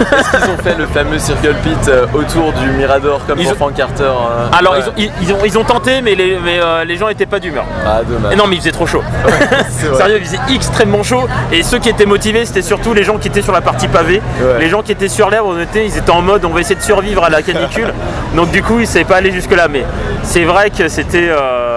Est-ce 0.00 0.30
qu'ils 0.30 0.50
ont 0.50 0.56
fait 0.62 0.74
le 0.76 0.86
fameux 0.86 1.18
circle 1.18 1.54
pit 1.62 1.88
euh, 1.88 2.06
autour 2.14 2.52
du 2.52 2.70
Mirador 2.70 3.20
comme 3.26 3.38
Ils 3.38 3.44
pour 3.44 3.52
ont- 3.52 3.56
Frank 3.56 3.74
Carter 3.74 4.02
euh, 4.04 4.48
Alors 4.56 4.74
ouais. 4.74 4.80
ils, 4.96 5.08
ont, 5.08 5.12
ils, 5.22 5.32
ont, 5.32 5.38
ils 5.44 5.58
ont 5.58 5.64
tenté, 5.64 6.00
mais 6.02 6.14
les, 6.14 6.38
mais, 6.44 6.58
euh, 6.60 6.84
les 6.84 6.96
gens 6.96 7.08
étaient 7.08 7.26
pas 7.26 7.40
d'humeur. 7.40 7.64
Ah, 7.86 8.00
dommage. 8.08 8.32
Et 8.32 8.36
non, 8.36 8.46
mais 8.46 8.56
il 8.56 8.58
faisait 8.60 8.70
trop 8.72 8.86
chaud. 8.86 9.02
Sérieux, 9.96 10.18
il 10.20 10.24
faisait 10.24 10.54
extrêmement 10.54 11.02
chaud. 11.02 11.26
Et 11.52 11.62
ceux 11.62 11.78
qui 11.78 11.88
étaient 11.88 12.06
motivés, 12.06 12.44
c'était 12.44 12.62
surtout 12.62 12.94
les 12.94 13.04
gens 13.04 13.18
qui 13.18 13.28
étaient 13.28 13.42
sur 13.42 13.52
la 13.52 13.60
partie 13.60 13.88
pavée. 13.88 14.20
Ouais. 14.40 14.58
Les 14.60 14.68
gens 14.68 14.82
qui 14.82 14.92
étaient 14.92 15.08
sur 15.08 15.30
l'herbe, 15.30 15.46
on 15.48 15.60
était, 15.60 15.86
ils 15.86 15.96
étaient 15.96 16.10
en 16.10 16.22
mode 16.22 16.44
on 16.44 16.50
va 16.50 16.60
essayer 16.60 16.76
de 16.76 16.82
survivre 16.82 17.24
à 17.24 17.30
la 17.30 17.42
canicule. 17.42 17.92
Donc 18.36 18.50
du 18.50 18.62
coup, 18.62 18.74
ils 18.78 18.82
ne 18.82 18.86
savaient 18.86 19.04
pas 19.04 19.16
aller 19.16 19.32
jusque 19.32 19.54
là. 19.54 19.68
Mais 19.68 19.84
c'est 20.22 20.44
vrai 20.44 20.70
que 20.70 20.88
c'était. 20.88 21.28
euh, 21.28 21.67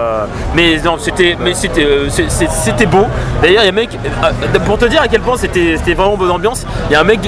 Mais 0.54 0.78
non, 0.84 0.96
c'était, 0.98 1.36
mais 1.40 1.54
c'était, 1.54 1.84
euh, 1.84 2.08
c'est- 2.10 2.28
c'était 2.50 2.86
beau. 2.86 3.06
D'ailleurs, 3.42 3.62
il 3.62 3.66
y 3.66 3.68
a 3.68 3.72
un 3.72 3.74
mec, 3.74 3.90
euh, 4.24 4.58
pour 4.66 4.78
te 4.78 4.84
dire 4.86 5.00
à 5.02 5.08
quel 5.08 5.20
point 5.20 5.36
c'était, 5.36 5.76
c'était 5.76 5.94
vraiment 5.94 6.16
bonne 6.16 6.30
ambiance. 6.30 6.64
Il 6.90 6.92
y 6.92 6.96
a 6.96 7.00
un 7.00 7.04
mec, 7.04 7.20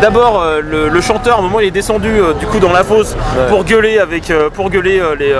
d'abord 0.00 0.40
euh, 0.42 0.60
le, 0.62 0.88
le 0.88 1.00
chanteur, 1.00 1.36
à 1.36 1.38
un 1.40 1.42
moment, 1.42 1.60
il 1.60 1.68
est 1.68 1.70
descendu 1.72 2.10
du 2.38 2.46
coup 2.46 2.58
dans 2.58 2.72
la 2.72 2.84
fosse 2.84 3.14
Ouais. 3.36 3.48
pour 3.48 3.64
gueuler 3.64 3.98
avec, 3.98 4.32
pour 4.54 4.70
gueuler 4.70 5.00
les, 5.18 5.34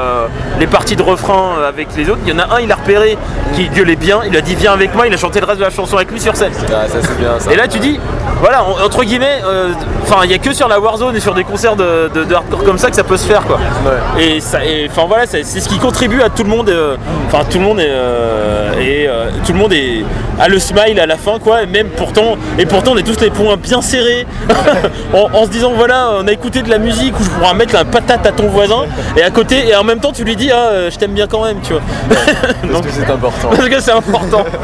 les 0.60 0.66
parties 0.66 0.96
de 0.96 1.02
refrain 1.02 1.56
avec 1.66 1.88
les 1.96 2.08
autres. 2.10 2.20
Il 2.26 2.32
y 2.32 2.36
en 2.36 2.38
a 2.38 2.56
un, 2.56 2.60
il 2.60 2.70
a 2.70 2.76
repéré 2.76 3.16
qui 3.54 3.68
gueulait 3.68 3.96
bien. 3.96 4.20
Il 4.26 4.36
a 4.36 4.40
dit 4.40 4.54
viens 4.54 4.72
avec 4.72 4.94
moi. 4.94 5.06
Il 5.06 5.14
a 5.14 5.16
chanté 5.16 5.40
le 5.40 5.46
reste 5.46 5.58
de 5.58 5.64
la 5.64 5.70
chanson 5.70 5.96
avec 5.96 6.10
lui 6.10 6.20
sur 6.20 6.36
scène. 6.36 6.52
Ah, 6.68 6.86
ça 6.88 6.98
c'est 7.00 7.18
bien 7.18 7.38
ça. 7.38 7.52
Et 7.52 7.56
là 7.56 7.68
tu 7.68 7.78
dis, 7.78 7.98
voilà, 8.40 8.64
en- 8.64 8.84
entre 8.84 9.02
guillemets, 9.04 9.40
euh, 9.44 9.70
enfin 10.02 10.18
il 10.24 10.28
n'y 10.28 10.34
a 10.34 10.38
que 10.38 10.52
sur 10.52 10.68
la 10.68 10.78
Warzone 10.80 11.16
et 11.16 11.20
sur 11.20 11.34
des 11.34 11.44
concerts 11.44 11.76
de, 11.76 12.10
de- 12.14 12.24
de 12.24 12.34
hardcore 12.34 12.64
comme 12.64 12.78
ça 12.78 12.90
que 12.90 12.96
ça 12.96 13.04
peut 13.04 13.16
se 13.16 13.26
faire 13.26 13.42
quoi. 13.42 13.56
Ouais. 13.84 14.22
Et 14.24 14.40
ça, 14.40 14.58
enfin 14.90 15.06
voilà, 15.08 15.26
c'est 15.26 15.42
ce 15.44 15.68
qui 15.68 15.78
contribue 15.78 16.20
à 16.22 16.28
tout 16.28 16.44
le 16.44 16.50
monde. 16.50 16.68
euh, 16.68 16.96
Enfin 17.28 17.44
tout 17.50 17.58
le 17.58 17.64
monde 17.64 17.80
est, 17.80 17.88
euh, 17.88 18.72
et 18.80 19.06
euh, 19.08 19.30
tout 19.44 19.52
le 19.52 19.58
monde 19.58 19.72
est 19.72 20.04
a 20.38 20.48
le 20.48 20.58
smile 20.58 21.00
à 21.00 21.06
la 21.06 21.16
fin 21.16 21.38
quoi. 21.38 21.62
Et 21.62 21.66
même 21.66 21.88
pourtant, 21.88 22.36
et 22.58 22.66
pourtant 22.66 22.92
on 22.94 22.96
est 22.98 23.02
tous 23.02 23.20
les 23.20 23.30
poings 23.30 23.56
bien 23.56 23.80
serrés, 23.82 24.26
en, 25.14 25.28
en 25.32 25.44
se 25.44 25.50
disant 25.50 25.72
voilà, 25.74 26.10
on 26.20 26.26
a 26.28 26.32
écouté 26.32 26.62
de 26.62 26.70
la 26.70 26.78
musique 26.78 27.18
où 27.18 27.24
je 27.24 27.30
pourrais 27.30 27.54
mettre 27.54 27.74
la 27.74 27.84
patate 27.84 28.26
à 28.26 28.32
ton 28.32 28.48
voisin 28.48 28.84
et 29.16 29.22
à 29.22 29.30
côté 29.30 29.68
et 29.68 29.74
en 29.76 29.84
même 29.84 29.98
temps 30.00 30.12
tu 30.12 30.24
lui 30.24 30.36
dis 30.36 30.50
ah 30.52 30.88
je 30.90 30.96
t'aime 30.96 31.12
bien 31.12 31.26
quand 31.26 31.44
même 31.44 31.58
tu 31.62 31.72
vois. 31.72 31.82
Parce 32.62 32.72
Donc- 32.72 32.84
que 32.86 32.90
c'est 32.92 33.10
important. 33.10 33.48
parce 33.50 33.68
que 33.68 33.80
c'est 33.80 33.92
important. 33.92 34.44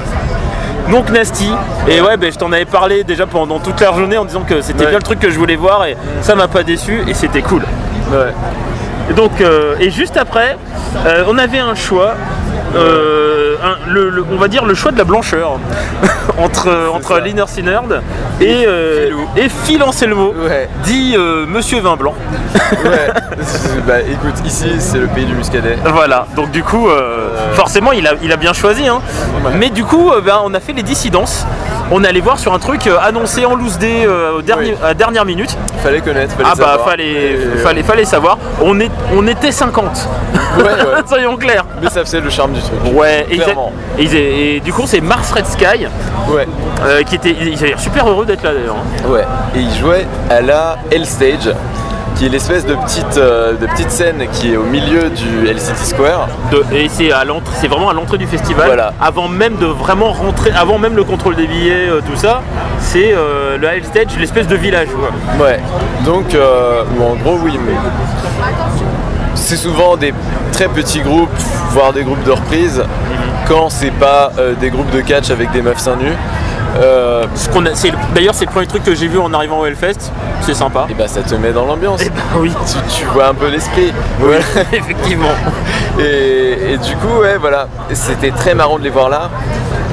Donc 0.92 1.08
Nasty, 1.10 1.48
et 1.88 2.02
ouais, 2.02 2.18
ben, 2.18 2.30
je 2.30 2.36
t'en 2.36 2.52
avais 2.52 2.66
parlé 2.66 3.02
déjà 3.02 3.26
pendant 3.26 3.58
toute 3.58 3.80
la 3.80 3.94
journée 3.94 4.18
en 4.18 4.26
disant 4.26 4.42
que 4.42 4.60
c'était 4.60 4.80
Ouais. 4.84 4.90
bien 4.90 4.98
le 4.98 5.02
truc 5.02 5.18
que 5.20 5.30
je 5.30 5.38
voulais 5.38 5.56
voir 5.56 5.86
et 5.86 5.96
ça 6.20 6.34
m'a 6.34 6.48
pas 6.48 6.62
déçu 6.64 7.02
et 7.08 7.14
c'était 7.14 7.40
cool. 7.40 7.62
Ouais. 8.10 8.30
Et 9.10 9.14
donc, 9.14 9.40
euh, 9.40 9.74
et 9.80 9.90
juste 9.90 10.18
après, 10.18 10.58
euh, 11.06 11.24
on 11.28 11.38
avait 11.38 11.60
un 11.60 11.74
choix, 11.74 12.12
euh, 12.74 13.56
un- 13.62 13.90
le- 13.90 14.08
le- 14.10 14.24
on 14.32 14.36
va 14.36 14.48
dire 14.48 14.64
le 14.64 14.74
choix 14.74 14.92
de 14.92 14.98
la 14.98 15.04
blancheur 15.04 15.58
entre, 16.38 16.68
entre. 16.94 17.18
Liner 17.20 17.44
Synerd 17.46 18.00
et, 18.40 18.64
euh, 18.66 19.10
et 19.36 19.48
Phil 19.48 19.82
Anselmo, 19.82 20.34
Ouais. 20.46 20.68
dit 20.84 21.14
euh, 21.16 21.44
Monsieur 21.46 21.80
Vin 21.80 21.96
Blanc. 21.96 22.14
Ouais. 22.84 23.08
bah 23.86 24.00
écoute, 24.00 24.34
ici 24.46 24.66
c'est 24.78 24.98
le 24.98 25.06
pays 25.06 25.26
du 25.26 25.34
muscadet. 25.34 25.76
Voilà, 25.84 26.26
donc 26.36 26.50
du 26.50 26.62
coup, 26.62 26.88
euh, 26.88 27.28
forcément, 27.54 27.92
il 27.92 28.06
a, 28.06 28.12
il 28.22 28.32
a 28.32 28.36
bien 28.36 28.52
choisi. 28.54 28.88
hein. 28.88 29.00
Ouais. 29.44 29.52
Mais 29.58 29.68
du 29.70 29.84
coup, 29.84 30.10
ben, 30.24 30.40
on 30.44 30.54
a 30.54 30.60
fait 30.60 30.72
les 30.72 30.82
dissidences. 30.82 31.46
On 31.94 32.04
allait 32.04 32.20
voir 32.20 32.38
sur 32.38 32.54
un 32.54 32.58
truc 32.58 32.86
euh, 32.86 32.96
annoncé 33.02 33.44
en 33.44 33.54
loose 33.54 33.76
day 33.78 34.06
euh, 34.06 34.38
au 34.38 34.42
dernier, 34.42 34.70
Oui. 34.70 34.76
à 34.82 34.94
dernière 34.94 35.26
minute. 35.26 35.54
Fallait 35.82 36.00
connaître, 36.00 36.34
fallait 36.34 36.48
Ah 36.50 36.54
bah, 36.56 36.80
fallait, 36.84 37.04
Et, 37.12 37.36
euh, 37.36 37.56
fallait, 37.62 37.82
fallait 37.82 38.04
savoir. 38.06 38.38
On, 38.62 38.80
est, 38.80 38.90
on 39.14 39.26
était 39.26 39.52
50. 39.52 40.08
Ouais, 40.56 40.62
ouais. 40.64 40.72
Soyons 41.06 41.36
clairs. 41.36 41.66
Mais 41.82 41.90
ça 41.90 42.00
faisait 42.02 42.20
le 42.20 42.30
charme 42.30 42.52
du 42.52 42.60
truc. 42.62 42.78
Ouais, 42.94 43.26
ils 43.30 43.40
Clairement. 43.42 43.72
et 43.98 44.56
ils 44.56 44.62
du 44.62 44.72
coup, 44.72 44.84
c'est 44.86 45.02
Mars 45.02 45.30
Red 45.32 45.46
Sky 45.46 45.86
Ouais. 46.30 46.46
euh, 46.86 47.02
qui 47.02 47.16
était. 47.16 47.36
Ils 47.38 47.58
avaient 47.58 47.68
l'air 47.68 47.80
super 47.80 48.08
heureux 48.08 48.24
d'être 48.24 48.42
là 48.42 48.52
d'ailleurs. 48.54 48.76
hein. 48.76 49.08
Ouais. 49.10 49.24
Et 49.54 49.60
il 49.60 49.74
jouait 49.78 50.06
à 50.30 50.40
la 50.40 50.78
Hell 50.90 51.04
Stage, 51.04 51.52
qui 52.22 52.26
est 52.26 52.30
l'espèce 52.30 52.64
de 52.64 52.76
petite, 52.76 53.16
euh, 53.16 53.54
de 53.54 53.66
petite 53.66 53.90
scène 53.90 54.24
qui 54.32 54.52
est 54.52 54.56
au 54.56 54.62
milieu 54.62 55.10
du 55.10 55.44
LCT 55.44 55.76
Square. 55.84 56.28
De- 56.52 56.64
et 56.72 56.88
c'est 56.88 57.10
à 57.10 57.24
l'entrée, 57.24 57.52
c'est 57.60 57.66
vraiment 57.66 57.88
à 57.90 57.94
l'entrée 57.94 58.16
du 58.16 58.28
festival. 58.28 58.66
Voilà. 58.66 58.92
Avant 59.00 59.26
même 59.26 59.56
de 59.56 59.66
vraiment 59.66 60.12
rentrer, 60.12 60.52
avant 60.52 60.78
même 60.78 60.94
le 60.94 61.02
contrôle 61.02 61.34
des 61.34 61.48
billets, 61.48 61.88
euh, 61.88 62.00
tout 62.00 62.14
ça, 62.14 62.42
c'est 62.78 63.12
euh, 63.12 63.58
le 63.58 63.66
Hive 63.76 63.86
Stage, 63.86 64.16
l'espèce 64.20 64.46
de 64.46 64.54
village. 64.54 64.86
quoi. 64.96 65.44
Ouais. 65.44 65.58
Donc, 66.04 66.26
ou 66.96 67.02
en 67.02 67.16
gros, 67.16 67.40
oui, 67.42 67.58
mais 67.66 67.72
c'est 69.34 69.56
souvent 69.56 69.96
des 69.96 70.14
très 70.52 70.68
petits 70.68 71.00
groupes, 71.00 71.28
voire 71.70 71.92
des 71.92 72.04
groupes 72.04 72.22
de 72.22 72.30
reprise, 72.30 72.84
quand 73.48 73.68
c'est 73.68 73.90
pas 73.90 74.30
des 74.60 74.70
groupes 74.70 74.90
de 74.92 75.00
catch 75.00 75.30
avec 75.32 75.50
des 75.50 75.60
meufs 75.60 75.78
seins 75.80 75.96
nus. 75.96 76.14
Euh, 76.80 77.26
c'est- 77.34 77.92
D'ailleurs, 78.14 78.34
c'est 78.34 78.46
le 78.46 78.50
premier 78.50 78.66
truc 78.66 78.82
que 78.82 78.94
j'ai 78.94 79.06
vu 79.08 79.18
en 79.18 79.32
arrivant 79.34 79.60
au 79.60 79.66
Hellfest. 79.66 80.10
C'est 80.40 80.54
sympa. 80.54 80.86
et 80.90 80.94
bah 80.94 81.06
ça 81.06 81.22
te 81.22 81.34
met 81.36 81.52
dans 81.52 81.64
l'ambiance. 81.66 82.00
Eh 82.04 82.08
ben 82.08 82.22
oui, 82.38 82.52
Tu, 82.66 82.98
tu 83.00 83.04
vois 83.06 83.28
un 83.28 83.34
peu 83.34 83.48
l'esprit. 83.48 83.92
Ouais. 84.20 84.40
effectivement. 84.72 85.28
Et, 86.00 86.72
et 86.72 86.78
du 86.78 86.96
coup, 86.96 87.20
ouais, 87.20 87.36
voilà, 87.38 87.68
c'était 87.92 88.30
très 88.32 88.54
marrant 88.54 88.78
de 88.78 88.84
les 88.84 88.90
voir 88.90 89.08
là. 89.08 89.30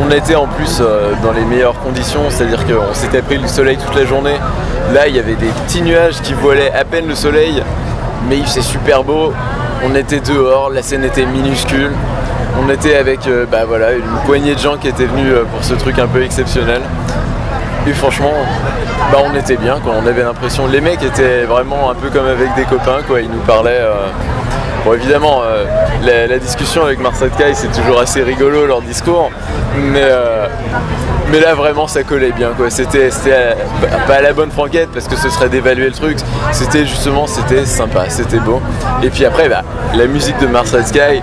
On 0.02 0.10
était 0.12 0.36
en 0.36 0.48
plus 0.48 0.80
euh, 0.82 1.12
dans 1.22 1.34
les 1.34 1.44
meilleures 1.44 1.78
conditions, 1.82 2.22
c'est-à-dire 2.30 2.66
qu'on 2.66 2.94
s'était 2.94 3.22
pris 3.22 3.38
le 3.38 3.48
soleil 3.48 3.78
toute 3.78 3.96
la 3.96 4.06
journée. 4.06 4.36
Là, 4.94 5.08
il 5.08 5.16
y 5.16 5.20
avait 5.20 5.36
des 5.36 5.48
petits 5.68 5.82
nuages 5.82 6.22
qui 6.22 6.34
voilaient 6.34 6.72
à 6.74 6.86
peine 6.86 7.08
le 7.08 7.16
soleil, 7.16 7.62
mais 8.30 8.38
il 8.38 8.46
faisait 8.46 8.62
super 8.62 9.04
beau. 9.04 9.34
On 9.86 9.94
était 9.96 10.22
dehors, 10.22 10.70
la 10.72 10.82
scène 10.82 11.04
était 11.04 11.26
minuscule. 11.26 11.92
On 12.62 12.70
était 12.70 12.96
avec 12.96 13.28
euh, 13.28 13.46
bah, 13.46 13.64
une 13.98 14.26
poignée 14.26 14.54
de 14.54 14.60
gens 14.60 14.78
qui 14.78 14.88
étaient 14.88 15.06
venus 15.06 15.32
euh, 15.32 15.44
pour 15.46 15.64
ce 15.64 15.74
truc 15.74 15.98
un 16.00 16.08
peu 16.08 16.24
exceptionnel. 16.24 16.82
Et 17.88 17.94
franchement, 17.94 18.34
bah, 19.12 19.20
on 19.24 19.36
était 19.36 19.58
bien, 19.58 19.80
quoi. 19.80 19.94
on 20.02 20.06
avait 20.06 20.24
l'impression. 20.24 20.68
Les 20.68 20.82
mecs 20.82 21.02
étaient 21.02 21.44
vraiment 21.44 21.90
un 21.90 21.96
peu 21.96 22.10
comme 22.10 22.28
avec 22.28 22.54
des 22.56 22.66
copains, 22.66 23.02
quoi. 23.08 23.22
ils 23.22 23.30
nous 23.30 23.42
parlaient. 23.42 23.82
euh, 23.82 24.08
Bon, 24.86 24.94
évidemment, 24.94 25.42
la, 26.04 26.40
discussion 26.40 26.86
avec 26.86 27.02
Marcel 27.02 27.32
Kai, 27.32 27.54
c'est 27.54 27.68
toujours 27.68 28.00
assez 28.00 28.24
rigolo 28.24 28.66
leur 28.66 28.82
discours, 28.82 29.30
mais, 29.76 30.08
mais 31.32 31.40
là 31.40 31.54
vraiment 31.56 31.88
ça 31.88 32.04
collait 32.04 32.32
bien. 32.32 32.50
quoi. 32.56 32.70
C'était 32.70 33.10
euh, 33.28 33.54
pas 34.08 34.16
à 34.16 34.22
la 34.22 34.34
bonne 34.34 34.52
franquette 34.52 34.90
parce 34.94 35.08
que 35.08 35.16
ce 35.16 35.30
serait 35.30 35.50
d'évaluer 35.50 35.88
le 35.88 35.94
truc, 35.94 36.18
c'était 36.52 36.86
justement 36.86 37.28
c'était 37.28 37.66
sympa, 37.66 38.10
c'était 38.10 38.40
beau. 38.40 38.62
Et 39.04 39.10
puis 39.10 39.26
après, 39.26 39.50
bah, 39.50 39.62
la 39.96 40.08
musique 40.08 40.38
de 40.40 40.48
Marcel 40.48 40.86
Sky, 40.86 41.22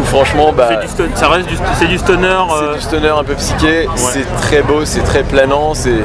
où 0.00 0.04
franchement, 0.04 0.52
bah, 0.52 0.68
C'est 0.86 1.06
du 1.06 1.16
ça 1.16 1.28
du, 1.38 1.56
c'est 1.78 1.86
du 1.86 1.98
stoner. 1.98 2.36
c'est 2.48 2.64
euh, 2.64 2.74
du 2.74 2.80
stoner 2.80 3.08
un 3.08 3.24
peu 3.24 3.34
psyché, 3.34 3.88
c'est 3.96 4.26
très 4.42 4.62
beau, 4.62 4.84
c'est 4.84 5.02
très 5.02 5.22
planant, 5.22 5.74
c'est 5.74 6.02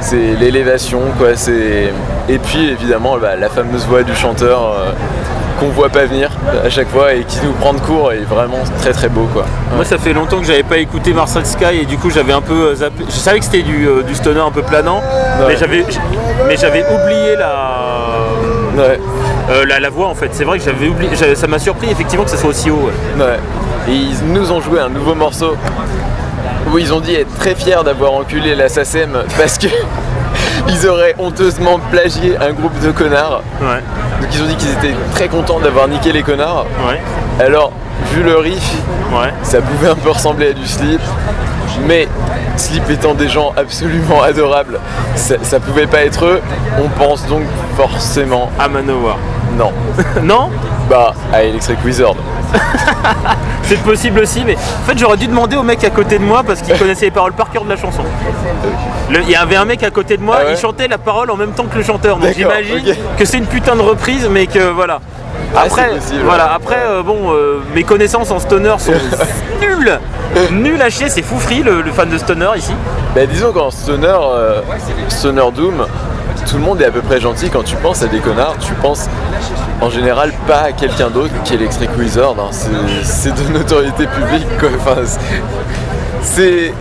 c'est 0.00 0.34
l'élévation 0.40 1.00
quoi. 1.18 1.36
C'est 1.36 1.92
et 2.28 2.38
puis 2.38 2.70
évidemment 2.70 3.18
bah, 3.18 3.36
la 3.36 3.48
fameuse 3.48 3.86
voix 3.86 4.02
du 4.02 4.14
chanteur 4.14 4.62
euh, 4.62 4.92
qu'on 5.58 5.68
voit 5.68 5.88
pas 5.88 6.04
venir 6.04 6.30
à 6.64 6.68
chaque 6.70 6.88
fois 6.88 7.12
et 7.14 7.24
qui 7.24 7.38
nous 7.44 7.52
prend 7.52 7.72
de 7.74 7.80
court 7.80 8.12
est 8.12 8.24
vraiment 8.28 8.58
très 8.78 8.92
très 8.92 9.08
beau 9.08 9.26
quoi. 9.32 9.44
Moi, 9.74 9.84
ça 9.84 9.98
fait 9.98 10.12
longtemps 10.12 10.38
que 10.40 10.46
j'avais 10.46 10.62
pas 10.62 10.78
écouté 10.78 11.12
Marcel 11.12 11.46
Sky 11.46 11.80
et 11.82 11.84
du 11.86 11.96
coup, 11.98 12.10
j'avais 12.10 12.32
un 12.32 12.40
peu 12.40 12.68
euh, 12.70 12.74
zappé. 12.74 13.04
Je 13.06 13.12
savais 13.14 13.38
que 13.38 13.44
c'était 13.44 13.62
du, 13.62 13.86
euh, 13.86 14.02
du 14.02 14.14
stoner 14.14 14.40
un 14.40 14.50
peu 14.50 14.62
planant, 14.62 15.00
mais 15.46 15.56
j'avais, 15.56 15.84
mais 16.46 16.56
j'avais 16.56 16.84
oublié 16.84 17.36
la, 17.36 17.78
Ouais, 18.76 18.98
euh, 19.50 19.66
la, 19.66 19.80
la 19.80 19.90
voix 19.90 20.08
en 20.08 20.14
fait. 20.14 20.30
C'est 20.32 20.44
vrai 20.44 20.58
que 20.58 20.64
j'avais 20.64 20.88
oublié. 20.88 21.10
Ça 21.34 21.46
m'a 21.46 21.58
surpris 21.58 21.90
effectivement 21.90 22.24
que 22.24 22.30
ça 22.30 22.36
soit 22.38 22.50
aussi 22.50 22.70
haut. 22.70 22.88
ouais. 23.18 23.24
ouais. 23.24 23.38
Et 23.88 23.92
ils 23.94 24.24
nous 24.32 24.50
ont 24.52 24.60
joué 24.60 24.78
un 24.80 24.88
nouveau 24.88 25.14
morceau 25.14 25.56
où 26.72 26.78
ils 26.78 26.92
ont 26.94 27.00
dit 27.00 27.14
être 27.16 27.34
très 27.38 27.54
fiers 27.54 27.82
d'avoir 27.84 28.12
enculé 28.12 28.54
la 28.54 28.68
SACEM 28.68 29.24
parce 29.36 29.58
que 29.58 29.66
ils 30.68 30.86
auraient 30.88 31.14
honteusement 31.18 31.78
plagié 31.90 32.36
un 32.38 32.52
groupe 32.52 32.78
de 32.80 32.90
connards. 32.90 33.42
Ouais. 33.60 33.80
Donc 34.20 34.28
ils 34.34 34.42
ont 34.42 34.46
dit 34.46 34.56
qu'ils 34.56 34.72
étaient 34.72 34.94
très 35.14 35.28
contents 35.28 35.60
d'avoir 35.60 35.88
niqué 35.88 36.12
les 36.12 36.22
connards. 36.22 36.66
Ouais. 36.88 37.00
Alors, 37.44 37.72
vu 38.12 38.22
le 38.22 38.36
riff, 38.36 38.74
Ouais. 39.12 39.32
ça 39.42 39.60
pouvait 39.60 39.88
un 39.88 39.94
peu 39.94 40.10
ressembler 40.10 40.48
à 40.50 40.52
du 40.52 40.66
slip, 40.66 41.00
mais 41.86 42.08
slip 42.56 42.88
étant 42.90 43.14
des 43.14 43.28
gens 43.28 43.52
absolument 43.56 44.22
adorables, 44.22 44.78
ça, 45.16 45.34
ça 45.42 45.60
pouvait 45.60 45.86
pas 45.86 46.02
être 46.04 46.24
eux. 46.24 46.40
On 46.82 46.88
pense 46.88 47.26
donc 47.26 47.42
forcément 47.76 48.50
À 48.58 48.68
Manowar. 48.68 49.18
Non. 49.62 49.72
non 50.22 50.50
Bah, 50.90 51.14
à 51.32 51.42
Electric 51.42 51.78
Wizard. 51.84 52.14
C'est 53.62 53.80
possible 53.82 54.20
aussi, 54.20 54.42
mais 54.44 54.54
en 54.56 54.86
fait 54.86 54.98
j'aurais 54.98 55.16
dû 55.16 55.26
demander 55.26 55.56
au 55.56 55.62
mec 55.62 55.82
à 55.84 55.90
côté 55.90 56.18
de 56.18 56.24
moi 56.24 56.42
parce 56.46 56.60
qu'il 56.60 56.76
connaissait 56.76 57.06
les 57.06 57.10
paroles 57.10 57.32
par 57.32 57.50
cœur 57.50 57.64
de 57.64 57.70
la 57.70 57.76
chanson. 57.76 58.02
Le- 59.10 59.20
Il 59.22 59.30
y 59.30 59.36
avait 59.36 59.56
un 59.56 59.64
mec 59.64 59.82
à 59.82 59.90
côté 59.90 60.16
de 60.16 60.22
moi, 60.22 60.36
Ah 60.40 60.44
ouais 60.44 60.52
il 60.54 60.58
chantait 60.58 60.88
la 60.88 60.98
parole 60.98 61.30
en 61.30 61.36
même 61.36 61.52
temps 61.52 61.64
que 61.64 61.78
le 61.78 61.84
chanteur. 61.84 62.16
Donc 62.16 62.26
D'accord, 62.36 62.52
j'imagine 62.62 62.90
ok. 62.90 62.96
que 63.18 63.24
c'est 63.24 63.38
une 63.38 63.46
putain 63.46 63.74
de 63.76 63.80
reprise, 63.82 64.28
mais 64.30 64.46
que 64.46 64.70
voilà. 64.70 65.00
Ah, 65.56 65.62
Après, 65.66 65.88
c'est 65.92 65.98
possible, 66.00 66.22
voilà, 66.24 66.44
ouais. 66.46 66.50
après 66.56 66.78
euh, 66.86 67.02
bon, 67.02 67.32
euh, 67.32 67.60
mes 67.74 67.84
connaissances 67.84 68.30
en 68.30 68.38
stoner 68.38 68.74
sont 68.78 68.92
nulles, 69.60 69.98
nulles 70.50 70.82
à 70.82 70.90
chier. 70.90 71.08
C'est 71.08 71.22
Foufri, 71.22 71.62
le, 71.62 71.80
le 71.82 71.90
fan 71.92 72.08
de 72.10 72.18
stoner 72.18 72.48
ici. 72.56 72.72
Bah, 73.14 73.26
disons 73.26 73.52
qu'en 73.52 73.70
Stoner, 73.70 74.06
euh, 74.18 74.60
Stoner 75.08 75.44
Doom, 75.54 75.86
tout 76.48 76.56
le 76.56 76.62
monde 76.62 76.80
est 76.82 76.86
à 76.86 76.90
peu 76.90 77.00
près 77.02 77.20
gentil. 77.20 77.48
Quand 77.50 77.62
tu 77.64 77.76
penses 77.76 78.02
à 78.02 78.06
des 78.06 78.18
connards, 78.20 78.56
tu 78.60 78.72
penses 78.74 79.06
en 79.80 79.90
général 79.90 80.32
pas 80.46 80.60
à 80.62 80.72
quelqu'un 80.72 81.10
d'autre 81.10 81.32
qu'Electric 81.44 81.90
Wizard. 81.98 82.34
hein. 82.38 82.48
C'est- 82.50 82.68
C'est 83.04 83.34
de 83.34 83.52
notoriété 83.52 84.06
publique 84.06 84.46
quoi. 84.58 84.68
Enfin, 84.78 85.00
c'est- 86.22 86.72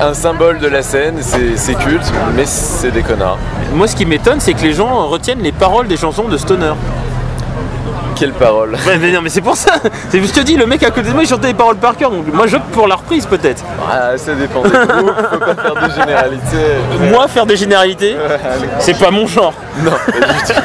un 0.00 0.14
symbole 0.14 0.58
de 0.58 0.68
la 0.68 0.82
scène, 0.82 1.16
c'est 1.22 1.74
culte, 1.74 2.12
mais 2.36 2.44
c'est 2.46 2.90
des 2.90 3.02
connards. 3.02 3.38
Moi, 3.72 3.86
ce 3.88 3.96
qui 3.96 4.06
m'étonne, 4.06 4.38
c'est 4.40 4.54
que 4.54 4.62
les 4.62 4.72
gens 4.72 5.06
retiennent 5.06 5.40
les 5.42 5.52
paroles 5.52 5.88
des 5.88 5.96
chansons 5.96 6.28
de 6.28 6.36
stoner. 6.36 6.72
Quelle 8.16 8.32
parole 8.32 8.76
Ouais, 8.86 8.96
mais 8.98 9.12
non, 9.12 9.20
mais 9.22 9.28
c'est 9.28 9.40
pour 9.42 9.56
ça. 9.56 9.74
Je 10.12 10.18
te 10.18 10.40
dis, 10.40 10.56
le 10.56 10.66
mec 10.66 10.82
à 10.82 10.90
côté 10.90 11.08
de 11.08 11.12
moi, 11.12 11.22
il 11.22 11.28
chantait 11.28 11.48
les 11.48 11.54
paroles 11.54 11.76
par 11.76 11.96
cœur. 11.96 12.10
Donc 12.10 12.32
moi, 12.32 12.46
j'opte 12.46 12.66
pour 12.72 12.88
la 12.88 12.96
reprise 12.96 13.26
peut-être. 13.26 13.62
Ah, 13.90 14.16
Ça 14.16 14.34
dépend 14.34 14.62
des 14.62 14.70
groupes, 14.70 15.12
faut 15.32 15.38
pas 15.38 15.54
faire 15.54 15.74
de 15.88 15.90
généralité. 15.94 16.56
Moi, 17.10 17.28
faire 17.28 17.46
des 17.46 17.56
généralités, 17.56 18.16
c'est 18.78 18.98
pas 18.98 19.10
mon 19.10 19.26
genre. 19.26 19.52
Non, 19.82 19.90
pas 19.90 20.12
du 20.12 20.42
tout. 20.54 20.60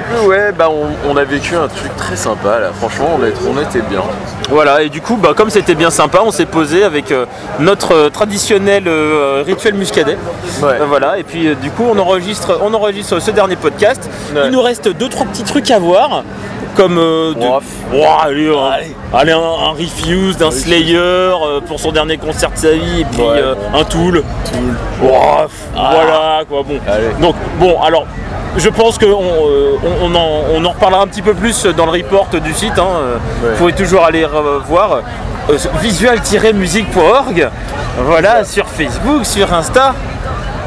Du 0.00 0.16
coup, 0.16 0.28
ouais, 0.28 0.52
bah 0.52 0.68
on, 0.70 1.10
on 1.10 1.16
a 1.16 1.24
vécu 1.24 1.54
un 1.56 1.68
truc 1.68 1.94
très 1.96 2.16
sympa 2.16 2.58
là. 2.58 2.70
Franchement, 2.72 3.18
on, 3.20 3.24
est- 3.24 3.34
on 3.46 3.60
était 3.60 3.82
bien. 3.82 4.00
Voilà, 4.48 4.82
et 4.82 4.88
du 4.88 5.00
coup, 5.02 5.16
bah, 5.16 5.32
comme 5.36 5.50
c'était 5.50 5.74
bien 5.74 5.90
sympa, 5.90 6.20
on 6.24 6.30
s'est 6.30 6.46
posé 6.46 6.84
avec 6.84 7.12
euh, 7.12 7.26
notre 7.58 7.92
euh, 7.94 8.08
traditionnel 8.10 8.84
euh, 8.86 9.42
rituel 9.46 9.74
muscadet. 9.74 10.16
Ouais. 10.62 10.78
Voilà, 10.88 11.18
et 11.18 11.22
puis 11.22 11.54
du 11.56 11.70
coup, 11.70 11.84
on 11.88 11.98
enregistre, 11.98 12.58
on 12.62 12.72
enregistre 12.72 13.20
ce 13.20 13.30
dernier 13.30 13.56
podcast. 13.56 14.08
Ouais. 14.34 14.42
Il 14.46 14.50
nous 14.52 14.62
reste 14.62 14.88
deux 14.88 15.08
trois 15.08 15.26
petits 15.26 15.44
trucs 15.44 15.70
à 15.70 15.78
voir, 15.78 16.24
comme 16.76 16.98
euh, 16.98 17.34
de-. 17.34 17.96
Ouah, 17.96 18.22
allez, 18.24 18.48
un- 18.48 19.16
allez, 19.18 19.32
un, 19.32 19.38
un 19.38 19.70
Refuse 19.72 20.36
d'un 20.36 20.50
Slayer 20.50 20.96
euh, 20.98 21.60
pour 21.66 21.78
son 21.80 21.92
dernier 21.92 22.16
concert 22.18 22.50
de 22.50 22.56
sa 22.56 22.72
vie, 22.72 23.00
et 23.00 23.04
puis 23.04 23.20
Ouais. 23.22 23.28
euh, 23.38 23.54
un 23.74 23.84
Tool. 23.84 24.22
Ouaf, 25.02 25.50
Voilà, 25.74 26.42
quoi. 26.48 26.62
Bon. 26.62 26.78
Allez. 26.88 27.08
Donc, 27.20 27.34
bon, 27.58 27.80
alors. 27.82 28.06
Je 28.56 28.68
pense 28.68 28.98
qu'on 28.98 29.06
euh, 29.06 29.76
on, 30.02 30.06
on 30.10 30.14
en, 30.16 30.28
on 30.54 30.64
en 30.64 30.70
reparlera 30.70 31.02
un 31.02 31.06
petit 31.06 31.22
peu 31.22 31.34
plus 31.34 31.66
dans 31.66 31.86
le 31.86 31.92
report 31.92 32.26
du 32.42 32.52
site. 32.52 32.76
Hein. 32.78 32.84
euh, 32.96 33.14
Ouais. 33.44 33.50
Vous 33.52 33.58
pouvez 33.58 33.72
toujours 33.74 34.04
aller 34.04 34.24
euh, 34.24 34.58
voir 34.66 35.02
euh, 35.48 35.56
visual-musique.org. 35.80 37.48
Voilà, 38.04 38.44
sur 38.44 38.66
Facebook, 38.66 39.24
sur 39.24 39.52
Insta 39.52 39.94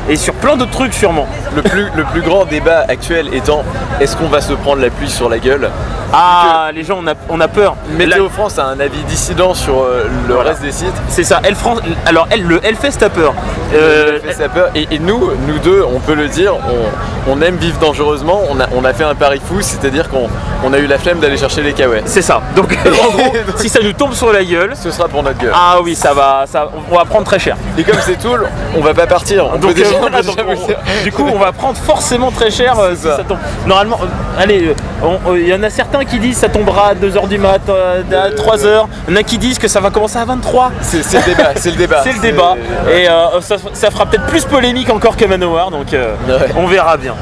et 0.10 0.16
sur 0.16 0.34
plein 0.34 0.56
d'autres 0.58 0.72
trucs 0.72 0.94
sûrement. 0.94 1.28
Le 1.56 1.62
plus, 1.62 1.88
le 1.96 2.04
plus 2.06 2.22
grand 2.22 2.46
débat 2.46 2.84
actuel 2.88 3.34
étant 3.34 3.64
est-ce 4.02 4.16
qu'on 4.18 4.28
va 4.28 4.42
se 4.42 4.54
prendre 4.54 4.82
la 4.82 4.90
pluie 4.90 5.10
sur 5.10 5.30
la 5.30 5.38
gueule 5.40 5.70
Ah, 6.12 6.70
les 6.74 6.84
gens, 6.84 7.00
on 7.04 7.08
a, 7.08 7.14
on 7.30 7.40
a 7.40 7.48
peur. 7.48 7.76
Météo 7.98 8.24
La- 8.26 8.30
France 8.30 8.60
a 8.60 8.66
un 8.66 8.80
avis 8.80 9.00
dissident 9.08 9.54
sur 9.54 9.82
euh, 9.82 10.06
le 10.28 10.34
Voilà. 10.34 10.50
reste 10.52 10.62
des 10.62 10.72
sites. 10.72 10.94
C'est 11.08 11.24
ça. 11.24 11.40
Elle 11.44 11.56
France. 11.56 11.80
Alors, 12.06 12.28
elle, 12.32 12.44
le 12.44 12.60
Hellfest 12.66 13.02
a 13.04 13.10
peur. 13.10 13.34
Euh, 13.74 14.20
Ça 14.22 14.28
fait 14.28 14.34
ça 14.44 14.50
peur. 14.50 14.70
Et, 14.76 14.88
et 14.92 15.00
nous, 15.00 15.32
nous 15.48 15.60
deux, 15.60 15.84
on 15.84 16.00
peut 16.00 16.14
le 16.16 16.28
dire, 16.28 16.54
on, 16.56 17.32
on 17.32 17.42
aime 17.42 17.56
vivre 17.56 17.80
dangereusement. 17.80 18.42
On 18.50 18.60
a, 18.60 18.66
on 18.76 18.84
a 18.86 18.94
fait 18.94 19.04
un 19.04 19.16
pari 19.16 19.40
fou, 19.44 19.62
c'est-à-dire 19.62 20.10
qu'on 20.10 20.28
on 20.66 20.74
a 20.74 20.78
eu 20.80 20.88
la 20.88 20.98
flemme 20.98 21.20
d'aller 21.20 21.38
chercher 21.38 21.62
les 21.62 21.74
kawaii. 21.74 22.02
c'est 22.06 22.22
ça. 22.22 22.42
Donc, 22.56 22.78
en 22.86 23.12
gros, 23.12 23.34
si 23.58 23.70
ça 23.70 23.80
nous 23.82 23.94
tombe 23.94 24.14
sur 24.14 24.32
la 24.34 24.44
gueule, 24.44 24.74
Ce 24.76 24.92
sera 24.92 25.08
pour 25.08 25.24
notre 25.24 25.38
gueule. 25.40 25.54
ah 25.56 25.78
oui, 25.84 25.96
ça 25.96 26.14
va, 26.14 26.44
ça, 26.48 26.68
on 26.92 26.96
va 26.96 27.06
prendre 27.06 27.26
très 27.26 27.40
cher. 27.40 27.56
Et 27.78 27.84
comme 27.84 28.00
c'est 28.02 28.20
tout, 28.20 28.36
on 28.78 28.82
va 28.82 28.94
pas 28.94 29.08
partir. 29.08 29.46
On 29.48 29.58
Donc, 29.58 29.72
peut 29.72 29.74
déjà- 29.74 29.93
donc, 30.26 30.38
on- 30.48 31.04
du 31.04 31.12
coup, 31.12 31.26
on 31.34 31.38
va 31.40 31.52
prendre 31.52 31.78
forcément 31.78 32.32
très 32.32 32.52
cher 32.52 32.78
euh, 32.80 32.96
si 32.96 33.04
ça. 33.04 33.18
ça 33.18 33.24
tombe. 33.24 33.38
Normalement, 33.66 34.00
euh, 34.04 34.42
allez, 34.42 34.74
euh, 35.04 35.38
il 35.38 35.48
y 35.48 35.54
en 35.54 35.64
a 35.64 35.70
certains 35.70 36.04
qui 36.06 36.20
disent 36.20 36.38
ça 36.38 36.50
tombera 36.50 36.90
à 36.90 36.96
2h 36.96 37.28
du 37.28 37.38
mat, 37.38 37.62
à 37.70 38.30
3h. 38.30 38.86
Il 39.08 39.14
y 39.14 39.18
en 39.18 39.20
a 39.20 39.24
qui 39.24 39.38
disent 39.38 39.60
que 39.60 39.68
ça 39.68 39.80
va 39.80 39.90
commencer 39.90 40.18
à 40.18 40.26
23. 40.26 40.72
C'est 40.82 40.98
le 40.98 41.26
débat, 41.26 41.50
c'est 41.56 41.72
le 41.72 41.78
débat. 41.78 42.02
C'est 42.04 42.14
le 42.14 42.20
débat. 42.20 42.56
Et 42.94 43.06
ça, 43.42 43.56
ça 43.74 43.92
fera 43.92 44.06
peut-être 44.06 44.26
plus 44.28 44.46
polémique 44.46 44.90
encore 44.90 45.16
que 45.18 45.26
Manowar, 45.26 45.72
donc 45.72 45.88
Ouais. 45.94 46.50
on 46.58 46.68
verra 46.68 46.98
bien. 46.98 47.14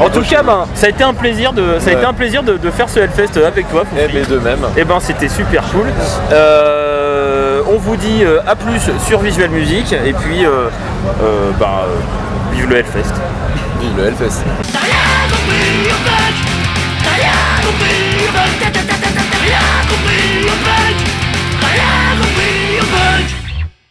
En 0.00 0.10
tout 0.10 0.22
cas, 0.22 0.42
ben, 0.44 0.64
ça 0.74 0.86
a 0.86 0.90
été 0.90 1.02
un 1.02 1.12
plaisir 1.12 1.52
de, 1.52 1.78
ça 1.80 1.90
a 1.90 1.92
été 1.94 2.04
un 2.04 2.12
plaisir 2.12 2.44
de, 2.44 2.56
de 2.56 2.70
faire 2.70 2.88
ce 2.88 3.00
Hellfest 3.00 3.36
avec 3.44 3.68
toi. 3.68 3.82
Foufi. 3.84 4.02
Eh 4.08 4.12
ben, 4.12 4.24
de 4.28 4.38
même. 4.38 4.60
Et 4.76 4.84
ben 4.84 5.00
c'était 5.00 5.28
super 5.28 5.62
cool. 5.72 5.86
Euh, 6.30 6.87
on 7.68 7.76
vous 7.76 7.96
dit 7.96 8.24
euh, 8.24 8.40
à 8.46 8.56
plus 8.56 8.90
sur 9.06 9.20
Visual 9.20 9.50
Music 9.50 9.92
et 9.92 10.12
puis 10.12 10.44
euh, 10.44 10.68
euh, 11.22 11.52
euh, 11.60 11.86
vive 12.52 12.68
le 12.68 12.76
Hellfest. 12.78 13.14
Vive 13.80 13.96
le 13.96 14.06
Hellfest. 14.06 14.42
Rien 19.44 19.77